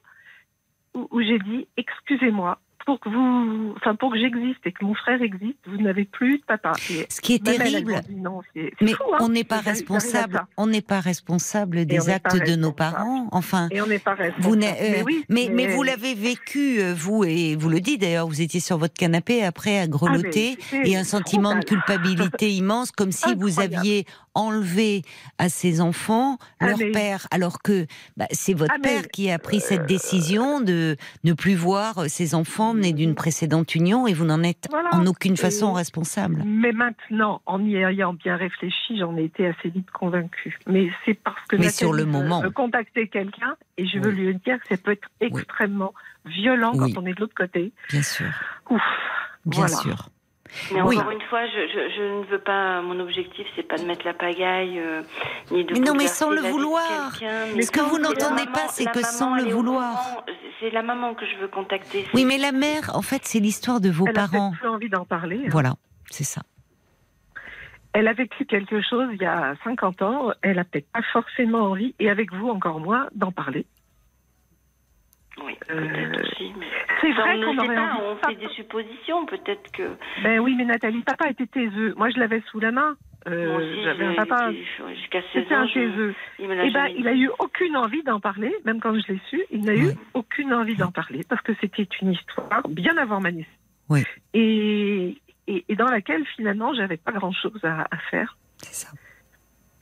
[0.94, 2.60] où, où j'ai dit excusez-moi.
[2.86, 6.38] Pour que vous, enfin pour que j'existe et que mon frère existe, vous n'avez plus
[6.40, 6.74] de papa.
[6.90, 9.18] Et Ce qui est terrible, m'a dit non, c'est- c'est mais fou, hein.
[9.22, 10.42] on n'est pas responsable.
[10.58, 13.28] On n'est pas responsable on des actes de nos parents.
[13.32, 14.44] Enfin, Et on n'est pas responsable.
[14.44, 17.80] Vous n'êtes- euh, mais, oui, mais, mais vous l'avez vécu, euh, vous, et vous le
[17.80, 21.56] dites d'ailleurs, vous étiez sur votre canapé après à grelotter, Ah, mais et un sentiment
[21.56, 25.02] de culpabilité immense, comme si vous aviez enlevé
[25.38, 27.86] à ces enfants Ah, leur mais- père, alors que
[28.18, 32.06] bah, c'est votre Ah, mais, père qui a pris cette décision de ne plus voir
[32.10, 34.90] ses enfants nés d'une précédente union, et vous n'en êtes Voilà.
[34.94, 36.44] en aucune façon Et- responsable.
[36.46, 40.58] Mais maintenant, en y ayant bien réfléchi, j'en ai été assez vite convaincue.
[40.68, 42.42] Mais c'est parce que Mais sur le moment.
[42.42, 45.94] veut contacter quelqu'un et je veux lui dire que ça peut être extrêmement
[46.26, 46.94] violent Oui.
[46.94, 47.72] quand on est de l'autre côté.
[47.90, 48.28] Bien sûr,
[48.70, 48.82] Ouf.
[49.46, 49.76] bien Voilà.
[49.82, 50.10] sûr.
[50.74, 50.98] Mais Oui.
[50.98, 52.82] encore une fois, je, je, je ne veux pas.
[52.82, 55.02] Mon objectif, c'est pas de mettre la pagaille, euh,
[55.52, 55.74] ni de.
[55.74, 57.12] Mais non, mais sans le vouloir.
[57.56, 60.24] Mais Ce que vous n'entendez pas, c'est que maman, sans le elle vouloir.
[60.60, 62.06] C'est la maman que je veux contacter.
[62.14, 64.50] Oui, mais la mère, en fait, c'est l'histoire de vos Elle a parents.
[64.50, 65.42] peut-être plus envie d'en parler.
[65.46, 65.50] hein.
[65.50, 65.74] Voilà,
[66.10, 66.42] c'est ça.
[67.94, 70.32] Elle a vécu quelque chose il y a 50 ans.
[70.42, 73.66] Elle a peut-être pas forcément envie, et avec vous encore moins, d'en parler.
[75.46, 76.54] Oui, Euh, peut-être aussi.
[76.58, 76.66] mais-
[77.02, 78.02] C'est vrai on qu'on sait aurait pas, envie.
[78.04, 79.26] on fait des suppositions.
[79.26, 79.84] Peut-être que.
[80.24, 81.94] Ben oui, mais Nathalie, papa était taiseux.
[81.98, 82.96] Moi, je l'avais sous la main.
[83.28, 84.50] Euh, J'avais un papa.
[84.52, 86.16] j'ai- jusqu'à 16 C'était un je- taiseux.
[86.40, 89.12] il me l'a Eh ben, il a eu aucune envie d'en parler, même quand je
[89.12, 92.96] l'ai su, il n'a eu aucune envie d'en parler parce que c'était une histoire bien
[92.98, 93.52] avant ma naissance.
[93.90, 94.04] Oui.
[94.34, 95.18] Et,
[95.48, 98.38] et, et dans laquelle finalement j'avais pas grand chose à, à faire.
[98.58, 98.88] C'est ça.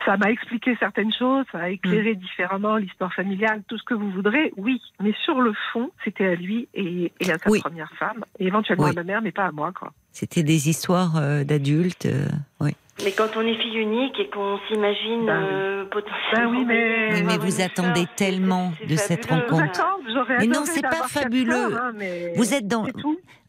[0.05, 2.19] Ça m'a expliqué certaines choses, ça a éclairé Mm.
[2.19, 4.81] différemment l'histoire familiale, tout ce que vous voudrez, oui.
[5.03, 7.59] Mais sur le fond, c'était à lui et, et à sa Oui.
[7.59, 8.91] première femme, et éventuellement Oui.
[8.91, 9.91] à ma mère, mais pas à moi, quoi.
[10.11, 12.05] C'était des histoires euh, d'adultes.
[12.05, 12.25] euh,
[12.61, 12.71] oui.
[13.03, 15.49] Mais quand on est fille unique et qu'on s'imagine Ben oui.
[15.51, 16.51] euh, potentiellement.
[16.65, 19.47] Ben oui, mais- vous attendez c'est- tellement c'est- de c'est cette fabuleux.
[19.51, 19.99] rencontre.
[20.39, 21.53] Mais non, c'est pas fabuleux.
[21.77, 22.85] hein, mais Vous êtes dans,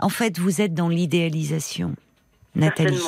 [0.01, 1.95] en fait, vous êtes dans l'idéalisation,
[2.55, 2.99] Nathalie.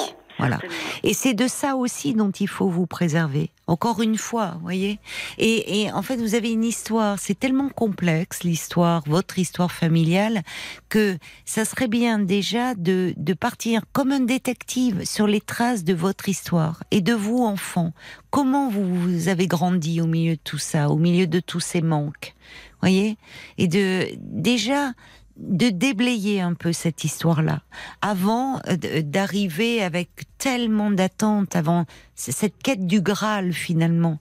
[0.40, 0.58] Voilà.
[1.02, 3.50] Et c'est de ça aussi dont il faut vous préserver.
[3.66, 4.98] Encore une fois, voyez.
[5.38, 7.18] Et, et en fait, vous avez une histoire.
[7.20, 10.42] C'est tellement complexe l'histoire, votre histoire familiale,
[10.88, 15.94] que ça serait bien déjà de, de partir comme un détective sur les traces de
[15.94, 17.92] votre histoire et de vous, enfant.
[18.30, 21.80] Comment vous, vous avez grandi au milieu de tout ça, au milieu de tous ces
[21.80, 22.34] manques,
[22.80, 23.18] voyez.
[23.58, 24.92] Et de déjà
[25.40, 27.60] de déblayer un peu cette histoire-là
[28.02, 30.08] avant euh, d- d'arriver avec
[30.38, 34.18] tellement d'attentes, avant cette quête du Graal finalement.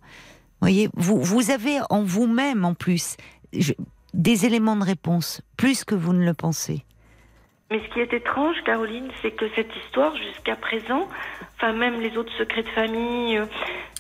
[0.62, 3.18] Voyez, vous vous avez en vous-même en plus
[4.14, 6.84] des éléments de réponse plus que vous ne le pensez.
[7.72, 11.08] Mais ce qui est étrange, Caroline, c'est que cette histoire, jusqu'à présent,
[11.56, 13.46] enfin même les autres secrets de famille, euh,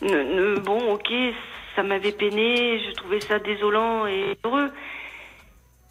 [0.01, 1.11] ne, ne- bon, ok,
[1.75, 4.71] ça m'avait peiné, je trouvais ça désolant et heureux.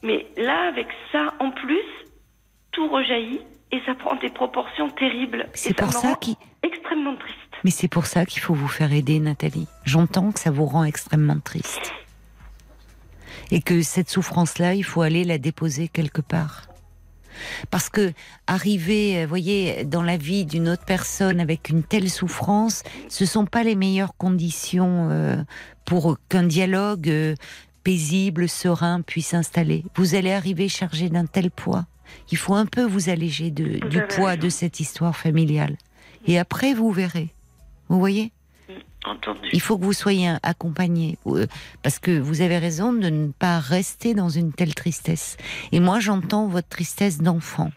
[0.03, 1.85] Mais là, avec ça en plus,
[2.73, 3.41] tout rejaillit
[3.73, 5.49] et ça prend des proportions terribles.
[5.55, 7.39] C'est pour ça qu'il extrêmement triste.
[7.65, 9.67] mais c'est pour ça qu'il faut vous faire aider, Nathalie.
[9.85, 11.93] J'entends que ça vous rend extrêmement triste
[13.51, 16.63] et que cette souffrance-là, il faut aller la déposer quelque part.
[17.71, 18.13] Parce que
[18.47, 23.47] arriver, vous voyez, dans la vie d'une autre personne avec une telle souffrance, ce sont
[23.47, 25.37] pas les meilleures conditions euh,
[25.85, 27.35] pour qu'un dialogue euh,
[27.83, 29.85] paisible, serein puisse s'installer.
[29.97, 31.87] Vous allez arriver chargé d'un tel poids.
[32.31, 34.43] Il faut un peu vous alléger de, Vous du poids raison.
[34.43, 35.77] de cette histoire familiale.
[36.27, 37.35] Et après, vous verrez.
[37.89, 38.33] Vous voyez?
[39.05, 39.49] Entendu.
[39.53, 41.47] il faut que vous soyez accompagné euh,
[41.83, 45.37] parce que vous avez raison de ne pas rester dans une telle tristesse.
[45.71, 47.71] Et moi, j'entends votre tristesse d'enfant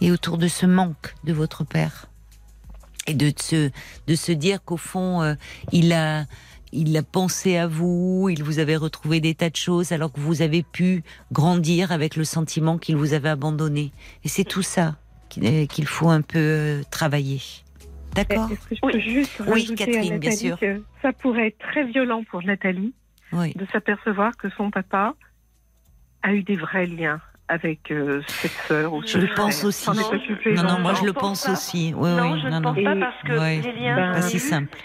[0.00, 2.06] et autour de ce manque de votre père
[3.06, 3.70] et de se
[4.06, 5.34] de se dire qu'au fond, euh,
[5.72, 6.26] il a
[6.76, 10.20] il a pensé à vous, il vous avait retrouvé des tas de choses alors que
[10.20, 13.92] vous avez pu grandir avec le sentiment qu'il vous avait abandonné.
[14.24, 14.96] Et c'est tout ça
[15.28, 17.40] qu'il faut un peu travailler.
[18.14, 18.50] D'accord?
[18.50, 20.58] Est-ce que je peux juste oui, Catherine, bien sûr.
[20.58, 22.94] que ça pourrait être très violent pour Nathalie
[23.32, 25.14] de s'apercevoir que son papa
[26.22, 29.88] a eu des vrais liens avec euh, cette sœur ou Je le pense aussi.
[29.90, 31.92] Non, non, moi je le pense aussi.
[31.96, 33.96] Oui, non, oui, je ne pense pas parce que les liens.
[33.96, 34.76] Ben, pas si simple.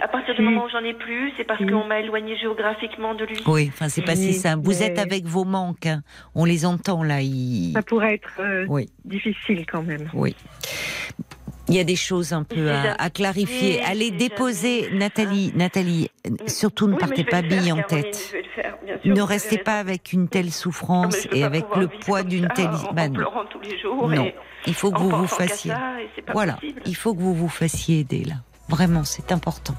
[0.00, 3.24] À partir du moment où j'en ai plus, c'est parce qu'on m'a éloigné géographiquement de
[3.24, 3.38] lui.
[3.46, 4.64] Oui, enfin c'est pas si simple.
[4.64, 6.02] Vous êtes avec vos manques, hein.
[6.34, 7.20] on les entend là.
[7.72, 10.08] Ça pourrait être euh, difficile quand même.
[10.12, 10.34] Oui.
[11.68, 13.82] Il y a des choses un peu à, clarifier.
[13.82, 16.10] Allez déposer, Nathalie, Nathalie,
[16.46, 18.36] surtout ne partez pas bille en tête.
[19.04, 22.70] ne restez pas avec une telle souffrance et avec le poids d'une telle.
[22.92, 24.30] Bah, tous les jours non,
[24.66, 25.72] il faut que vous vous fassiez.
[26.32, 28.34] voilà, il faut que vous vous fassiez aider là.
[28.68, 29.74] Vraiment, c'est important.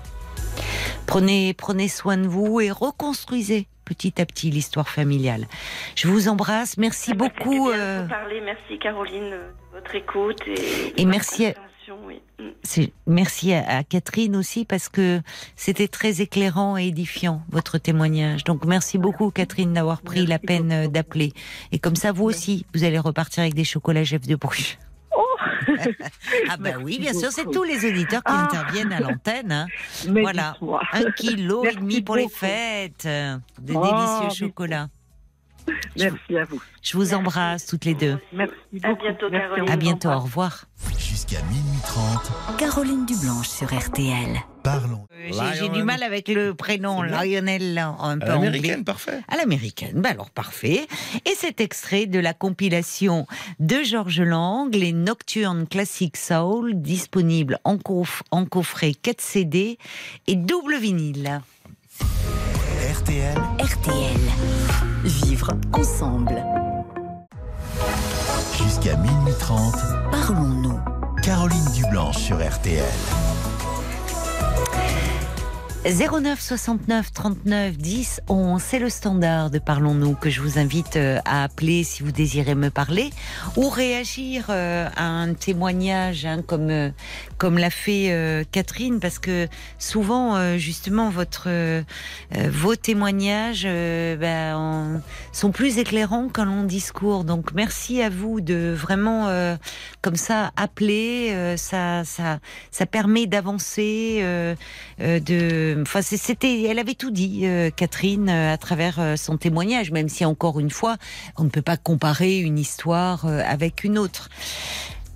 [1.05, 5.47] Prenez, prenez soin de vous et reconstruisez petit à petit l'histoire familiale.
[5.95, 6.77] Je vous embrasse.
[6.77, 7.69] Merci ah bah, beaucoup.
[7.69, 8.05] Euh...
[8.07, 8.41] Parler.
[8.41, 9.39] Merci Caroline de
[9.73, 11.45] votre écoute et, et merci.
[11.45, 11.53] À...
[12.39, 12.85] Mm.
[13.07, 15.21] Merci à, Catherine aussi parce que
[15.55, 18.43] c'était très éclairant et édifiant votre témoignage.
[18.43, 21.31] Donc merci beaucoup Catherine d'avoir pris la peine euh, d'appeler.
[21.71, 24.77] Et comme ça vous aussi, vous allez repartir avec des chocolats Jeff de Bruges.
[26.49, 28.43] Ah ben oui, bien sûr, c'est tous les auditeurs qui ah.
[28.45, 29.51] interviennent à l'antenne.
[29.51, 29.67] Hein.
[30.07, 30.55] Voilà,
[30.93, 34.87] un kilo et demi pour les fêtes, de oh, délicieux chocolats.
[35.97, 36.61] Merci à vous.
[36.81, 38.17] Je vous embrasse toutes les deux.
[38.31, 38.53] Merci
[38.83, 39.69] À bientôt, Caroline.
[39.69, 40.65] À bientôt, au revoir.
[40.97, 42.57] Jusqu'à minuit 30.
[42.57, 44.39] Caroline Dublanche sur RTL.
[44.67, 45.07] Parlons.
[45.57, 49.21] J'ai du mal avec le prénom Lionel, un peu à l'américaine, parfait.
[49.29, 50.87] À l'américaine, bah alors parfait.
[51.25, 53.27] Et cet extrait de la compilation
[53.61, 57.77] de Georges Lang, les Nocturnes Classic Soul, disponible en,
[58.31, 59.77] en coffret 4 CD
[60.27, 61.39] et double vinyle.
[62.93, 63.37] RTL.
[63.59, 64.19] RTL.
[65.05, 66.43] Vivre ensemble.
[68.57, 69.75] Jusqu'à minuit 30.
[70.11, 70.79] Parlons-nous.
[71.23, 72.83] Caroline Dublanche sur RTL.
[74.59, 74.86] Okay.
[75.85, 81.19] 09 69 39 10 11, c'est le standard de Parlons-nous que je vous invite euh,
[81.23, 83.11] à appeler si vous désirez me parler
[83.55, 86.89] ou réagir euh, à un témoignage hein, comme euh,
[87.37, 89.47] comme l'a fait Catherine parce que
[89.77, 91.47] souvent justement votre
[92.49, 95.01] vos témoignages ben,
[95.31, 97.23] sont plus éclairants qu'un long discours.
[97.23, 99.27] Donc merci à vous de vraiment
[100.01, 102.39] comme ça appeler ça ça
[102.71, 104.23] ça permet d'avancer
[104.99, 105.66] de
[106.01, 110.25] C'était, elle avait tout dit, euh, Catherine, euh, à travers euh, son témoignage, même si
[110.25, 110.97] encore une fois,
[111.37, 114.29] on ne peut pas comparer une histoire avec une autre.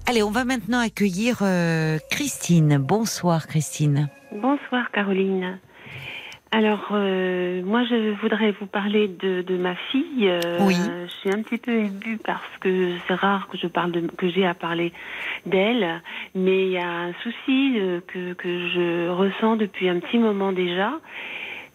[0.08, 1.44] Allez, on va maintenant accueillir
[2.10, 2.78] Christine.
[2.78, 4.10] Bonsoir, Christine.
[4.32, 5.60] Bonsoir, Caroline.
[6.52, 10.32] Alors, moi, je voudrais vous parler de, ma fille.
[10.62, 10.76] oui.
[10.76, 14.28] Je suis un petit peu émue parce que c'est rare que je parle de, que
[14.30, 14.92] j'ai à parler
[15.46, 16.02] d'elle,
[16.36, 20.94] mais il y a un souci que, que je ressens depuis un petit moment déjà.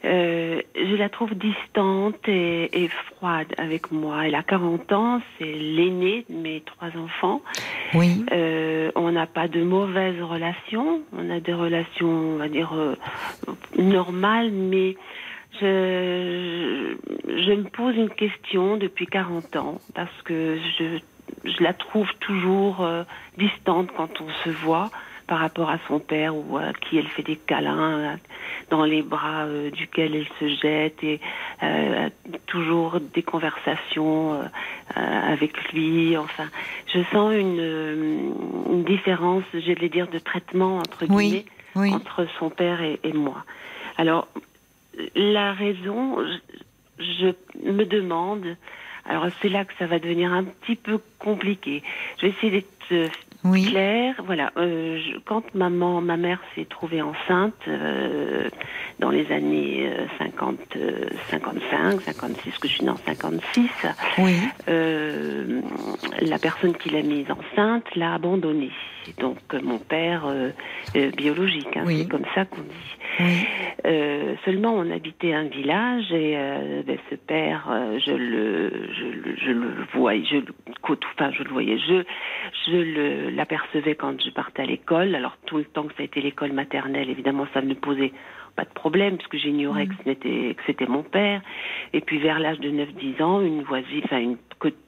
[0.07, 4.27] Euh, je la trouve distante et, et, froide avec moi.
[4.27, 7.43] Elle a 40 ans, c'est l'aîné de mes trois enfants.
[7.95, 8.25] Oui.
[8.31, 12.95] Euh, on n'a pas de mauvaises relations, on a des relations, on va dire, euh,
[13.77, 14.97] normales, mais
[15.61, 20.99] je, je me pose une question depuis 40 ans parce que je,
[21.45, 22.87] je la trouve toujours
[23.39, 24.91] distante quand on se voit
[25.27, 28.17] par rapport à son père ou à qui elle fait des câlins euh,
[28.71, 31.21] dans les bras euh, duquel elle se jette et
[31.63, 32.09] euh,
[32.47, 34.41] toujours des conversations
[34.95, 36.17] avec lui.
[36.17, 36.47] Enfin,
[36.93, 38.33] je sens une,
[38.71, 41.45] une différence, je vais dire, de traitement entre guillemets
[41.75, 43.45] entre son père et, et, moi.
[43.99, 44.29] Alors,
[45.15, 46.17] la raison,
[46.99, 47.27] je,
[47.65, 48.57] je me demande.
[49.05, 51.83] Alors c'est là que ça va devenir un petit peu compliqué.
[52.19, 53.13] Je vais essayer d'être
[53.51, 53.67] oui.
[53.71, 54.53] Claire, voilà.
[54.57, 58.49] Euh, quand maman, ma mère s'est trouvée enceinte euh,
[58.99, 60.59] dans les années 50,
[61.31, 63.69] 55, 56, que je suis née en 56,
[64.19, 64.35] oui.
[64.69, 65.61] euh,
[66.21, 68.71] la personne qui l'a mise enceinte l'a abandonnée.
[69.19, 70.51] Donc mon père euh,
[70.97, 73.47] euh, biologique, hein, c'est comme ça qu'on dit.
[73.87, 76.37] Euh, seulement on habitait un village et
[76.87, 77.69] ben, ce père,
[78.05, 80.47] je le, je, je le voyais, je le
[81.15, 82.03] enfin je le voyais, je,
[82.67, 85.15] je le l'apercevais quand je partais à l'école.
[85.15, 88.13] Alors tout le temps que ça a été l'école maternelle, évidemment, ça ne posait
[88.57, 89.89] pas de problème puisque j'ignorais mm.
[89.89, 91.43] que c'était que c'était mon père.
[91.93, 94.39] Et puis vers l'âge de 9-10 ans, une voisine, enfin une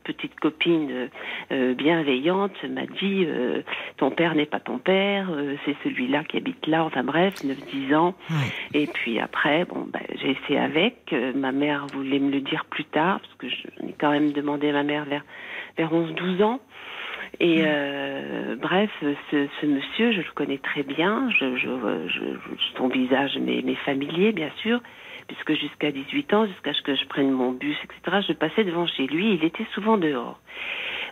[0.05, 1.09] petite copine euh,
[1.53, 3.61] euh, bienveillante m'a dit euh,
[3.99, 5.29] ton père n'est pas ton père,
[5.65, 6.85] c'est celui-là qui habite là.
[6.85, 8.15] Enfin bref, 9-10 ans.
[8.73, 11.15] Et puis après, bon, ben, j'ai essayé avec.
[11.35, 14.71] ma mère voulait me le dire plus tard parce que j'en ai quand même demandé
[14.71, 15.25] à ma mère vers
[15.77, 16.61] vers 11-12 ans.
[17.41, 21.31] Et euh, bref, ce, ce, monsieur, je le connais très bien.
[21.31, 21.69] Je, je,
[22.09, 22.21] je,
[22.77, 24.81] son visage m'est familier, bien sûr,
[25.29, 28.87] puisque jusqu'à 18 ans, jusqu'à ce que je prenne mon bus, etc., je passais devant
[28.87, 29.35] chez lui.
[29.35, 30.41] Il était souvent dehors.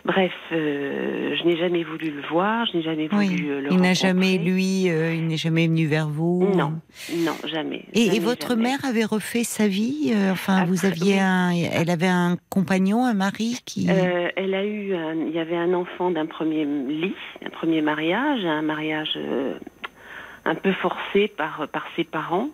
[0.05, 3.37] Bref, euh, je n'ai jamais voulu le voir, je n'ai jamais voulu oui.
[3.41, 6.73] le Il n'a jamais, lui, euh, il n'est jamais venu vers vous Non,
[7.17, 7.83] non, jamais.
[7.93, 8.63] Et, jamais, et votre jamais.
[8.63, 11.19] mère avait refait sa vie euh, Enfin, vous aviez oui.
[11.19, 13.87] un, elle avait un compagnon, un mari qui.
[13.89, 17.15] Euh, elle a eu, un- il y avait un enfant d'un premier lit,
[17.45, 19.55] un premier mariage, un mariage euh,
[20.45, 22.49] un peu forcé par par ses parents.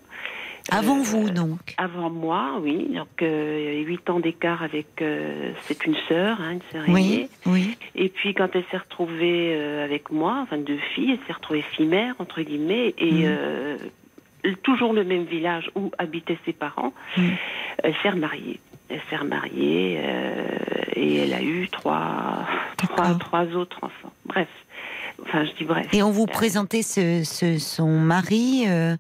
[0.72, 1.60] Avant Euh, vous, donc.
[1.77, 2.88] Avant moi, oui.
[2.95, 6.61] Donc euh, il y avait huit ans d'écart avec, euh, c'est une sœur, hein, une
[6.72, 7.30] sœur Oui, aînée.
[7.45, 7.77] oui.
[7.95, 12.15] Et puis quand elle s'est retrouvée avec moi, enfin deux filles, elle s'est retrouvée fille-mère
[12.19, 13.77] entre guillemets et euh,
[14.64, 16.94] toujours le même village où habitaient ses parents.
[17.18, 17.31] Mhm.
[17.84, 18.60] Elle s'est remariée.
[18.90, 20.48] Elle s'est remariée euh,
[20.95, 22.45] et elle a eu trois,
[22.77, 24.11] trois, trois autres enfants.
[24.26, 24.48] Bref,
[25.23, 25.88] enfin je dis bref.
[25.94, 28.95] Et on vous Euh, présentait ce, ce- son mari euh,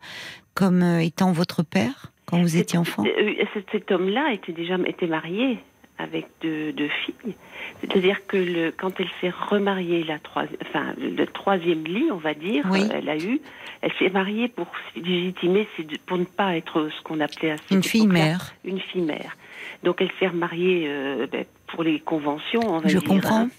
[0.53, 3.33] comme euh, étant votre père quand vous étiez enfant Euh,
[3.71, 5.57] cet, homme-là était déjà était marié
[5.99, 7.35] avec deux, deux filles.
[7.81, 12.33] C'est-à-dire que le, quand elle s'est remariée, la troisième, enfin le troisième lit, on va
[12.33, 12.81] dire, Oui.
[12.83, 13.39] euh, elle a eu,
[13.81, 15.67] elle s'est mariée pour légitimer,
[16.07, 18.53] pour ne pas être ce qu'on appelait à cette Une fille mère.
[18.65, 19.37] Une fille mère.
[19.83, 23.07] Donc elle s'est remariée euh, ben, pour les conventions, on va Je dire.
[23.07, 23.41] comprends.
[23.41, 23.49] hein.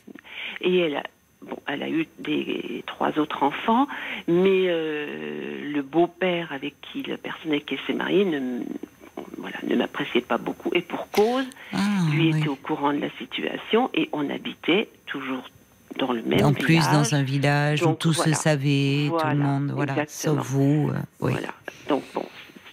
[0.60, 1.02] Et elle a,
[1.48, 3.86] bon, elle a eu des trois autres enfants,
[4.28, 8.60] mais euh, le beau-père avec qui la personne avec qui elle s'est mariée ne,
[9.38, 10.70] voilà, ne m'appréciait pas beaucoup.
[10.74, 11.78] Et pour cause, Ah,
[12.12, 12.38] lui oui.
[12.38, 15.44] était au courant de la situation et on habitait toujours
[15.98, 16.64] dans le même En village.
[16.64, 18.34] plus, dans un village où Donc, tout voilà.
[18.34, 20.42] se savait, tout le monde, voilà, exactement.
[20.42, 20.90] sauf vous.
[20.92, 21.32] euh, oui.
[21.32, 21.48] Voilà.
[21.88, 22.24] Donc bon,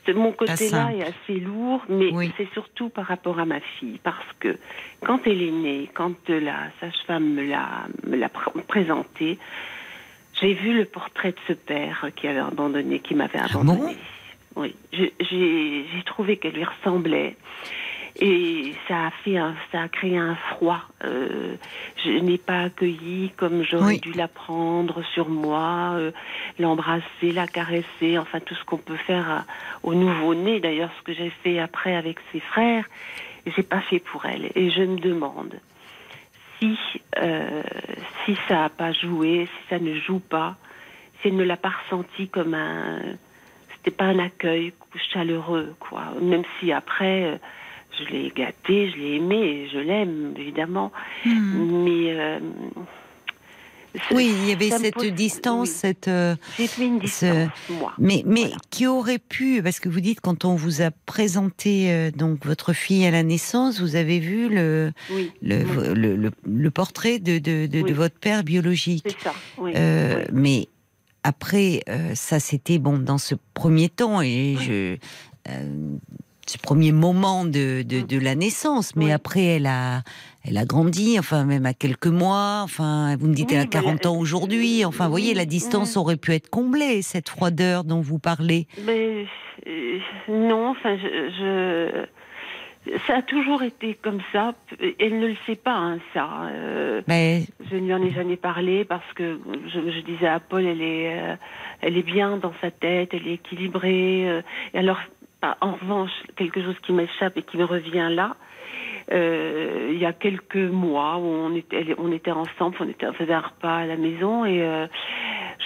[0.10, 2.32] mon côté-là est assez lourd, mais Oui.
[2.38, 4.58] c'est surtout par rapport à ma fille, parce que
[5.06, 9.38] quand elle est née, quand la sage-femme me l'a me l'a pr- présentée,
[10.42, 13.80] j'ai vu le portrait de ce père qui avait abandonné, qui m'avait Ah abandonné.
[14.56, 14.76] bon oui,
[15.22, 17.38] j'ai trouvé qu'elle lui ressemblait.
[18.20, 20.82] Et ça a fait un, ça a créé un froid.
[21.04, 21.56] Euh,
[22.04, 24.00] je n'ai pas accueilli comme j'aurais Oui.
[24.00, 26.12] dû la prendre sur moi, euh,
[26.60, 29.46] l'embrasser, la caresser, enfin tout ce qu'on peut faire à-
[29.84, 30.60] au nouveau-né.
[30.60, 32.86] D'ailleurs, ce que j'ai fait après avec ses frères,
[33.46, 34.52] j'ai pas fait pour elle.
[34.56, 35.56] Et je me demande
[36.60, 36.78] si
[37.18, 37.64] euh,
[38.26, 40.58] si ça n'a pas joué, si ça ne joue pas,
[41.22, 43.00] si elle ne l'a pas ressenti comme un,
[43.76, 44.74] c'était pas un accueil
[45.12, 46.04] chaleureux, quoi.
[46.22, 47.40] Même si après,
[48.06, 50.92] je l'ai gâté, je l'ai aimé, et je l'aime évidemment,
[51.26, 51.84] Hmm.
[51.84, 52.40] mais euh,
[53.96, 55.76] ça- Oui, il y avait cette pose- distance, oui.
[55.76, 56.08] cette.
[56.08, 57.50] euh, une ce- distance,
[57.80, 57.94] moi.
[57.98, 58.56] Mais, mais Voilà.
[58.70, 62.72] qui aurait pu, parce que vous dites quand on vous a présenté euh, donc votre
[62.74, 67.20] fille à la naissance, vous avez vu le Oui, le, oui, le, le- le portrait
[67.20, 69.04] de, de, de, votre père biologique.
[69.06, 69.34] c'est ça.
[69.60, 70.26] Euh.
[70.32, 70.68] Mais
[71.24, 71.84] après,
[72.16, 74.96] ça c'était bon dans ce premier temps et je,
[76.48, 78.96] ce premier moment de, de, de la naissance.
[78.96, 79.12] Mais Oui.
[79.12, 80.02] après, elle a,
[80.44, 82.62] elle a grandi, enfin même à quelques mois.
[82.64, 83.88] Enfin, vous me dites Oui, elle a voilà.
[83.88, 84.84] 40 ans aujourd'hui.
[84.86, 88.68] Enfin, vous voyez, la distance aurait pu être comblée, cette froideur dont vous parlez.
[88.86, 89.26] Mais
[89.68, 89.98] euh,
[90.28, 92.06] non, enfin, je, je-
[93.06, 94.56] ça a toujours été comme ça.
[95.00, 96.28] Elle ne le sait pas, hein, ça.
[96.52, 100.40] Euh, Mais Je ne lui en ai jamais parlé parce que je, je disais à
[100.40, 101.36] Paul, elle est, euh,
[101.82, 104.42] elle est bien dans sa tête, elle est équilibrée.
[104.74, 104.98] et alors,
[105.42, 108.36] bah, en revanche, quelque chose qui m'échappe et qui me revient là,
[109.12, 113.34] euh, il y a quelques mois on était, on était ensemble, on, était, on faisait
[113.34, 114.88] un repas à la maison et euh,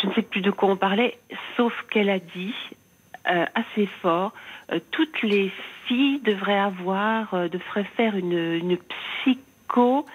[0.01, 1.17] je ne sais plus de quoi on parlait,
[1.57, 2.55] sauf qu'elle a dit
[3.29, 4.33] euh, assez fort,
[4.91, 5.51] toutes les
[5.85, 10.05] filles devraient avoir, devraient faire une, une psycho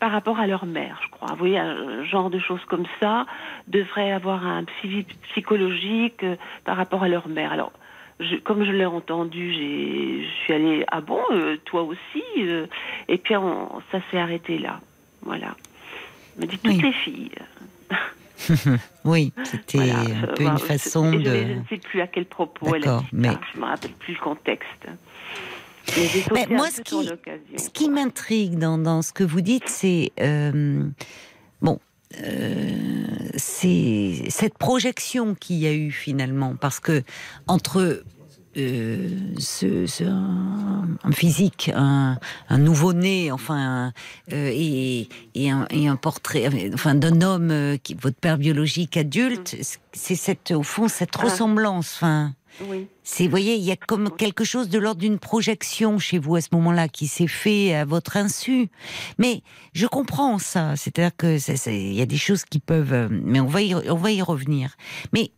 [0.00, 1.28] par rapport à leur mère, je crois.
[1.32, 3.26] Vous voyez, un genre de choses comme ça
[3.68, 6.24] devraient avoir un suivi psychologique
[6.64, 7.52] par rapport à leur mère.
[7.52, 7.72] Alors,
[8.20, 12.66] je, comme je l'ai entendu, je suis allée, ah bon, euh, toi aussi euh,
[13.08, 14.80] Et puis, on, ça s'est arrêté là.
[15.22, 15.56] Voilà.
[16.36, 16.80] Elle m'a dit toutes Oui.
[16.82, 17.30] les filles.
[19.04, 21.30] oui, c'était Voilà, un peu une voilà, façon je, je- de.
[21.30, 23.40] Je ne sais plus à quel propos elle a dit mais- ça.
[23.52, 24.86] Je ne me rappelle plus le contexte.
[26.32, 27.10] Mais moi, ce qui-.
[27.58, 30.84] Ce qui m'intrigue dans, dans ce que vous dites, c'est euh,
[31.60, 31.76] bon, euh,
[33.36, 37.02] c'est cette projection qu'il y a eu finalement, parce que
[37.46, 38.02] entre
[38.56, 39.08] euh,
[39.38, 42.18] ce, ce- un, un physique, un,
[42.48, 43.92] un nouveau-né, enfin,
[44.32, 48.96] euh, et, et, un, et un portrait, enfin, d'un homme euh, qui votre père biologique
[48.96, 49.56] adulte,
[49.92, 52.34] c'est cette au fond cette ressemblance, enfin.
[52.68, 52.86] Oui.
[53.02, 56.36] C'est, vous voyez, il y a comme quelque chose de l'ordre d'une projection chez vous
[56.36, 58.68] à ce moment-là qui s'est fait à votre insu.
[59.18, 59.42] Mais
[59.72, 60.76] je comprends ça.
[60.76, 61.38] C'est-à-dire que
[61.70, 64.22] il y a des choses qui peuvent, euh, mais on va y, on va y
[64.22, 64.76] revenir.
[65.12, 65.32] Mais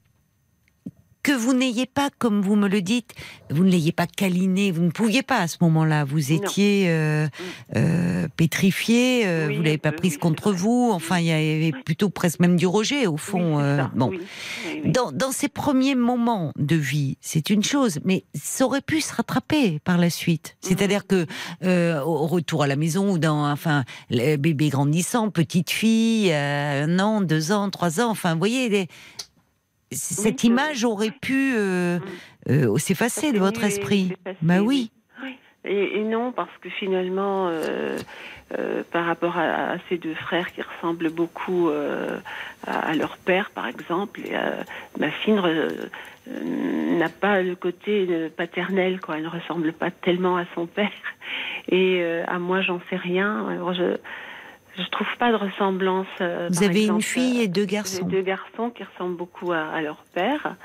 [1.22, 3.12] que vous n'ayez pas, comme vous me le dites,
[3.50, 7.28] vous ne l'ayez pas câliné, vous ne pouviez pas à ce moment-là, vous étiez euh,
[7.76, 12.40] euh, pétrifié, euh, vous l'avez pas prise contre vous, enfin il y avait plutôt presque
[12.40, 13.60] même du rejet au fond.
[13.60, 14.12] Euh, bon,
[14.84, 19.14] dans, dans ces premiers moments de vie, c'est une chose, mais ça aurait pu se
[19.14, 20.56] rattraper par la suite.
[20.64, 20.68] Mhm.
[20.68, 21.26] C'est-à-dire que
[21.62, 26.98] euh, au retour à la maison ou dans, enfin, le bébé grandissant, petite fille, un
[26.98, 28.88] an, deux ans, trois ans, enfin, vous voyez, les,
[29.92, 31.98] cette image aurait pu euh,
[32.48, 34.12] euh, s'effacer de votre esprit.
[34.40, 34.90] Bah oui.
[35.64, 37.96] Et, non, parce que finalement, euh,
[38.90, 41.70] par rapport à, ces deux frères qui ressemblent beaucoup
[42.66, 44.20] à, leur père, par exemple,
[44.98, 45.40] ma fille
[46.26, 49.18] n'a pas le côté paternel, quoi.
[49.18, 50.90] Elle ne ressemble pas tellement à son père.
[51.68, 53.46] Et à moi, j'en sais rien.
[53.48, 53.98] Alors je,
[54.78, 56.06] je trouve pas de ressemblance.
[56.20, 58.06] Euh, Vous avez une fille et deux garçons.
[58.06, 60.56] Deux garçons qui ressemblent beaucoup à, leur père.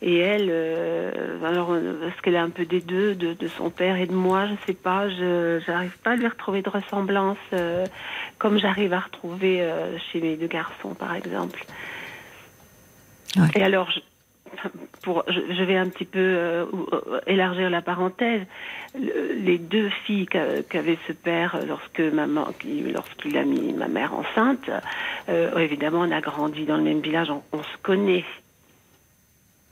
[0.00, 4.06] Et elle, euh, alors parce qu'elle a un peu des deux, de, son père et
[4.06, 7.86] de moi, je sais pas, je n'arrive pas à lui retrouver de ressemblance euh,
[8.38, 9.64] comme j'arrive à retrouver
[10.10, 11.64] chez mes deux garçons, par exemple.
[13.54, 13.90] Et alors,
[15.02, 18.42] pour, je, vais un petit peu euh, euh, élargir la parenthèse.
[18.94, 22.48] les deux filles qu'avait ce père lorsque maman,
[22.92, 24.70] lorsqu'il a mis ma mère enceinte,
[25.28, 28.24] euh, évidemment, on a grandi dans le même village, on, se connaît.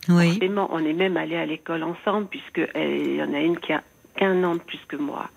[0.08, 0.40] Oui.
[0.56, 3.82] on est même allé à l'école ensemble puisque il y en a une qui a
[4.16, 5.28] qu'un an de plus que moi.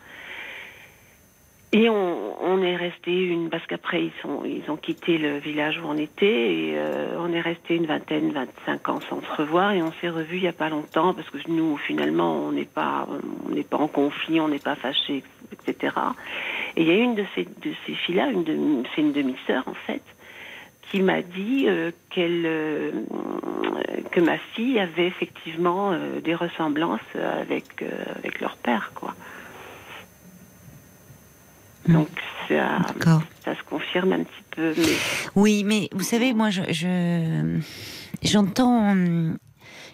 [1.76, 5.88] Et on, est resté une parce qu'après ils sont ils ont quitté le village où
[5.88, 9.82] on était et euh, on est resté une vingtaine 25 ans sans se revoir et
[9.82, 13.08] on s'est revu il y a pas longtemps parce que nous finalement on n'est pas
[13.50, 15.96] on n'est pas en conflit on n'est pas fâchés etc
[16.78, 18.28] et il y a une de ces de ces filles là
[18.94, 20.04] c'est une demi-sœur en fait
[20.92, 22.92] qui m'a dit euh, qu'elle euh,
[24.12, 27.84] que ma fille avait effectivement des ressemblances avec
[28.16, 29.16] avec leur père quoi.
[31.88, 32.10] Donc
[32.48, 32.80] ça,
[33.44, 34.74] ça, se confirme un petit peu.
[35.36, 37.60] Oui, mais vous savez, moi, je,
[38.22, 38.96] j'entends,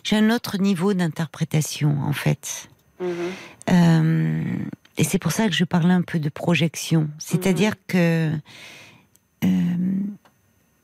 [0.04, 2.70] j'ai un autre niveau d'interprétation en fait.
[3.02, 3.72] Mm-hmm.
[3.72, 4.44] Euh,
[4.98, 7.10] et c'est pour ça que je parlais un peu de projection.
[7.18, 7.88] C'est-à-dire mm-hmm.
[7.88, 8.32] que
[9.46, 9.48] euh,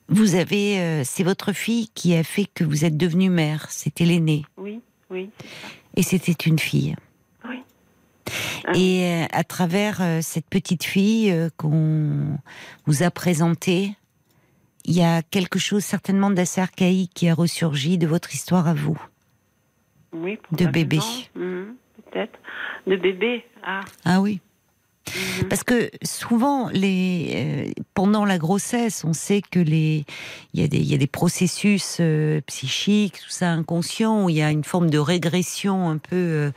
[0.09, 3.67] vous avez, euh, c'est votre fille qui a fait que vous êtes devenue mère.
[3.69, 4.45] C'était l'aînée.
[4.57, 4.79] Oui,
[5.09, 5.29] oui.
[5.95, 6.95] Et c'était une fille.
[8.65, 8.71] Ah.
[8.75, 12.37] Et euh, à travers euh, cette petite fille euh, qu'on
[12.85, 13.91] vous a présentée,
[14.85, 18.73] il y a quelque chose certainement d'assez archaïque qui a ressurgi de votre histoire à
[18.73, 18.99] vous.
[20.13, 20.99] Oui, de bébé.
[21.35, 22.39] Mhm, peut-être.
[22.87, 23.81] De bébé, ah.
[24.05, 24.39] Ah oui.
[25.07, 25.47] Mhm.
[25.49, 30.05] Parce que souvent, les, euh, pendant la grossesse, on sait que les,
[30.53, 34.51] il y y a des processus euh, psychiques, tout ça inconscient, où il y a
[34.51, 36.51] une forme de régression un peu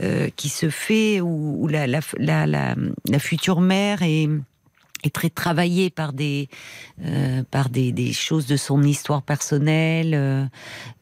[0.00, 4.28] euh, qui se fait, où, la, la, la, la, future mère est
[5.04, 6.48] est très travaillé par des
[7.04, 10.44] euh, par des, des, choses de son histoire personnelle euh,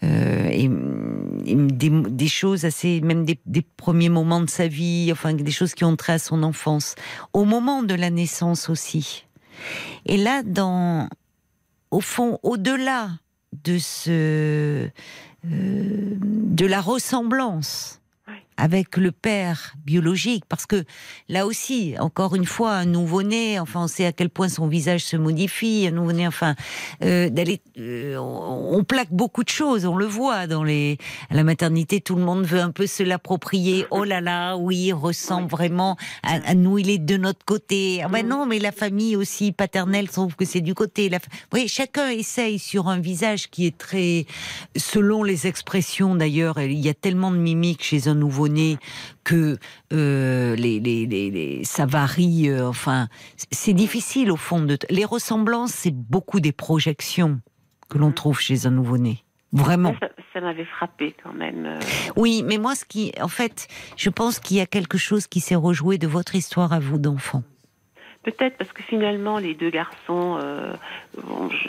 [0.02, 5.32] euh et, des, des, choses assez même des, des, premiers moments de sa vie enfin
[5.34, 6.94] des choses qui ont trait à son enfance
[7.32, 9.24] au moment de la naissance aussi.
[10.06, 11.08] Et là dans
[11.90, 13.10] au fond au-delà
[13.64, 14.88] de ce
[15.44, 18.01] euh, de la ressemblance
[18.56, 20.84] avec le père biologique, parce que
[21.28, 25.04] là aussi, encore une fois, un nouveau-né, enfin, on sait à quel point son visage
[25.04, 26.54] se modifie, un nouveau-né, enfin,
[27.02, 30.98] euh, d'aller, euh, on, plaque beaucoup de choses, on le voit dans les,
[31.30, 33.86] à la maternité, tout le monde veut un peu se l'approprier.
[33.90, 38.02] Oh là là, oui, il ressemble vraiment à, nous, il est de notre côté.
[38.04, 41.08] Ah ben non, mais la famille aussi paternelle trouve que c'est du côté.
[41.08, 41.18] La,
[41.52, 44.26] oui, chacun essaye sur un visage qui est très,
[44.76, 48.14] selon les expressions d'ailleurs, il y a tellement de mimiques chez un
[49.24, 49.58] que
[49.92, 52.48] euh, les, les, ça varie.
[52.48, 53.08] Euh, enfin,
[53.50, 54.78] c'est difficile au fond de.
[54.90, 57.40] Les ressemblances, c'est beaucoup des projections
[57.88, 58.14] que l'on mm.
[58.14, 59.24] trouve chez un nouveau-né.
[59.52, 59.94] Vraiment.
[60.32, 61.66] Ça, m'avait frappé quand même.
[61.66, 61.78] Euh.
[62.16, 63.68] Oui, mais moi, ce qui, en fait,
[63.98, 66.98] je pense qu'il y a quelque chose qui s'est rejoué de votre histoire à vous
[66.98, 67.42] d'enfant.
[68.22, 70.38] Peut-être parce que finalement, les deux garçons,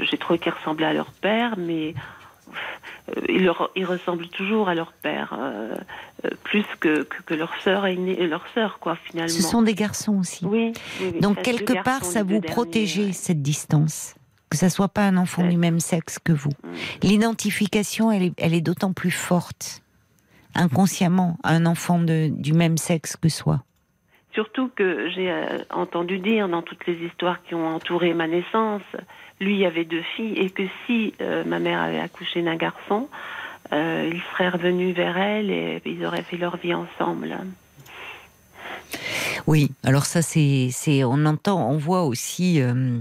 [0.03, 1.95] j'ai trouvé qu'ils ressemblaient à leur père, mais
[3.30, 5.75] ils, leur, ils, ressemblent toujours à leur père, euh,
[6.25, 9.30] euh, plus que, que, leur sœur et leur sœur, quoi, finalement.
[9.30, 10.45] Ce sont des garçons aussi.
[10.45, 10.73] Oui.
[11.21, 14.15] Donc quelque part, ça vous protège cette distance,
[14.49, 16.51] que ça soit pas un enfant du même sexe que vous.
[17.01, 19.84] L'identification, elle est, elle est d'autant plus forte
[20.55, 23.63] inconsciemment un enfant de, du même sexe que soi.
[24.34, 28.81] Surtout que j'ai euh, entendu dire dans toutes les histoires qui ont entouré ma naissance,
[29.39, 33.10] lui avait deux filles et que si euh, ma mère avait accouché d'un garçon,
[33.72, 37.35] euh, il serait revenu vers elle et ils auraient fait leur vie ensemble.
[39.47, 42.61] Oui, alors ça c'est, c'est on entend, on voit aussi.
[42.61, 42.99] Euh,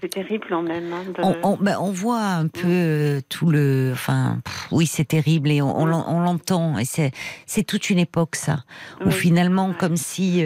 [0.00, 0.92] c'est terrible en même.
[0.92, 1.22] Hein, de...
[1.22, 5.50] on, on, ben, on, voit un peu euh, tout le, enfin, pff, oui, c'est terrible
[5.50, 7.12] et on, on, on l'entend et c'est,
[7.46, 8.64] c'est toute une époque ça.
[9.00, 9.12] Où Oui.
[9.12, 10.42] finalement, comme si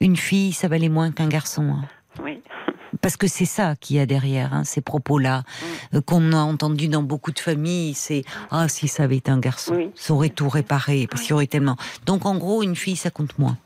[0.00, 1.62] une fille ça valait moins qu'un garçon.
[1.70, 1.84] hein.
[2.22, 2.40] Oui.
[3.00, 5.42] Parce que c'est ça qu'il y a derrière, hein, ces propos-là,
[5.94, 9.38] euh, qu'on a entendu dans beaucoup de familles, c'est Ah, si ça avait été un
[9.38, 9.90] garçon, Oui.
[9.94, 11.76] ça aurait tout réparé, parce qu'il y aurait tellement.
[12.06, 13.56] Donc en gros, une fille, ça compte moins.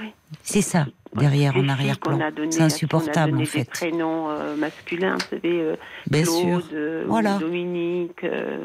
[0.00, 0.06] Oui.
[0.42, 2.18] C'est ça, derrière, en arrière-plan.
[2.18, 3.58] a C'est qu'on a insupportable, donné en fait.
[3.60, 5.76] Des prénoms euh, masculins, vous savez, euh,
[6.10, 6.62] Bien Claude, sûr.
[6.72, 7.38] euh, Voilà.
[7.38, 8.58] Dominique, euh,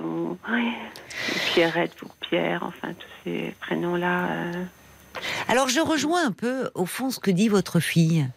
[1.53, 4.27] Pierrette pour Pierre, enfin tous ces prénoms-là.
[4.27, 4.63] euh,
[5.47, 8.27] Alors je rejoins un peu, au fond, ce que dit votre fille,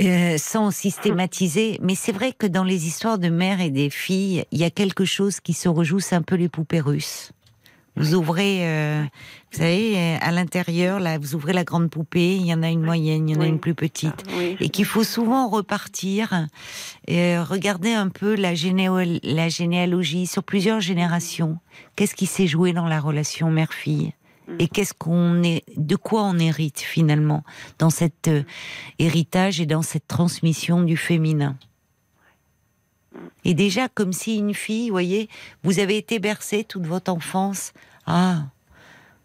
[0.00, 4.44] euh, sans systématiser, mais c'est vrai que dans les histoires de mères et des filles,
[4.52, 7.32] il y a quelque chose qui se rejoue, c'est un peu les poupées russes.
[7.98, 9.02] Vous ouvrez, euh,
[9.52, 12.68] vous savez, euh, à l'intérieur, là, vous ouvrez la grande poupée, il y en a
[12.68, 14.22] une moyenne, il y en a une plus petite.
[14.28, 16.46] ah, oui, Et qu'il faut souvent repartir
[17.08, 21.58] et regarder un peu la généalogie sur plusieurs générations.
[21.96, 24.12] Qu'est-ce qui s'est joué dans la relation mère-fille?
[24.58, 27.42] Et qu'est-ce qu'on est, de quoi on hérite finalement
[27.78, 28.42] dans cet euh,
[28.98, 31.56] héritage et dans cette transmission du féminin?
[33.44, 35.28] Et déjà, comme si une fille, vous voyez,
[35.62, 37.72] vous avez été bercée toute votre enfance.
[38.06, 38.44] Ah,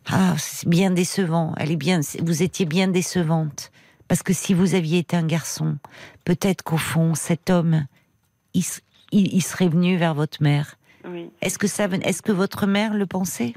[0.07, 1.53] ah, c'est bien décevant.
[1.57, 3.71] Elle est bien, vous étiez bien décevante.
[4.07, 5.77] Parce que si vous aviez été un garçon,
[6.25, 7.85] peut-être qu'au fond, cet homme,
[8.53, 8.81] il, s-
[9.11, 10.77] il- il serait venu vers votre mère.
[11.05, 11.29] oui.
[11.41, 13.53] Est-ce que ça, est-ce que votre mère le pensait?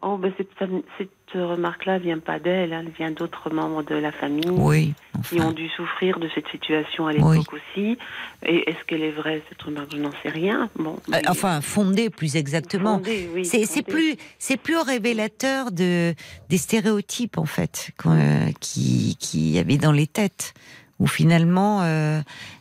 [0.00, 0.66] Oh, ben ça-
[0.96, 4.94] cette remarque-là vient pas d'elle, hein, elle vient d'autres membres de la famille Oui.
[5.28, 7.98] qui ont dû souffrir de cette situation à l'époque aussi.
[8.46, 9.88] Et est-ce qu'elle est vraie cette remarque?
[9.92, 10.70] Je n'en sais rien.
[10.78, 12.98] Bon, Euh, mais- enfin, fondée plus exactement.
[12.98, 16.14] Fondée, oui, C'est plus c'est plus révélateur de
[16.48, 20.54] des stéréotypes en fait qu'on, euh, qui qui y avait dans les têtes
[21.00, 22.20] où finalement euh,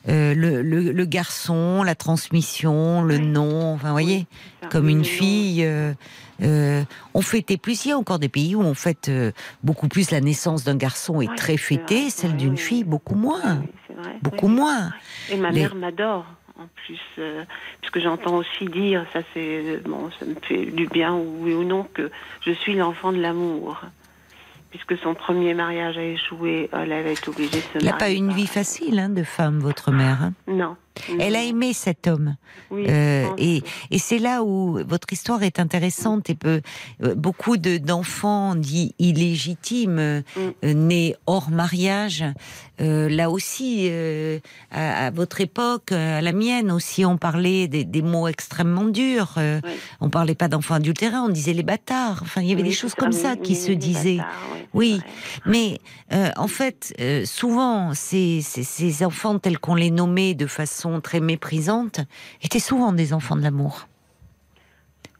[0.09, 4.25] euh, le, le, le garçon, la transmission, le nom, enfin vous voyez,
[4.71, 5.63] comme une fille.
[5.63, 5.93] euh,
[6.41, 6.83] euh,
[7.13, 7.85] on fêtait plus.
[7.85, 9.31] Il y a encore des pays où on fête euh,
[9.63, 12.09] beaucoup plus la naissance d'un garçon est très fêtée, vrai.
[12.09, 14.91] celle Oui, d'une oui, fille beaucoup moins, Oui, c'est vrai, beaucoup moins.
[15.29, 16.25] Et ma Les- mère m'adore,
[16.59, 17.43] en plus, euh,
[17.81, 21.63] puisque j'entends aussi dire, ça c'est bon, ça me fait du bien ou oui ou
[21.63, 22.09] non, que
[22.45, 23.81] je suis l'enfant de l'amour.
[24.69, 28.11] Puisque son premier mariage a échoué, elle avait été obligée de se Elle n'a pas
[28.11, 30.21] eu marier une vie facile hein, de femme, votre mère.
[30.21, 30.33] hein?
[30.47, 30.75] Non.
[31.19, 32.35] Elle a aimé cet homme.
[32.71, 33.61] Oui, Euh, et,
[33.91, 36.61] et c'est là où votre histoire est intéressante et peut
[37.03, 40.39] euh, beaucoup de d'enfants dits illégitimes Mm.
[40.63, 42.23] euh, nés hors mariage
[42.81, 43.89] euh, là aussi
[44.71, 49.33] à, à votre époque à la mienne aussi on parlait des, des mots extrêmement durs
[49.37, 49.71] Oui.
[50.01, 52.73] on parlait pas d'enfants adultérés on disait les bâtards enfin il y avait Oui, des
[52.73, 54.43] choses comme ça oui, qui se disaient bâtards,
[54.73, 55.01] oui,
[55.45, 55.79] mais
[56.37, 56.93] en fait,
[57.25, 62.01] souvent, ces, ces, ces enfants tels qu'on les nommait de façon très méprisante
[62.41, 63.87] étaient souvent des enfants de l'amour.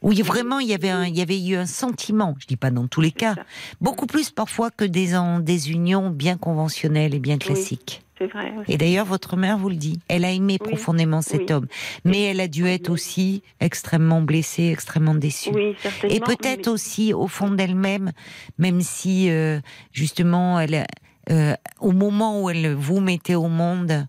[0.03, 2.35] Où il- vraiment il y avait un, il y avait eu un sentiment.
[2.39, 3.43] Je dis pas dans tous les cas, ça.
[3.81, 8.03] beaucoup plus parfois que des en- des unions bien conventionnelles et bien classiques.
[8.19, 8.51] C'est vrai.
[8.59, 8.71] aussi.
[8.71, 9.99] Et d'ailleurs, votre mère vous le dit.
[10.07, 11.53] Elle a aimé Oui, profondément cet oui.
[11.53, 11.67] homme,
[12.03, 15.51] mais elle a dû être aussi extrêmement blessée, extrêmement déçue.
[15.53, 15.75] Oui.
[16.09, 18.11] Et peut-être mais- aussi au fond d'elle-même,
[18.57, 19.59] même si euh,
[19.91, 20.85] justement elle,
[21.31, 24.07] euh, au moment où elle vous mettait au monde,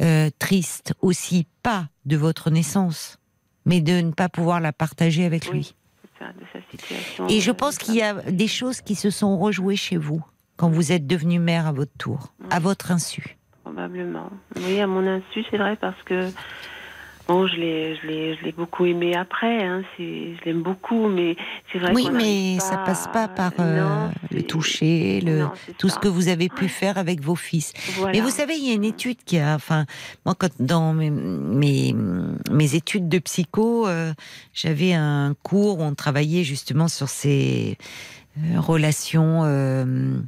[0.00, 3.18] euh, triste aussi pas de votre naissance,
[3.64, 5.74] mais de ne pas pouvoir la partager avec Oui, lui.
[6.02, 7.26] c'est ça, de sa situation.
[7.28, 10.24] Et je euh, pense qu'il y a des choses qui se sont rejouées chez vous
[10.56, 13.36] quand vous êtes devenue mère à votre tour, à votre insu.
[13.64, 14.30] Probablement.
[14.56, 16.30] Oui, à mon insu, c'est vrai, parce que
[17.28, 19.64] bon, je l'ai, je l'ai, je l'ai beaucoup aimé après.
[19.64, 21.36] Hein, c'est, je l'aime beaucoup, mais
[21.72, 21.92] c'est vrai.
[21.94, 22.18] Oui, qu'on mais
[22.56, 25.94] n'arrive ça pas passe pas par euh, Non, le toucher, le, non, tout ça.
[25.94, 27.72] ce que vous avez pu faire avec vos fils.
[27.96, 28.12] Voilà.
[28.12, 29.86] Mais vous savez, il y a une étude qui a, enfin,
[30.24, 31.94] moi, quand, dans mes, mes,
[32.50, 34.12] mes études de psycho, euh,
[34.52, 37.76] j'avais un cours où on travaillait justement sur ces
[38.38, 40.20] euh, relations euh,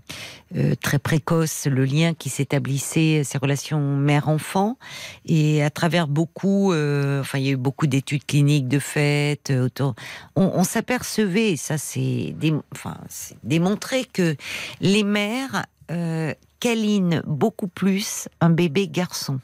[0.56, 4.78] euh, très précoces, le lien qui s'établissait, ces relations mère-enfant,
[5.26, 9.50] et à travers beaucoup, euh, enfin, il y a eu beaucoup d'études cliniques de fait,
[9.50, 9.94] euh, autour,
[10.36, 12.34] on, on s'apercevait, ça c'est,
[13.44, 14.36] démontré que
[14.80, 19.40] les mères euh, câlinent beaucoup plus un bébé garçon.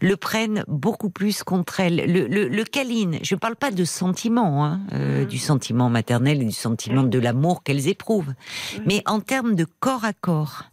[0.00, 3.18] Le prennent beaucoup plus contre elles, le, le, le câline.
[3.22, 7.62] Je parle pas de sentiment, hein, euh, du sentiment maternel et du sentiment de l'amour
[7.62, 8.34] qu'elles éprouvent,
[8.86, 10.64] mais en termes de corps à corps.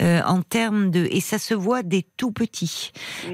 [0.00, 2.90] Euh, en termes de et ça se voit des tout petits,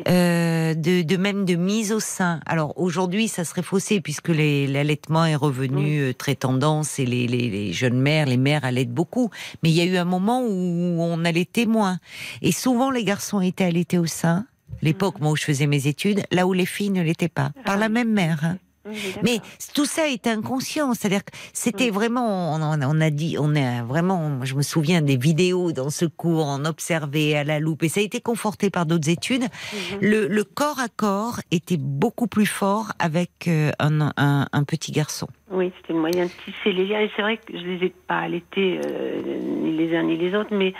[0.09, 2.41] euh, de, de même de mise au sein.
[2.45, 7.49] Alors aujourd'hui, ça serait faussé puisque l'allaitement est revenu euh, très tendance et les, les,
[7.49, 9.31] les jeunes mères, les mères allaitent beaucoup.
[9.62, 11.99] Mais il y a eu un moment où on allaitait moins.
[12.43, 14.45] Et souvent, les garçons étaient allaités au sein.
[14.81, 17.77] L'époque, moi, où je faisais mes études, là où les filles ne l'étaient pas, par
[17.77, 18.40] la même mère.
[18.44, 18.57] hein.
[18.85, 18.97] Oui.
[19.23, 19.39] Mais
[19.77, 24.57] tout ça est inconscient, c'est-à-dire que c'était vraiment, on, a dit, on a vraiment, je
[24.57, 28.03] me souviens des vidéos dans ce cours, on observait à la loupe, et ça a
[28.03, 29.43] été conforté par d'autres études.
[29.44, 29.99] Mhm.
[30.01, 34.90] Le, le corps à corps était beaucoup plus fort avec euh, un, un- un petit
[34.90, 35.28] garçon.
[35.53, 37.01] Oui, c'était le moyen de tisser les liens.
[37.03, 39.23] Et c'est vrai que je les ai pas allaités, euh,
[39.62, 40.74] ni les uns ni les autres, mais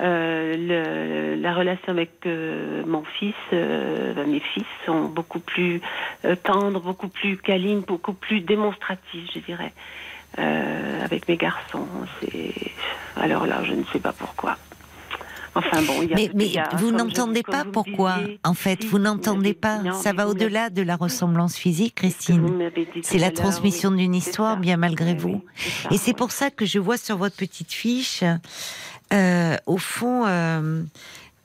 [0.00, 5.80] le- la relation avec euh, mon fils, euh, ben, mes fils, sont beaucoup plus
[6.24, 9.72] euh, tendres, beaucoup plus câlines, beaucoup plus démonstratives, je dirais,
[10.38, 11.86] euh, avec mes garçons.
[13.16, 14.56] Alors là, je ne sais pas pourquoi.
[15.54, 18.84] Enfin bon, il y a, Mais, mais a, vous n'entendez pas pourquoi disiez, En fait,
[18.84, 19.78] vous n'entendez pas.
[19.78, 22.70] non, Ça va au-delà de la ressemblance physique, Christine.
[23.02, 23.96] C'est la transmission oui.
[23.96, 24.60] d'une histoire, ça.
[24.60, 25.44] bien malgré Oui, vous.
[25.56, 26.16] ça, Et c'est oui.
[26.16, 28.22] pour ça que je vois sur votre petite fiche,
[29.12, 30.82] euh, au fond, euh,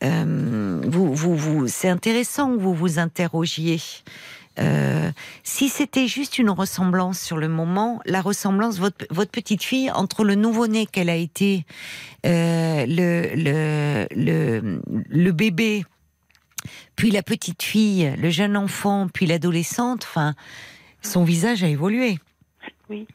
[0.04, 3.80] euh, vous, vous, vous, c'est intéressant que vous vous interrogiez.
[5.44, 10.24] Si c'était juste une ressemblance sur le moment, la ressemblance, votre, votre petite fille, entre
[10.24, 11.66] le nouveau-né qu'elle a été,
[12.24, 15.86] le, le, le, le bébé,
[16.96, 20.36] puis la petite fille, le jeune enfant, puis l'adolescente, enfin,
[21.02, 22.20] son visage a évolué.
[22.90, 23.08] Oui.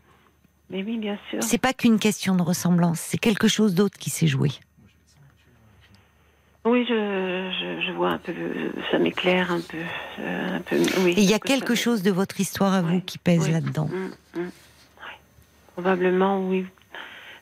[0.70, 1.42] Mais oui, bien sûr.
[1.42, 4.50] C'est pas qu'une question de ressemblance, c'est quelque chose d'autre qui s'est joué.
[6.64, 8.34] Oui, je, je, je vois un peu,
[8.90, 9.78] ça m'éclaire un peu,
[10.18, 10.76] euh, un peu.
[11.02, 11.12] Oui.
[11.16, 13.52] Et il y a quelque chose de votre histoire à vous Oui, qui pèse oui.
[13.52, 13.88] là-dedans.
[13.88, 14.44] Mm, mm.
[14.44, 14.50] Ouais.
[15.72, 16.66] Probablement, oui.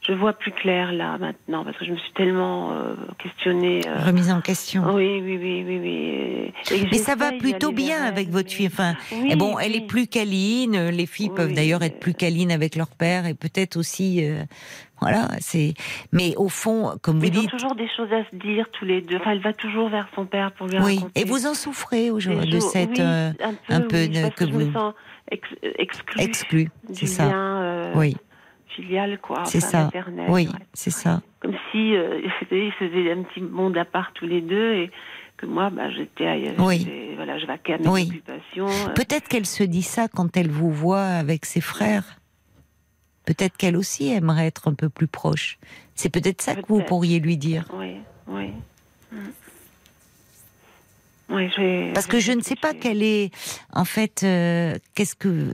[0.09, 3.81] Je vois plus clair là maintenant parce que je me suis tellement euh, questionnée.
[3.89, 4.85] euh, Remise en question.
[4.95, 6.53] Oui, oui, oui, oui, oui.
[6.77, 8.69] et- Mais ça va plutôt bien vers avec votre fille.
[8.69, 9.79] Enfin, Oui, et bon, elle oui.
[9.79, 10.91] est plus câline.
[10.91, 14.45] Les filles peuvent Oui, d'ailleurs être plus câlines avec leur père et peut-être aussi, euh,
[15.01, 15.29] voilà.
[15.41, 15.75] C'est.
[16.13, 18.67] Mais au fond, comme vous Mais ils ont dites, toujours des choses à se dire
[18.79, 19.17] tous les deux.
[19.17, 20.97] Enfin, elle va toujours vers son père pour lui oui.
[20.99, 21.21] raconter.
[21.21, 23.31] Et vous en souffrez aujourd'hui de cette oui, euh,
[23.71, 24.95] un peu oui, de- que je me vous- sens
[25.33, 25.49] ex-
[26.17, 27.25] exclue C'est ça.
[27.33, 28.17] euh, Oui,
[29.23, 29.45] quoi.
[29.47, 30.03] c'est enfin, ça.
[30.29, 30.53] Oui, ouais.
[30.75, 31.23] c'est ça.
[31.41, 32.21] Comme si euh,
[32.51, 34.91] ils faisaient un petit monde à part tous les deux et
[35.37, 36.55] que moi, bah, j'étais ailleurs.
[36.59, 36.87] Oui.
[37.17, 38.09] Voilà, je vaquais à mes Oui.
[38.09, 38.69] occupations.
[38.69, 42.19] euh, Peut-être qu'elle se dit ça quand elle vous voit avec ses frères.
[43.27, 45.59] Peut-être qu'elle aussi aimerait être un peu plus proche.
[45.95, 47.65] C'est peut-être ça que vous pourriez lui dire.
[47.75, 47.97] Oui,
[48.29, 48.51] oui.
[49.13, 49.17] Mm.
[51.29, 51.51] Oui,
[51.93, 53.33] Parce que je ne sais pas quelle est,
[53.73, 55.53] en fait, euh, qu'est-ce que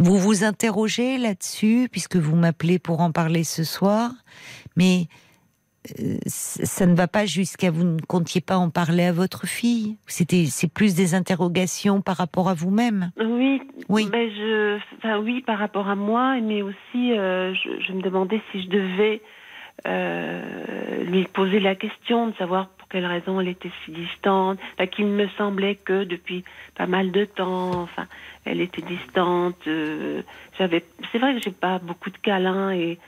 [0.00, 4.10] vous vous interrogez là-dessus puisque vous m'appelez pour en parler ce soir,
[4.76, 5.06] mais
[6.00, 9.96] euh, ça ne va pas jusqu'à vous ne comptiez pas en parler à votre fille.
[10.06, 13.10] C'était, c'est plus des interrogations par rapport à vous-même.
[13.18, 14.08] Oui, Oui.
[14.10, 18.40] Ben je, enfin oui, par rapport à moi, mais aussi, euh, je, je me demandais
[18.52, 19.22] si je devais
[19.86, 24.58] euh, lui poser la question de savoir quelle raison elle était si distante.
[24.74, 26.44] Enfin, qu'il me semblait que depuis
[26.76, 28.06] pas mal de temps, enfin,
[28.44, 29.56] elle était distante.
[29.66, 30.20] euh,
[30.58, 32.98] j'avais, c'est vrai que j'ai pas beaucoup de câlins et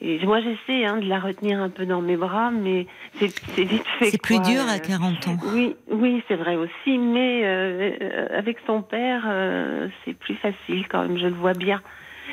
[0.00, 2.86] et moi j'essaie hein, de la retenir un peu dans mes bras, mais
[3.18, 4.10] c'est, c'est vite fait.
[4.10, 5.36] C'est plus dur euh, à 40 ans.
[5.52, 10.86] oui, oui, c'est vrai aussi, mais euh, euh, avec son père, euh, c'est plus facile
[10.88, 11.82] quand même, je le vois bien.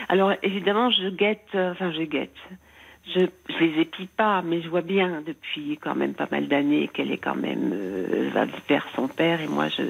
[0.10, 2.36] Alors évidemment, je guette, euh, enfin je guette.
[3.14, 6.90] Je, je les épie pas, mais je vois bien depuis quand même pas mal d'années
[6.94, 9.84] qu'elle est quand même euh, va vers son père et moi je,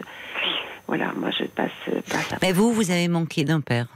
[0.88, 1.72] voilà, moi je passe,
[2.10, 2.38] passe à...
[2.42, 3.88] Mais vous, vous avez manqué d'un père.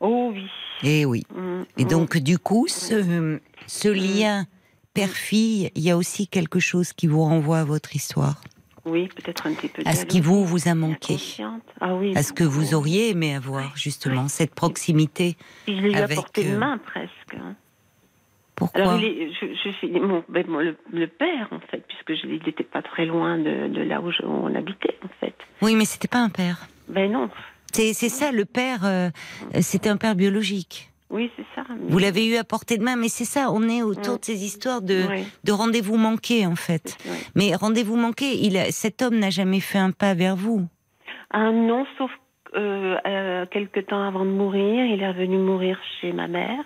[0.00, 0.48] Oh oui.
[0.82, 1.24] Eh oui.
[1.34, 1.88] Mm, Et mm.
[1.88, 4.46] donc, du coup, ce, ce lien
[4.94, 8.40] père-fille, il y a aussi quelque chose qui vous renvoie à votre histoire,
[8.86, 9.82] oui, peut-être un petit peu.
[9.84, 11.16] à ce qui vous vous a manqué.
[11.80, 12.16] Ah oui.
[12.16, 15.36] à ce que vous auriez aimé avoir, justement, cette proximité.
[15.64, 17.36] Puis je l'ai eu à avec, portée de euh, main presque.
[18.56, 21.84] Pourquoi Alors, il est- je, je suis mon, ben, mon- le, le père, en fait,
[21.86, 25.34] puisque je, il n'était pas très loin de, de là où on habitait, en fait.
[25.62, 26.66] Oui, mais c'était pas un père.
[26.88, 27.28] Ben non,
[27.72, 29.10] C'est ça, le père, euh,
[29.60, 30.90] c'était un père biologique.
[31.10, 31.62] oui, c'est ça.
[31.88, 34.44] Vous l'avez eu à portée de main, mais c'est ça, on est autour de ces
[34.44, 36.96] histoires de, Oui, de rendez-vous manqués, en fait.
[37.06, 37.16] oui.
[37.34, 40.66] Mais rendez-vous manqués, il a- cet homme n'a jamais fait un pas vers vous.
[41.30, 42.10] Ah non, sauf
[42.54, 46.64] euh, euh, quelques temps avant de mourir, il est revenu mourir chez ma mère.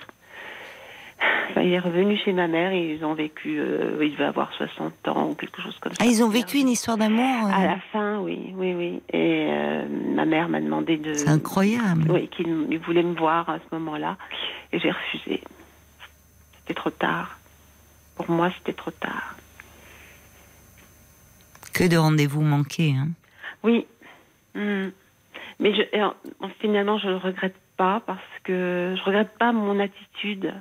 [1.50, 4.52] Enfin, il est revenu chez ma mère et ils ont vécu, euh, il devait avoir
[4.54, 5.98] 60 ans ou quelque chose comme ça.
[6.02, 9.02] Ah, ils ont vécu une histoire d'amour À la fin, oui, oui, oui.
[9.12, 9.84] Et euh,
[10.14, 11.14] ma mère m'a demandé de.
[11.14, 12.10] C'est incroyable.
[12.10, 14.16] Oui, qu'il voulait me voir à ce moment-là.
[14.72, 15.40] Et j'ai refusé.
[16.60, 17.38] C'était trop tard.
[18.16, 19.36] Pour moi, c'était trop tard.
[21.72, 23.08] Que de rendez-vous manqués, hein
[23.62, 23.86] Oui.
[24.54, 24.88] Hmm.
[25.60, 25.82] Mais je,
[26.60, 30.52] finalement, je ne le regrette pas parce que je regrette pas mon attitude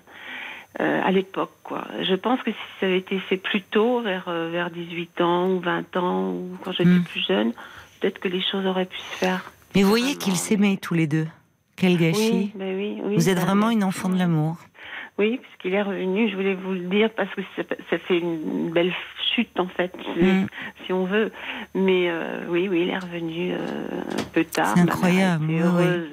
[0.79, 1.51] euh, à l'époque.
[1.63, 1.85] Quoi.
[2.01, 5.49] Je pense que si ça avait été fait plus tôt, vers, euh, vers 18 ans
[5.49, 7.03] ou 20 ans, ou quand j'étais hmm.
[7.03, 7.53] plus jeune,
[7.99, 9.51] peut-être que les choses auraient pu se faire.
[9.75, 11.27] Mais vous voyez qu'ils s'aimaient tous les deux.
[11.75, 12.51] Quel gâchis.
[12.55, 14.57] Ben oui, oui, vous êtes vraiment une enfant de l'amour.
[15.19, 18.93] Oui, puisqu'il est revenu, je voulais vous le dire parce que ça, fait une belle
[19.35, 20.45] chute en fait, mm.
[20.85, 21.29] si on veut.
[21.75, 23.57] Mais euh, oui, oui, il est revenu euh,
[24.17, 24.73] un peu tard.
[24.75, 25.45] C'est incroyable.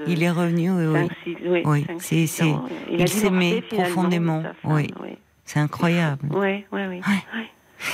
[0.09, 1.09] Il est revenu, oui,
[1.45, 1.63] oui.
[1.65, 1.87] oui.
[2.01, 2.53] c'est, c'est...
[2.91, 4.43] Il, s'aimait profondément.
[4.65, 4.89] oui.
[5.45, 6.27] C'est incroyable.
[6.33, 7.01] Oui, oui, oui.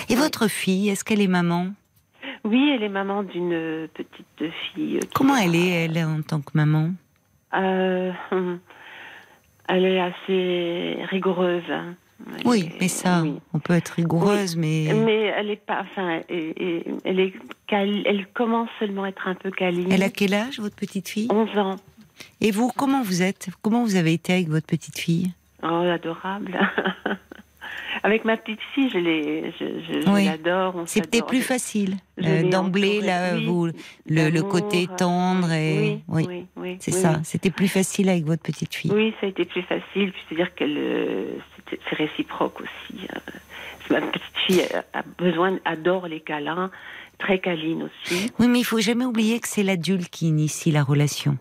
[0.09, 1.67] Et votre fille, est-ce qu'elle est maman?
[2.43, 4.99] Oui, elle est maman d'une petite fille.
[5.15, 6.93] Comment elle est, elle, en tant que maman?
[7.55, 8.13] Euh,
[9.73, 11.63] elle est assez rigoureuse.
[11.71, 11.95] Hein.
[12.45, 13.25] oui, mais ça,
[13.55, 14.93] on peut être rigoureuse, mais.
[14.95, 15.81] Mais elle est pas.
[15.81, 17.35] Enfin, elle, est,
[17.71, 19.91] elle commence seulement à être un peu câline.
[19.91, 21.29] Elle a quel âge, votre petite fille?
[21.31, 21.77] 11 ans.
[22.41, 23.49] Et vous, comment vous êtes?
[23.63, 25.33] Comment vous avez été avec votre petite fille?
[25.63, 26.59] Oh, adorable.
[28.03, 30.83] Avec ma petite fille, je l'ai, je, l'adore.
[30.87, 33.69] C'était plus facile euh, d'emblée là, vous,
[34.07, 37.21] le, côté tendre et oui, oui, c'est ça.
[37.23, 38.91] C'était plus facile avec votre petite fille.
[38.93, 40.13] Oui, ça a été plus facile.
[40.29, 41.37] C'est-à-dire euh,
[41.69, 43.07] c'est réciproque aussi.
[43.15, 43.19] Euh.
[43.91, 44.63] Ma petite fille
[44.95, 46.71] a besoin, adore les câlins,
[47.19, 48.31] très câline aussi.
[48.39, 51.37] Oui, mais il faut jamais oublier que c'est l'adulte qui initie la relation.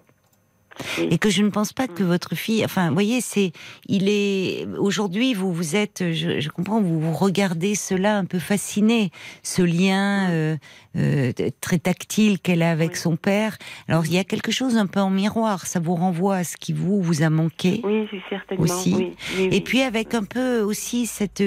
[0.97, 3.51] Et que je ne pense pas que votre fille, enfin, vous voyez, c'est,
[3.87, 9.11] il est, aujourd'hui, vous, vous êtes, je, comprends, vous, vous regardez cela un peu fasciné,
[9.43, 10.57] ce lien euh,
[10.97, 11.31] euh,
[11.61, 13.57] très tactile qu'elle a avec son père.
[13.87, 16.57] Alors, il y a quelque chose un peu en miroir, ça vous renvoie à ce
[16.57, 17.81] qui vous, vous a manqué.
[17.83, 18.63] Oui, certainement.
[18.63, 19.13] Aussi.
[19.37, 21.43] Et puis, avec un peu aussi cette,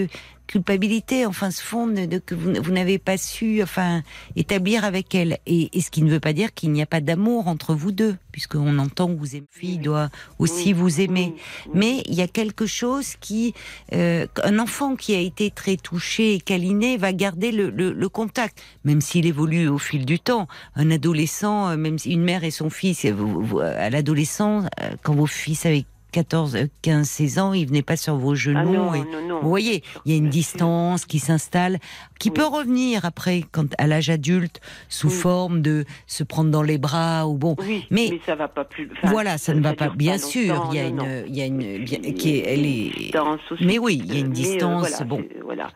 [0.47, 4.03] culpabilité, enfin, ce fond de, que vous, n'avez pas su, enfin,
[4.37, 5.39] établir avec elle.
[5.47, 8.17] Et, ce qui ne veut pas dire qu'il n'y a pas d'amour entre vous deux,
[8.33, 11.35] puisqu'on entend que vous aimez, fille doit aussi vous aimer.
[11.73, 13.55] Mais il y a quelque chose qui,
[13.93, 18.63] euh, un enfant qui a été très touché et câliné va garder le, le contact,
[18.85, 20.49] même s'il évolue au fil du temps.
[20.75, 25.27] Un adolescent, euh, même si une mère et son fils, à l'adolescent, euh, quand vos
[25.27, 25.85] fils avaient
[26.15, 28.93] 14, 15, 16 ans, il venait pas sur vos genoux.
[28.95, 31.81] Ah vous voyez, il y a une distance qui s'installe,
[32.21, 36.79] qui peut revenir après, quand à l'âge adulte, sous forme de se prendre dans les
[36.79, 37.57] bras ou bon.
[37.91, 38.89] mais, ça va pas plus.
[39.03, 39.89] voilà, ça, ne va pas.
[39.89, 43.13] Bien sûr, il y a une, il y a une, qui est, elle est.
[43.61, 45.03] Mais oui, il y a une euh, distance.
[45.03, 45.25] bon.
[45.43, 45.71] Voilà.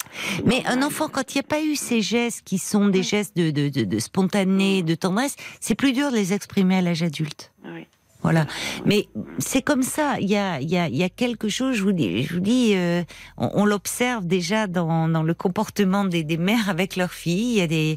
[0.45, 3.37] Mais un enfant, quand il n'y a pas eu ces gestes qui sont des gestes
[3.37, 7.03] de, de, de, de spontané, de tendresse, c'est plus dur de les exprimer à l'âge
[7.03, 7.51] adulte.
[7.65, 7.89] Oui.
[8.23, 8.47] Voilà.
[8.85, 9.09] Mais
[9.39, 10.17] c'est comme ça.
[10.21, 11.77] Il y a, il y, a, il y a quelque chose.
[11.77, 13.03] Je vous dis, je vous dis, euh,
[13.37, 17.53] on, l'observe déjà dans, dans, le comportement des, des, mères avec leurs filles.
[17.53, 17.97] Il y a des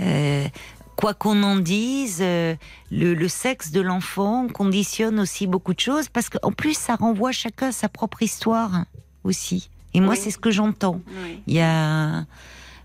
[0.00, 0.46] euh,
[0.96, 2.54] quoi qu'on en dise, euh,
[2.90, 7.32] le, le, sexe de l'enfant conditionne aussi beaucoup de choses parce qu'en plus ça renvoie
[7.32, 8.84] chacun à sa propre histoire
[9.24, 9.70] aussi.
[9.94, 11.00] Et moi, c'est ce que j'entends.
[11.46, 12.24] Il y a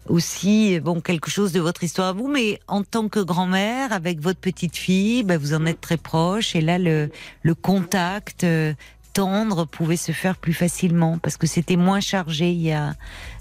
[0.09, 4.19] aussi bon quelque chose de votre histoire à vous, mais en tant que grand-mère avec
[4.19, 7.09] votre petite fille, bah, vous en êtes très proche et là le,
[7.41, 8.73] le contact euh,
[9.13, 12.93] tendre pouvait se faire plus facilement parce que c'était moins chargé il y a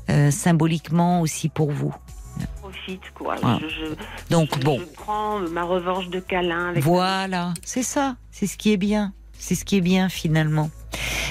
[0.09, 1.94] euh, symboliquement aussi pour vous.
[2.60, 3.36] Profite quoi.
[3.36, 3.94] Je,
[4.30, 4.78] Donc bon.
[4.78, 6.72] Je prends ma revanche de câlin.
[6.76, 10.70] voilà, c'est ça, c'est ce qui est bien, c'est ce qui est bien finalement.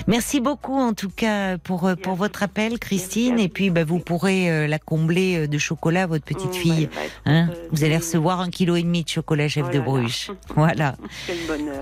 [0.08, 3.40] Merci beaucoup en tout cas pour, euh, pour votre appel, Christine.
[3.40, 6.90] Et puis bah, vous pourrez euh, la combler euh, de chocolat, votre petite mmh, fille.
[7.26, 10.32] Hein vous allez recevoir un kilo et demi de chocolat chef de Bruges.
[10.56, 10.96] Voilà.
[11.28, 11.80] Quel bonheur.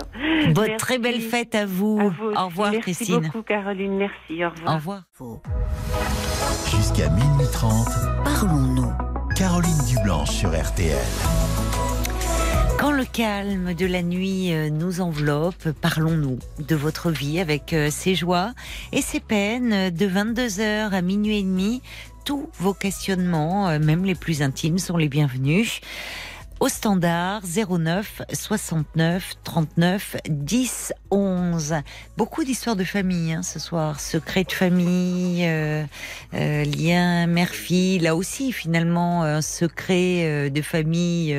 [0.52, 2.12] Bonne très belle fête à vous.
[2.36, 3.20] Au revoir, Christine.
[3.20, 3.96] Merci beaucoup, Caroline.
[3.96, 4.44] Merci.
[4.44, 5.02] Au revoir.
[5.20, 5.40] Au revoir.
[6.70, 7.86] Jusqu'à minuit 30,
[8.24, 8.92] parlons-nous.
[9.36, 10.96] Caroline Dublanche sur RTL.
[12.78, 17.88] Quand le calme de la nuit euh, nous enveloppe, parlons-nous de votre vie avec euh,
[17.90, 18.52] ses joies
[18.92, 21.82] et ses peines de 22h à minuit et demi.
[22.24, 25.80] Tous vos questionnements, euh, même les plus intimes, sont les bienvenus
[26.60, 31.74] au standard 09 69 39 10 11.
[32.16, 35.84] Beaucoup d'histoires de famille hein, ce soir, secret de famille, euh,
[36.34, 41.36] euh, lien mère-fille, là aussi finalement un secret euh, de famille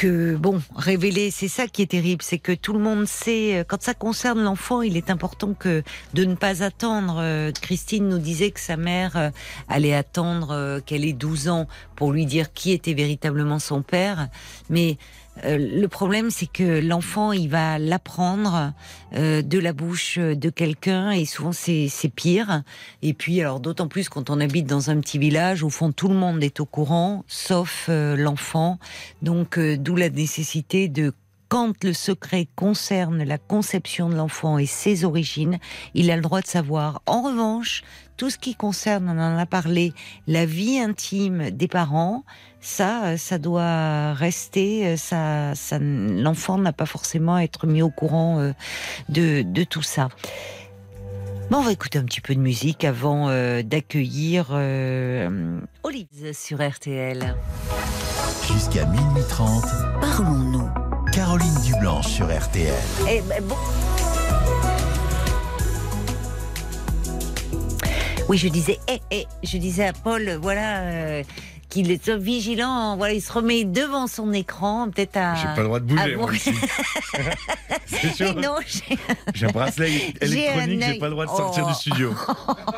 [0.00, 3.64] que, bon, révéler, c'est ça qui est terrible, c'est que tout le monde sait, euh,
[3.68, 5.82] quand ça concerne l'enfant, il est important que
[6.14, 7.18] de ne pas attendre.
[7.18, 9.28] Euh, Christine nous disait que sa mère euh,
[9.68, 14.28] allait attendre qu'elle ait 12 ans pour lui dire qui était véritablement son père,
[14.70, 14.96] mais
[15.44, 18.72] euh, le problème, c'est que l'enfant, il va l'apprendre
[19.14, 22.62] euh, de la bouche de quelqu'un, et souvent c'est pire.
[23.02, 26.08] Et puis, alors d'autant plus quand on habite dans un petit village, au fond, tout
[26.08, 28.78] le monde est au courant, sauf euh, l'enfant.
[29.22, 31.12] Donc, d'où la nécessité de
[31.48, 35.58] quand le secret concerne la conception de l'enfant et ses origines,
[35.94, 37.02] il a le droit de savoir.
[37.06, 37.82] En revanche,
[38.20, 39.94] tout ce qui concerne, on en a parlé,
[40.26, 42.22] la vie intime des parents,
[42.60, 44.98] ça, ça doit rester.
[44.98, 48.52] Ça, ça l'enfant n'a pas forcément à être mis au courant euh,
[49.08, 50.10] de, de tout ça.
[51.50, 56.58] Bon, on va écouter un petit peu de musique avant euh, d'accueillir euh, Olive sur
[56.58, 57.34] RTL.
[58.52, 59.64] Jusqu'à minuit 30,
[59.98, 60.68] parlons-nous.
[61.10, 62.74] Caroline Dublanche sur RTL.
[63.08, 63.56] Eh ben, bon.
[68.30, 71.24] Oui, je disais, eh, eh, je disais à Paul, voilà, euh,
[71.68, 72.96] qu'il est vigilant.
[72.96, 75.34] Voilà, il se remet devant son écran, peut-être à.
[75.34, 76.30] J'ai pas le droit de bouger, moi.
[77.86, 78.36] C'est sûr.
[78.36, 78.54] Non,
[79.34, 82.14] j'ai un bracelet électronique, j'ai pas le droit de sortir du studio.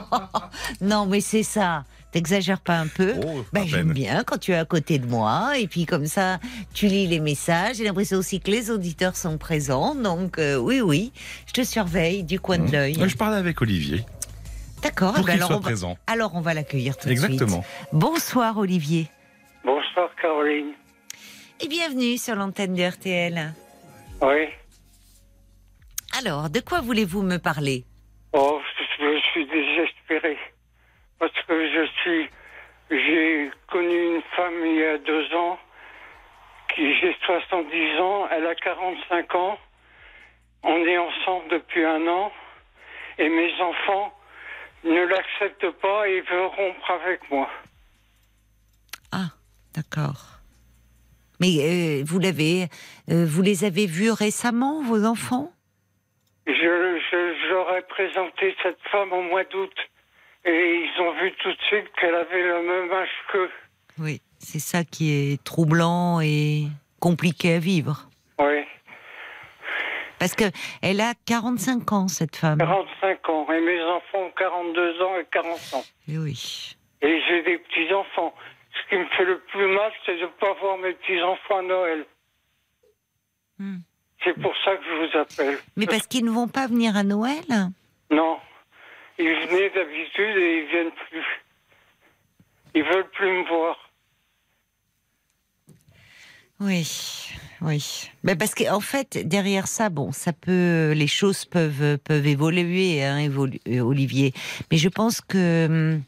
[0.80, 1.84] non, mais c'est ça.
[2.12, 5.58] T'exagères pas un peu oh, ben, J'aime bien quand tu es à côté de moi
[5.58, 6.38] et puis comme ça,
[6.72, 7.76] tu lis les messages.
[7.76, 9.94] J'ai l'impression aussi que les auditeurs sont présents.
[9.94, 11.12] Donc euh, oui, oui,
[11.46, 12.72] je te surveille du coin de mmh.
[12.72, 12.96] l'œil.
[13.06, 14.06] Je parlais avec Olivier.
[14.82, 15.14] D'accord.
[15.14, 15.96] Pour ben alors, soit on va, présent.
[16.06, 17.30] alors on va l'accueillir tout de suite.
[17.30, 17.64] Exactement.
[17.92, 19.09] Bonsoir Olivier.
[19.64, 20.72] Bonsoir Caroline.
[21.60, 23.54] Et bienvenue sur l'antenne de RTL.
[24.20, 24.48] Oui.
[26.18, 27.84] Alors, de quoi voulez-vous me parler?
[28.32, 28.60] Oh,
[28.98, 30.36] je suis désespéré
[31.18, 32.28] parce que je suis,
[32.90, 35.59] j'ai connu une femme il y a deux ans
[36.74, 39.59] qui j'ai 70 ans, elle a 45 ans,
[40.64, 42.32] on est ensemble depuis un an
[43.18, 44.12] et mes enfants
[44.84, 47.48] ne l'acceptent pas et veulent rompre avec moi.
[49.12, 49.30] Ah,
[49.74, 50.40] d'accord.
[51.40, 52.68] Mais euh, vous l'avez,
[53.10, 55.52] euh, vous les avez vus récemment, vos enfants?
[56.46, 57.00] Je,
[57.48, 59.74] j'aurais présenté cette femme au mois d'août.
[60.44, 63.50] Et ils ont vu tout de suite qu'elle avait le même âge qu'eux.
[63.98, 66.66] Oui, c'est ça qui est troublant et
[66.98, 68.09] compliqué à vivre.
[68.38, 68.64] Oui.
[70.23, 70.44] Parce que
[70.82, 72.59] elle a 45 ans, cette femme.
[72.59, 73.53] 45 ans.
[73.53, 75.85] Et mes enfants ont 42 ans et 40 ans.
[76.07, 76.77] Et oui.
[77.01, 78.32] Et j'ai des petits-enfants.
[78.73, 81.62] Ce qui me fait le plus mal, c'est de ne pas voir mes petits-enfants à
[81.62, 82.07] Noël.
[83.59, 83.78] Hmm.
[84.23, 85.59] C'est pour ça que je vous appelle.
[85.77, 87.43] Mais parce qu'ils ne vont pas venir à Noël
[88.09, 88.39] Non.
[89.19, 91.27] Ils venaient d'habitude et ils viennent plus.
[92.77, 93.77] Ils veulent plus me voir.
[96.62, 97.28] Oui,
[97.60, 98.10] oui.
[98.24, 103.28] Ben parce qu'en fait, derrière ça, bon, ça peut, les choses peuvent peuvent évoluer, hein,
[103.68, 104.32] euh, Olivier.
[104.70, 106.02] Mais je pense que, hum,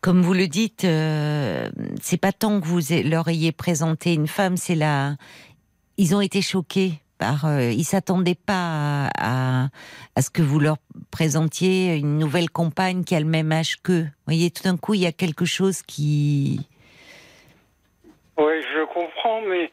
[0.00, 1.70] comme vous le dites, euh,
[2.00, 5.16] c'est pas tant que vous leur ayez présenté une femme, c'est là,
[5.96, 7.02] ils ont été choqués
[7.44, 9.68] euh, ils s'attendaient pas à,
[10.16, 10.76] à, ce que vous leur
[11.10, 14.02] présentiez une nouvelle compagne qui a le même âge qu'eux.
[14.04, 16.68] Vous voyez, tout d'un coup, il y a quelque chose qui.
[18.38, 19.72] Oui, je comprends, mais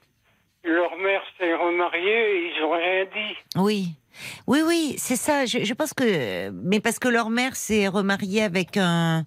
[0.63, 3.35] leur mère s'est remariée et ils n'ont rien dit.
[3.55, 3.87] Oui.
[4.47, 5.45] Oui, oui, c'est ça.
[5.45, 9.23] Je, je, pense que, mais parce que leur mère s'est remariée avec un,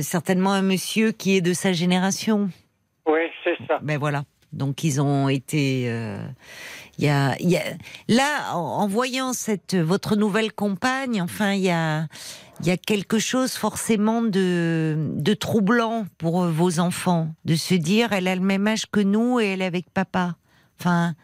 [0.00, 2.48] certainement un monsieur qui est de sa génération.
[3.06, 3.78] Oui, c'est ça.
[3.82, 4.22] Ben voilà.
[4.52, 5.84] Donc ils ont été.
[5.88, 6.18] Euh,
[6.98, 7.62] y a, y a,
[8.08, 12.06] là, en, voyant cette votre nouvelle compagne, enfin, il y a,
[12.60, 18.12] il y a quelque chose forcément de, de troublant pour vos enfants, de se dire,
[18.12, 20.36] elle a le même âge que nous et elle est avec papa.
[20.78, 21.14] Enfin,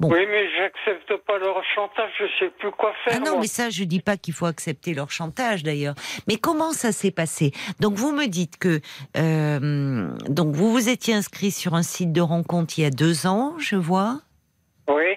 [0.00, 3.14] oui, mais j'accepte pas leur chantage, je sais plus quoi faire.
[3.16, 5.94] Ah non, mais ça, je dis pas qu'il faut accepter leur chantage d'ailleurs.
[6.26, 7.52] Mais comment ça s'est passé?
[7.80, 8.80] Donc vous me dites que
[9.16, 13.26] euh, donc vous vous étiez inscrit sur un site de rencontre il y a deux
[13.26, 14.20] ans, je vois.
[14.88, 15.16] Oui.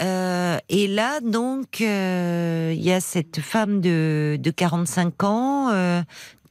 [0.00, 6.04] Euh, et là, donc, euh, il y a cette femme de, de 45 ans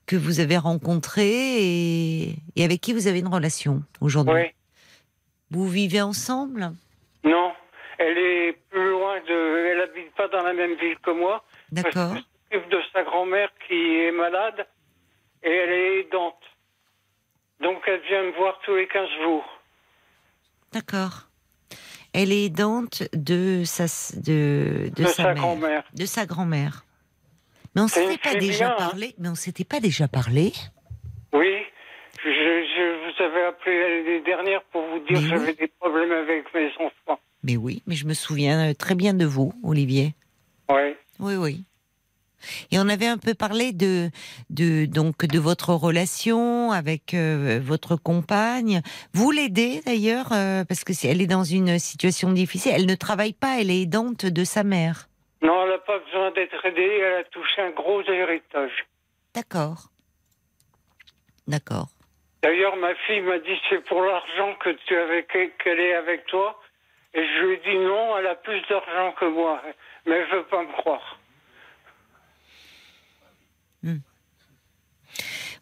[0.06, 4.34] que vous avez rencontrée et, et, avec qui vous avez une relation aujourd'hui?
[4.34, 4.52] Oui.
[5.52, 6.72] Vous vivez ensemble?
[7.24, 7.54] Non,
[7.98, 9.68] elle est plus loin de.
[9.72, 11.44] Elle habite pas dans la même ville que moi.
[11.72, 12.16] D'accord.
[12.16, 14.66] Elle s'occupe de sa grand-mère qui est malade
[15.44, 16.42] et elle est aidante.
[17.62, 19.46] Donc elle vient me voir tous les 15 jours.
[20.74, 21.28] D'accord.
[22.14, 23.86] Elle est aidante de sa,
[24.20, 25.84] de, de, sa, grand-mère.
[25.96, 26.86] De sa grand-mère.
[27.76, 29.16] Mais on s'était pas déjà parlé.
[29.18, 30.54] Mais on s'était pas déjà parlé.
[31.34, 31.56] Oui,
[32.24, 36.46] je, je, vous avez appelé l'année dernière pour vous dire que j'avais des problèmes avec
[36.54, 37.20] mes enfants.
[37.44, 40.14] Mais oui, mais je me souviens euh, très bien de vous, Olivier.
[40.70, 40.96] Oui.
[41.20, 41.64] Oui, oui.
[42.72, 44.10] Et on avait un peu parlé de,
[44.50, 48.82] de donc de votre relation avec euh, votre compagne.
[49.14, 52.74] Vous l'aidez d'ailleurs euh, parce que si elle est dans une situation difficile.
[52.76, 55.08] Elle ne travaille pas, elle est aidante de sa mère.
[55.42, 57.00] Non, elle n'a pas besoin d'être aidée.
[57.02, 58.86] Elle a touché un gros héritage.
[59.36, 59.90] D'accord.
[61.48, 61.88] D'accord.
[62.42, 66.60] D'ailleurs, ma fille m'a dit c'est pour l'argent que tu avais qu'elle est avec toi.
[67.14, 69.62] Et je lui ai dit non, elle a plus d'argent que moi,
[70.06, 71.20] mais elle veut pas me croire.
[73.84, 73.98] Hmm.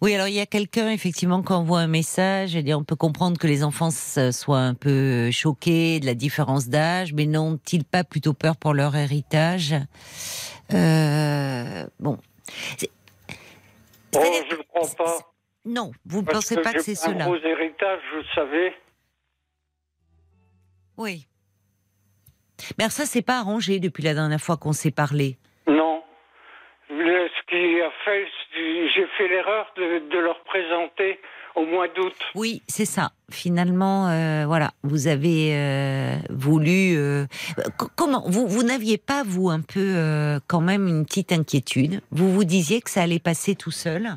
[0.02, 2.56] Oui, alors il y a quelqu'un effectivement qui envoie un message.
[2.56, 7.14] Et on peut comprendre que les enfants soient un peu choqués de la différence d'âge,
[7.14, 9.76] mais n'ont-ils pas plutôt peur pour leur héritage?
[10.74, 12.18] Euh, Bon.
[14.16, 14.20] Oh,
[14.50, 15.18] je ne crois pas.
[15.66, 17.26] Non, vous ne pensez pas que c'est cela?
[17.26, 18.74] Un gros héritage, le savais.
[20.98, 21.28] Oui.
[22.78, 25.38] Mais ça, c'est pas arrangé depuis la dernière fois qu'on s'est parlé.
[27.52, 27.58] Non.
[27.58, 31.20] Ce qui a fait, j'ai fait l'erreur de, leur présenter
[31.56, 32.14] au mois d'août.
[32.36, 33.10] Oui, c'est ça.
[33.30, 36.96] Finalement, euh, voilà, vous avez euh, voulu.
[36.98, 37.26] Euh,
[37.96, 42.02] comment vous, vous n'aviez pas vous un peu quand même une petite inquiétude?
[42.12, 44.08] Vous vous disiez que ça allait passer tout seul?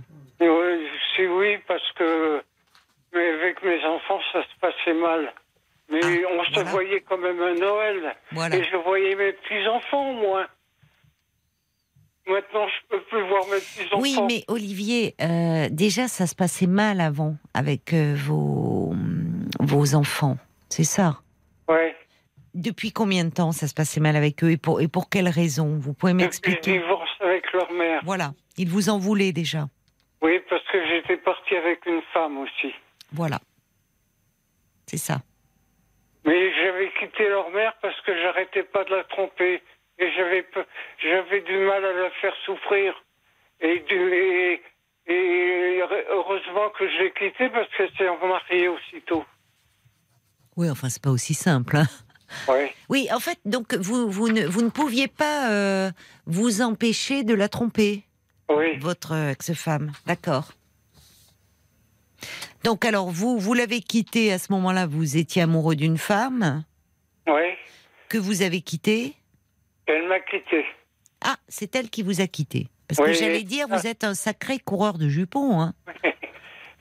[0.41, 2.43] Oui, c'est oui parce que
[3.15, 5.33] mais avec mes enfants ça se passait mal.
[5.91, 8.17] Mais ah, on se voyait quand même un Noël.
[8.53, 10.47] Et je voyais mes petits-enfants, moi.
[12.27, 14.01] Maintenant, je peux plus voir mes petits-enfants.
[14.01, 18.95] Oui, mais Olivier, euh, déjà, ça se passait mal avant avec euh, vos,
[19.61, 20.39] vos enfants.
[20.71, 21.21] C'est ça?
[21.69, 21.93] Oui.
[22.55, 25.29] Depuis combien de temps ça se passait mal avec eux et pour, et pour quelles
[25.29, 26.73] raisons Vous pouvez m'expliquer?
[26.73, 28.01] divorce avec leur mère.
[28.05, 28.33] Voilà.
[28.57, 29.67] Ils vous en voulaient déjà
[30.23, 32.73] Oui, parce que j'étais partie avec une femme aussi.
[33.13, 33.39] Voilà.
[34.87, 35.19] C'est ça.
[36.25, 39.63] Mais j'avais quitté leur mère parce que j'arrêtais pas de la tromper.
[39.99, 40.45] Et j'avais,
[41.03, 42.95] j'avais du mal à la faire souffrir.
[43.61, 44.61] Et, du,
[45.07, 49.25] et, heureusement que je l'ai quittée parce qu'elle s'est remariée aussitôt.
[50.57, 51.77] Oui, enfin, c'est pas aussi simple.
[51.77, 51.87] Hein
[52.49, 52.71] oui.
[52.89, 55.91] Oui, en fait, donc vous, vous, ne, vous ne pouviez pas euh,
[56.27, 58.05] vous empêcher de la tromper.
[58.49, 58.77] Oui.
[58.79, 60.53] Votre ex-femme, d'accord.
[62.63, 66.65] Donc alors vous, vous l'avez quitté à ce moment-là, vous étiez amoureux d'une femme
[67.27, 67.53] Oui.
[68.09, 69.15] Que vous avez quittée
[69.87, 70.65] Elle m'a quitté.
[71.23, 72.69] Ah, c'est elle qui vous a quitté.
[72.89, 75.61] Parce que j'allais dire, vous êtes un sacré coureur de jupons.
[75.61, 75.75] Hein.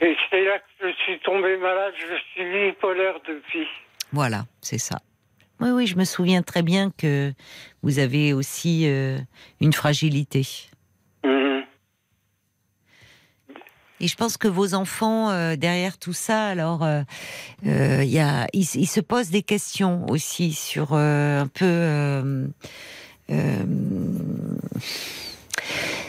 [0.02, 3.68] Et c'est là que je suis tombée malade, je suis bipolaire depuis.
[4.12, 5.00] Voilà, c'est ça.
[5.62, 7.32] Oui, oui, je me souviens très bien que
[7.84, 9.18] vous avez aussi euh,
[9.62, 10.46] une fragilité.
[14.04, 17.04] Et je pense que vos enfants, euh, derrière tout ça, alors, euh,
[17.66, 22.50] euh, y a, ils, se posent des questions aussi sur un peu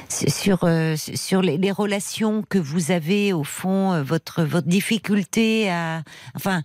[0.08, 6.02] sur sur les, les, relations que vous avez au fond, votre votre difficulté à
[6.34, 6.62] enfin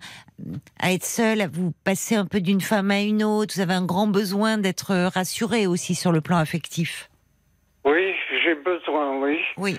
[0.80, 3.54] à être seul, à vous passer un peu d'une femme à une autre.
[3.54, 7.08] Vous avez un grand besoin d'être rassuré aussi sur le plan affectif.
[7.84, 9.38] Oui, j'ai besoin, oui.
[9.56, 9.76] Oui.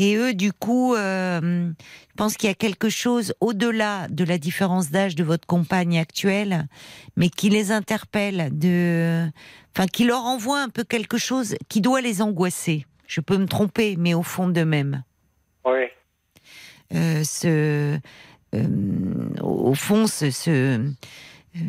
[0.00, 4.38] Et eux, du coup, euh, je pense qu'il y a quelque chose au-delà de la
[4.38, 6.68] différence d'âge de votre compagne actuelle,
[7.16, 9.28] mais qui les interpelle, de,
[9.76, 12.86] enfin, qui leur envoie un peu quelque chose qui doit les angoisser.
[13.06, 15.04] Je peux me tromper, mais au fond d'eux-mêmes.
[15.66, 15.84] Oui.
[16.94, 17.98] Euh, ce,
[18.54, 18.68] euh,
[19.42, 20.80] au fond, ce, ce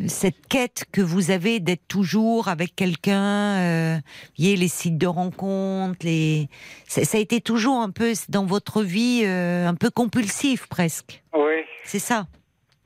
[0.06, 3.96] cette quête que vous avez d'être toujours avec quelqu'un, euh,
[4.38, 6.48] les sites de rencontres, les,
[6.86, 11.22] ça, a été toujours un peu dans votre vie euh, un peu compulsif presque.
[11.34, 11.64] Oui.
[11.84, 12.26] C'est ça?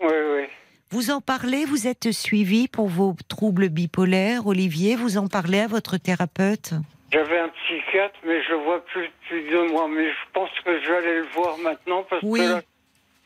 [0.01, 0.45] Oui, oui.
[0.91, 4.97] Vous en parlez, vous êtes suivi pour vos troubles bipolaires, Olivier.
[4.97, 6.75] Vous en parlez à votre thérapeute?
[7.13, 9.89] J'avais un psychiatre, mais je le vois plus depuis deux mois.
[9.89, 12.63] Mais je pense que je vais aller le voir maintenant parce que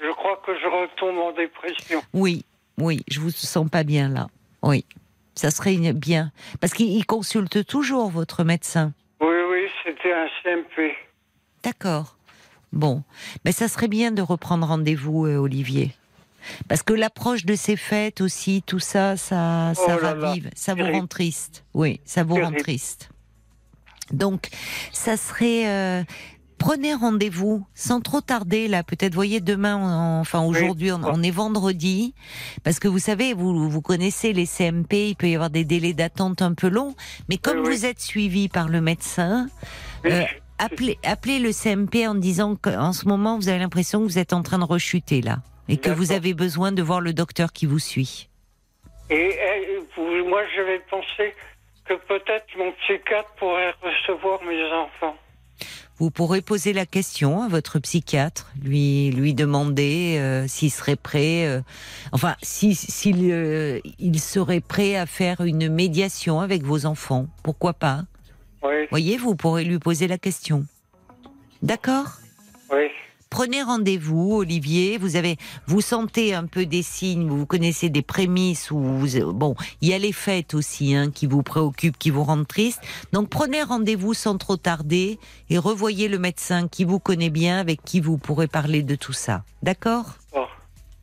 [0.01, 2.03] je crois que je retombe en dépression.
[2.15, 2.45] Oui,
[2.81, 4.29] oui, je vous sens pas bien là.
[4.63, 4.85] Oui,
[5.35, 6.33] ça serait bien.
[6.61, 8.93] Parce qu'il consulte toujours votre médecin.
[9.21, 10.95] Oui, oui, c'était un CMP.
[11.63, 12.17] D'accord.
[12.73, 13.03] Bon,
[13.45, 15.93] mais ça serait bien de reprendre rendez-vous, euh, Olivier.
[16.69, 20.85] Parce que l'approche de ces fêtes aussi, tout ça, ça, ça oh ravive, ça vous
[20.85, 21.65] rend triste.
[21.75, 23.11] Oui, ça vous rend triste.
[24.11, 24.49] Donc,
[24.93, 26.03] ça serait euh,
[26.61, 28.85] prenez rendez-vous sans trop tarder là.
[28.85, 32.15] Peut-être voyez demain, enfin aujourd'hui, on, est vendredi,
[32.63, 35.95] parce que vous savez, vous vous connaissez les CMP, il peut y avoir des délais
[35.95, 36.95] d'attente un peu longs,
[37.29, 39.49] mais comme vous êtes suivi par le médecin.
[40.07, 40.23] Euh,
[40.59, 44.33] appelez, appelez le CMP en disant qu'en ce moment, vous avez l'impression que vous êtes
[44.33, 45.39] en train de rechuter là.
[45.69, 48.29] Et que vous avez besoin de voir le docteur qui vous suit.
[49.09, 49.37] Et,
[50.27, 51.35] moi, j'avais pensé
[51.85, 55.17] que peut-être mon psychiatre pourrait recevoir mes enfants.
[56.01, 61.47] Vous pourrez poser la question à votre psychiatre, lui lui demander euh, s'il serait prêt,
[61.47, 61.61] euh,
[62.13, 62.75] enfin s'il
[63.31, 67.27] euh, il serait prêt à faire une médiation avec vos enfants.
[67.43, 68.05] Pourquoi pas?
[68.63, 68.87] Oui.
[68.89, 70.65] Voyez, vous pourrez lui poser la question.
[71.61, 72.17] D'accord?
[72.73, 72.89] Oui.
[73.31, 74.99] Prenez rendez-vous, Olivier.
[74.99, 75.37] Vous avez,
[75.67, 79.99] vous sentez un peu des signes, vous connaissez des prémices ou bon, il y a
[79.99, 82.81] les fêtes aussi hein, qui vous préoccupent, qui vous rendent triste.
[83.13, 87.85] Donc prenez rendez-vous sans trop tarder et revoyez le médecin qui vous connaît bien, avec
[87.85, 89.45] qui vous pourrez parler de tout ça.
[89.63, 90.17] D'accord?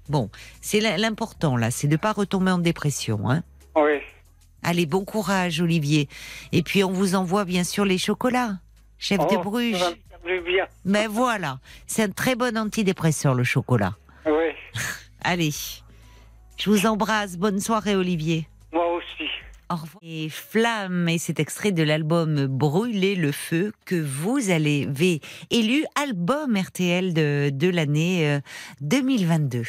[0.09, 0.29] Bon,
[0.61, 3.43] c'est l'important là, c'est de pas retomber en dépression, hein.
[3.75, 3.99] Oui.
[4.63, 6.09] Allez, bon courage, Olivier.
[6.51, 8.59] Et puis on vous envoie bien sûr les chocolats,
[8.97, 9.37] chef de
[10.27, 10.67] Bruges.
[10.85, 13.95] Mais voilà, c'est un très bon antidépresseur, le chocolat.
[14.25, 14.51] Oui.
[15.23, 15.51] Allez,
[16.57, 17.37] je vous embrasse.
[17.37, 18.47] Bonne soirée, Olivier.
[18.71, 19.29] Moi aussi.
[19.69, 19.97] Au revoir.
[20.01, 26.55] Et Flamme, et cet extrait de l'album Brûler le feu que vous avez élu album
[26.55, 28.39] RTL de, de l'année
[28.81, 29.59] 2022.
[29.59, 29.63] Euh,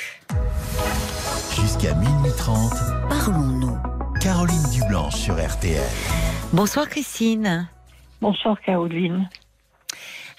[1.60, 2.72] Jusqu'à minuit 30,
[3.08, 3.76] parlons-nous.
[4.20, 5.82] Caroline Dublanche sur RTL.
[6.52, 7.68] Bonsoir Christine.
[8.20, 9.28] Bonsoir Caroline.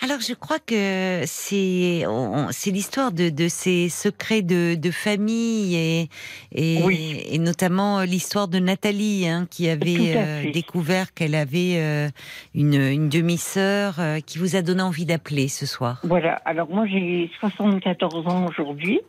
[0.01, 2.05] Alors, je crois que c'est
[2.51, 6.09] c'est l'histoire de, de, ces secrets de, de famille et
[6.53, 12.07] et, et notamment l'histoire de Nathalie hein, qui avait euh, découvert qu'elle avait euh,
[12.55, 15.99] une, une demi-sœur euh, qui vous a donné envie d'appeler ce soir.
[16.03, 16.35] Voilà.
[16.45, 19.01] Alors moi j'ai 74 ans aujourd'hui.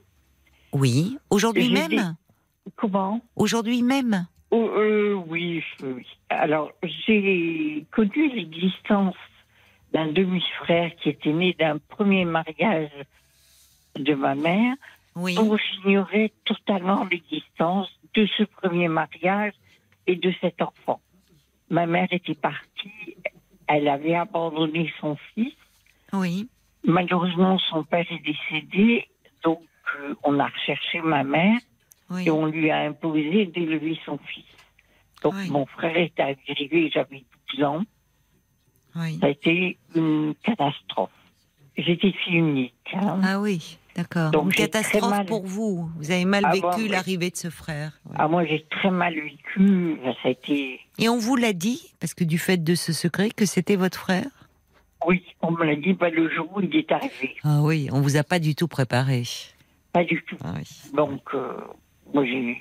[0.72, 1.18] Oui.
[1.30, 2.16] Aujourd'hui même?
[2.74, 3.20] Comment?
[3.36, 4.26] Aujourd'hui même?
[4.50, 4.68] Oh,
[5.28, 6.04] oui, oui.
[6.30, 9.14] Alors j'ai connu l'existence
[9.92, 12.90] d'un demi-frère qui était né d'un premier mariage
[13.96, 14.74] de ma mère,
[15.16, 15.34] oui.
[15.34, 19.52] dont j'ignorais totalement l'existence de ce premier mariage
[20.06, 21.00] et de cet enfant.
[21.68, 23.16] Ma mère était partie,
[23.66, 25.54] elle avait abandonné son fils.
[26.12, 26.48] Oui.
[26.84, 29.06] Malheureusement, son père est décédé,
[29.44, 29.62] donc
[29.98, 31.58] euh, on a recherché ma mère
[32.18, 34.44] et on lui a imposé d'élever son fils.
[35.22, 37.82] Donc mon frère est arrivé, j'avais 12 ans.
[38.94, 41.10] Ça a été une catastrophe.
[41.76, 42.74] J'étais fille unique.
[42.92, 43.20] Hein.
[43.24, 44.30] Ah oui, d'accord.
[44.30, 45.90] Donc une catastrophe pour vous.
[45.96, 47.92] Vous avez mal ah, vécu l'arrivée de ce frère.
[48.16, 49.98] Ah moi j'ai très mal vécu.
[50.22, 50.80] Ça a été.
[50.98, 53.98] Et on vous l'a dit parce que du fait de ce secret que c'était votre
[53.98, 54.26] frère?
[55.06, 57.36] Oui, on me l'a dit pas le jour où il est arrivé.
[57.42, 59.22] Ah oui, on vous a pas du tout préparé.
[59.92, 60.36] Pas du tout.
[60.44, 60.54] Ah
[60.94, 61.56] Donc euh,
[62.12, 62.60] moi j'ai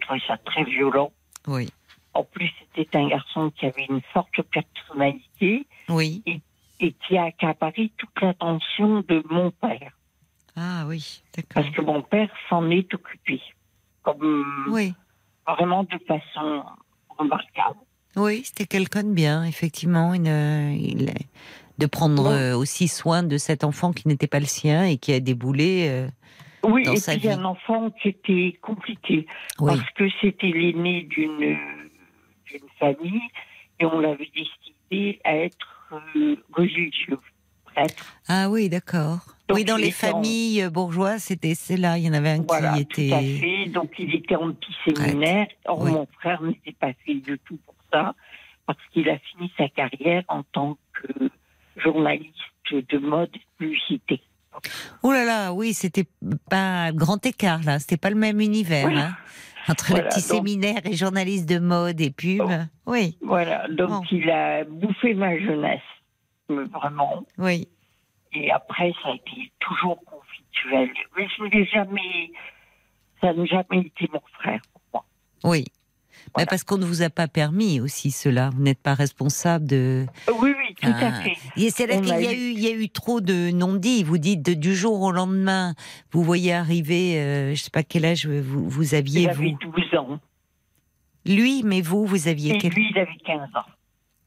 [0.00, 1.12] trouvé ça très violent.
[1.46, 1.68] Oui.
[2.14, 5.66] En plus, c'était un garçon qui avait une forte personnalité.
[5.88, 6.22] Oui.
[6.26, 6.40] Et,
[7.06, 9.92] qui a accaparé toute l'attention de mon père.
[10.54, 11.62] Ah oui, d'accord.
[11.62, 13.40] Parce que mon père s'en est occupé.
[14.02, 14.92] Comme oui.
[15.46, 16.62] Vraiment de façon
[17.08, 17.78] remarquable.
[18.16, 20.14] Oui, c'était quelqu'un de bien, effectivement.
[20.14, 21.10] Il,
[21.78, 25.12] de prendre euh, aussi soin de cet enfant qui n'était pas le sien et qui
[25.12, 25.86] a déboulé.
[25.88, 26.08] Euh,
[26.62, 29.26] oui, dans et sa puis un enfant qui était compliqué.
[29.58, 31.58] Parce que c'était l'aîné d'une une
[32.84, 33.22] famille
[33.80, 37.18] et on l'avait décidé à être euh, religieux,
[37.64, 38.04] prêtre.
[38.28, 39.20] Ah oui, d'accord.
[39.50, 41.98] Oui, dans les familles bourgeoises, c'était là.
[41.98, 43.08] Il y en avait un qui était.
[43.08, 43.66] Tout à fait.
[43.70, 45.48] Donc il était en petit séminaire.
[45.66, 48.14] Or mon frère n'était pas fait du tout pour ça,
[48.66, 51.30] parce qu'il a fini sa carrière en tant que
[51.76, 52.32] journaliste
[52.70, 54.20] de mode publicité.
[55.02, 56.06] Oh là là, oui, c'était
[56.48, 58.86] pas grand écart là, c'était pas le même univers.
[58.86, 59.16] Hein.
[59.68, 62.42] Entre le petit séminaire et journaliste de mode et pub.
[62.86, 63.16] oui.
[63.22, 65.80] Voilà, donc il a bouffé ma jeunesse,
[66.48, 67.24] vraiment.
[67.38, 67.68] Oui.
[68.34, 70.90] Et après, ça a été toujours conflictuel.
[71.16, 72.30] Mais je n'ai jamais.
[73.20, 75.04] Ça n'a jamais été mon frère pour moi.
[75.44, 75.64] Oui.
[76.36, 78.50] Mais parce qu'on ne vous a pas permis aussi cela.
[78.50, 80.06] Vous n'êtes pas responsable de.
[80.40, 81.22] Oui, oui, tout à ah.
[81.22, 81.70] fait.
[81.70, 84.04] C'est là qu'il y a eu, il y a eu trop de non-dits.
[84.04, 85.74] Vous dites de, du jour au lendemain,
[86.12, 89.24] vous voyez arriver, euh, je ne sais pas quel âge vous, vous aviez.
[89.24, 90.18] J'avais 12 ans.
[91.26, 92.56] Lui, mais vous, vous aviez.
[92.56, 92.72] Et quel...
[92.72, 93.64] lui, il avait 15 ans.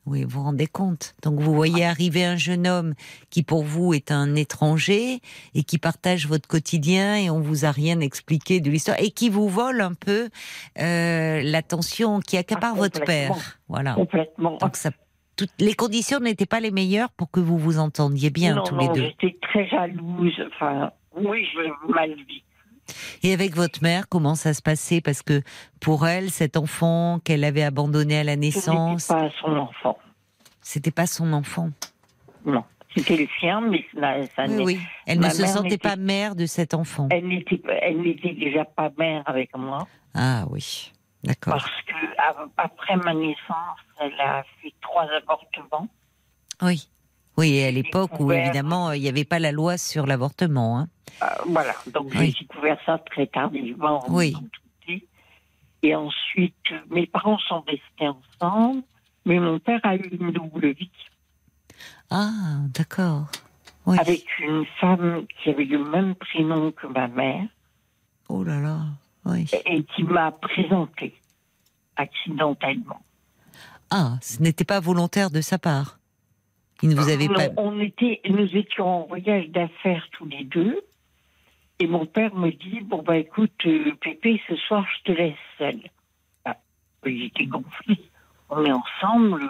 [0.08, 1.16] Oui, vous vous rendez compte.
[1.22, 2.94] Donc vous voyez arriver un jeune homme
[3.30, 5.20] qui pour vous est un étranger
[5.54, 9.28] et qui partage votre quotidien et on vous a rien expliqué de l'histoire et qui
[9.28, 10.30] vous vole un peu
[10.80, 13.60] euh, l'attention, qui accapare ah, votre père.
[13.68, 13.96] Voilà.
[13.96, 14.58] Complètement.
[14.58, 14.92] Donc ça,
[15.36, 18.88] toutes les conditions n'étaient pas les meilleures pour que vous vous entendiez bien tous les
[18.88, 19.12] deux.
[19.20, 20.42] J'étais très jalouse.
[20.54, 22.47] Enfin, oui, je mal vécu.
[23.24, 25.02] Et avec votre mère, comment ça se passait?
[25.02, 25.42] Parce que
[25.80, 29.04] pour elle, cet enfant qu'elle avait abandonné à la naissance.
[29.04, 29.98] C'était pas son enfant.
[30.62, 31.70] C'était pas son enfant?
[32.46, 32.64] Non,
[32.96, 33.86] C'était le sien, mais
[34.36, 34.80] ça, oui, oui.
[35.06, 37.08] Elle ne se sentait pas mère de cet enfant.
[37.12, 39.88] Elle n'était, elle n'était déjà pas mère avec moi.
[40.14, 40.92] Ah oui,
[41.24, 41.54] d'accord.
[41.54, 41.94] Parce que
[42.58, 45.88] après ma naissance, elle a fait trois avortements.
[46.62, 46.90] Oui.
[47.38, 50.80] Oui, à l'époque où évidemment il n'y avait pas la loi sur l'avortement.
[50.80, 50.88] Hein.
[51.22, 54.04] Euh, voilà, donc j'ai découvert ça très tardivement.
[54.10, 54.36] Oui.
[55.84, 56.56] Et ensuite,
[56.90, 58.10] mes parents sont restés
[58.42, 58.82] ensemble,
[59.26, 60.90] mais mon père a eu une double vie.
[62.10, 63.28] Ah, d'accord.
[63.86, 67.48] Avec une femme qui avait le même prénom que ma mère.
[68.28, 68.80] Oh là là,
[69.26, 69.50] oui.
[69.66, 71.16] Et, qui m'a présenté
[71.96, 73.02] accidentellement.
[73.90, 76.00] Ah, ce n'était pas volontaire de sa part.
[76.84, 77.50] Il ne vous avait pas.
[77.58, 80.82] On était, nous étions en voyage d'affaires tous les deux.
[81.80, 85.36] Et mon père me dit Bon, bah écoute, euh, Pépé, ce soir, je te laisse
[85.58, 85.82] seule.
[86.46, 86.58] Ah,
[87.06, 88.02] J'étais gonflée.
[88.50, 89.44] On est ensemble,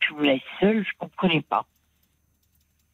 [0.00, 1.64] tu me laisses seule, je ne comprenais pas.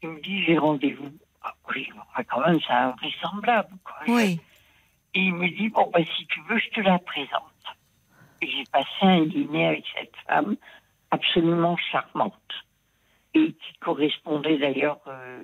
[0.02, 1.12] Il me dit J'ai rendez-vous.
[1.42, 1.88] Ah, oui,
[2.28, 3.70] quand même, c'est invraisemblable.
[3.84, 4.14] Quoi.
[4.14, 4.40] Oui.
[5.14, 7.42] Et il me dit Bon, bah si tu veux, je te la présente.
[8.42, 10.56] J'ai passé un dîner avec cette femme
[11.10, 12.34] absolument charmante
[13.34, 15.42] et qui correspondait d'ailleurs euh,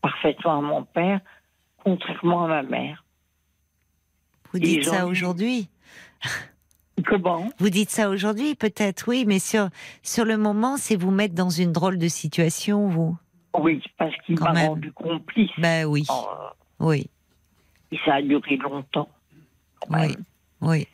[0.00, 1.20] parfaitement à mon père
[1.86, 3.04] contrairement à ma mère.
[4.52, 5.68] Vous dites ça aujourd'hui
[7.04, 7.48] Comment?
[7.58, 9.68] Vous dites ça aujourd'hui, peut-être, oui, mais sur,
[10.02, 13.16] sur le moment, c'est vous mettre dans une drôle de situation, vous
[13.56, 15.50] Oui, parce qu'il m'a rendu complice.
[15.58, 16.04] Ben oui.
[16.10, 16.26] Oh.
[16.80, 17.08] oui.
[17.92, 19.08] Et ça a duré longtemps.
[19.90, 20.16] Oui.
[20.62, 20.88] oui.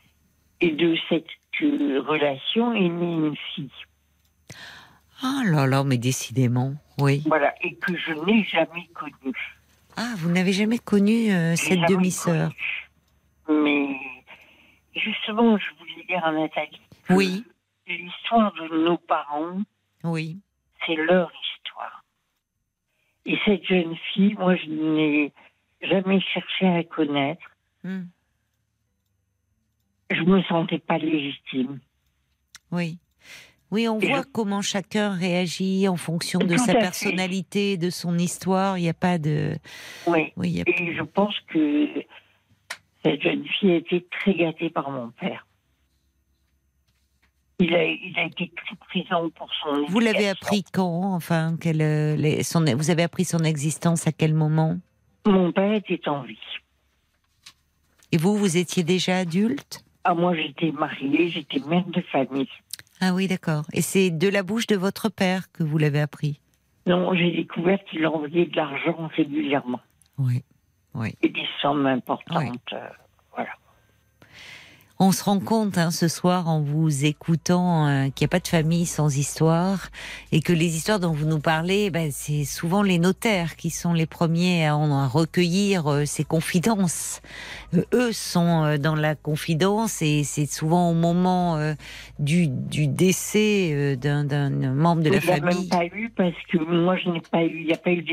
[0.61, 1.25] Et de cette
[1.63, 3.71] euh, relation est née une fille.
[5.23, 7.23] Ah là là, mais décidément, oui.
[7.27, 9.35] Voilà, et que je n'ai jamais connue.
[9.97, 12.51] Ah, vous n'avez jamais connu euh, cette demi-sœur
[13.49, 13.95] Mais
[14.97, 16.81] justement, je voulais dire à Nathalie.
[17.11, 17.45] Oui.
[17.87, 19.61] L'histoire de nos parents.
[20.03, 20.39] Oui.
[20.87, 22.05] C'est leur histoire.
[23.27, 25.33] Et cette jeune fille, moi, je n'ai
[25.83, 27.43] jamais cherché à la connaître.
[27.85, 28.05] Hmm.
[30.11, 31.81] Je me sentais pas légitime.
[32.71, 32.99] Oui.
[33.73, 38.77] Oui, on voit comment chacun réagit en fonction de sa personnalité, de son histoire.
[38.77, 39.57] Il n'y a pas de.
[40.07, 40.31] Oui.
[40.37, 41.89] oui Et je pense que
[43.03, 45.47] cette jeune fille a été très gâtée par mon père.
[47.61, 49.87] Il a, il a été très présent pour son.
[49.89, 54.77] Vous l'avez appris quand Enfin, les, son, vous avez appris son existence à quel moment?
[55.25, 56.39] Mon père était en vie.
[58.11, 59.83] Et vous, vous étiez déjà adulte?
[60.05, 62.49] Ah, moi, j'étais mariée, j'étais mère de famille.
[63.05, 63.65] Ah oui, d'accord.
[63.73, 66.39] Et c'est de la bouche de votre père que vous l'avez appris?
[66.87, 69.81] Non, j'ai découvert qu'il envoyait de l'argent régulièrement.
[70.19, 70.45] Oui,
[70.95, 71.09] oui.
[71.21, 72.73] Et des sommes importantes.
[72.73, 72.89] Euh.
[75.05, 78.39] On se rend compte hein, ce soir en vous écoutant euh, qu'il n'y a pas
[78.39, 79.89] de famille sans histoire
[80.31, 83.95] et que les histoires dont vous nous parlez, ben, c'est souvent les notaires qui sont
[83.95, 87.21] les premiers à, en, recueillir euh, ces confidences.
[87.75, 91.59] Euh, eux sont dans la confidence et c'est souvent au moment
[92.21, 95.53] du, du, décès d'un membre de la famille.
[95.53, 97.91] Je n'ai pas eu parce que moi je n'ai pas eu, il n'y a pas
[97.91, 98.05] eu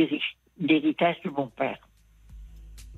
[0.58, 1.78] d'héritage de mon père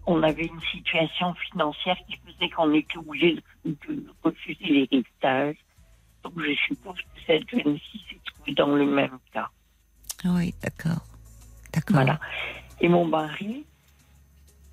[0.06, 2.18] on avait une situation financière qui
[2.50, 3.76] qu'on était obligé de,
[4.24, 5.58] refuser l'héritage.
[6.24, 9.50] Donc je suppose que cette jeune fille s'est trouvée dans le même cas.
[10.26, 11.06] Oui, d'accord.
[11.74, 11.96] D'accord.
[11.96, 12.20] Voilà.
[12.80, 13.66] Et mon mari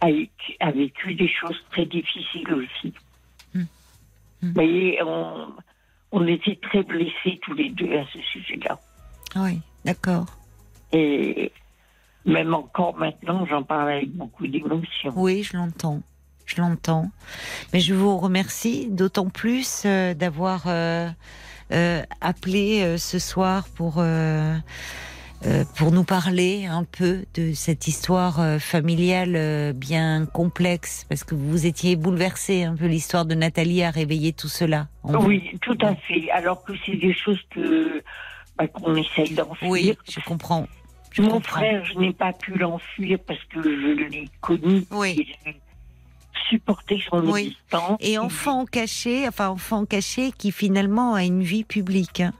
[0.00, 2.94] a, vécu des choses très difficiles aussi.
[3.54, 3.66] Hum.
[4.42, 5.52] Vous voyez, on,
[6.12, 8.78] on était très blessés tous les deux à ce sujet-là.
[9.36, 10.26] Oui, d'accord.
[10.92, 11.52] Et
[12.24, 15.12] même encore maintenant, j'en parle avec beaucoup d'émotion.
[15.16, 16.02] Oui, je l'entends.
[16.48, 17.10] Je l'entends.
[17.74, 21.10] Mais je vous remercie d'autant plus euh, d'avoir euh,
[21.72, 24.02] euh, appelé ce soir pour,
[25.76, 31.96] pour nous parler un peu de cette histoire familiale bien complexe, parce que vous étiez
[31.96, 34.88] bouleversé un peu l'histoire de Nathalie a réveillé tout cela.
[35.04, 36.30] Oui, tout à fait.
[36.30, 38.02] Alors que c'est des choses que
[38.56, 39.70] bah, qu'on essaye d'enfuir.
[39.70, 40.66] Oui, je comprends.
[41.18, 44.84] Mon frère, je n'ai pas pu l'enfuir parce que je l'ai connu.
[44.90, 45.26] Oui.
[46.38, 47.98] Et supporté son existence.
[48.00, 52.20] Et enfant caché, enfin enfant caché qui finalement a une vie publique.
[52.20, 52.32] Hein.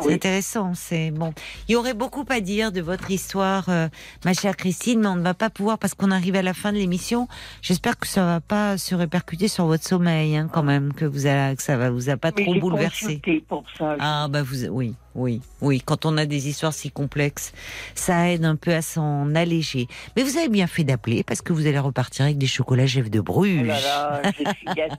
[0.00, 1.32] C'est intéressant, c'est bon.
[1.68, 3.88] Il y aurait beaucoup à dire de votre histoire, euh,
[4.24, 6.72] ma chère Christine, mais on ne va pas pouvoir parce qu'on arrive à la fin
[6.72, 7.28] de l'émission.
[7.62, 11.26] J'espère que ça va pas se répercuter sur votre sommeil, hein, quand même, que vous
[11.26, 13.22] a, que ça va vous a pas trop bouleversé.
[13.48, 15.80] Pour ça, ah bah vous, oui, oui, oui.
[15.84, 17.52] Quand on a des histoires si complexes,
[17.94, 19.86] ça aide un peu à s'en alléger.
[20.16, 23.10] Mais vous avez bien fait d'appeler parce que vous allez repartir avec des chocolats Jeff
[23.10, 23.72] de Bruges.
[23.72, 24.28] Oh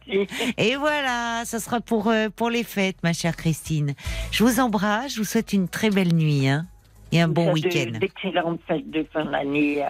[0.57, 3.93] Et voilà, ça sera pour euh, pour les fêtes, ma chère Christine.
[4.31, 6.47] Je vous embrasse, je vous souhaite une très belle nuit.
[6.47, 6.67] Hein
[7.11, 7.97] et un bon week-end.
[7.99, 9.85] D'excellentes fêtes de fin d'année.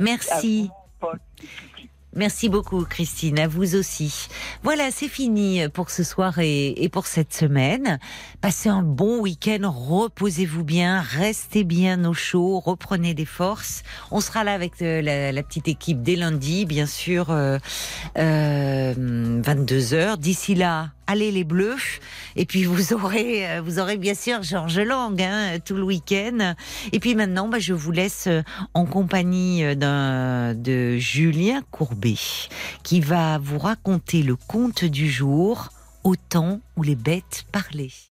[0.00, 0.70] Merci.
[2.16, 3.38] Merci beaucoup, Christine.
[3.40, 4.28] À vous aussi.
[4.62, 7.98] Voilà, c'est fini pour ce soir et, pour cette semaine.
[8.40, 9.70] Passez un bon week-end.
[9.70, 11.00] Reposez-vous bien.
[11.00, 12.60] Restez bien au chaud.
[12.60, 13.82] Reprenez des forces.
[14.10, 17.58] On sera là avec euh, la, petite équipe dès lundi, bien sûr, euh,
[18.16, 22.00] 22 euh, h D'ici là, allez les Bleus.
[22.36, 26.54] Et puis vous aurez, euh, vous aurez bien sûr Georges Lang hein, tout le week-end.
[26.92, 28.42] Et puis maintenant, bah, je vous laisse euh,
[28.74, 32.14] en compagnie euh, de Julien Courbet
[32.82, 35.70] qui va vous raconter le conte du jour
[36.04, 38.13] au temps où les bêtes parlaient.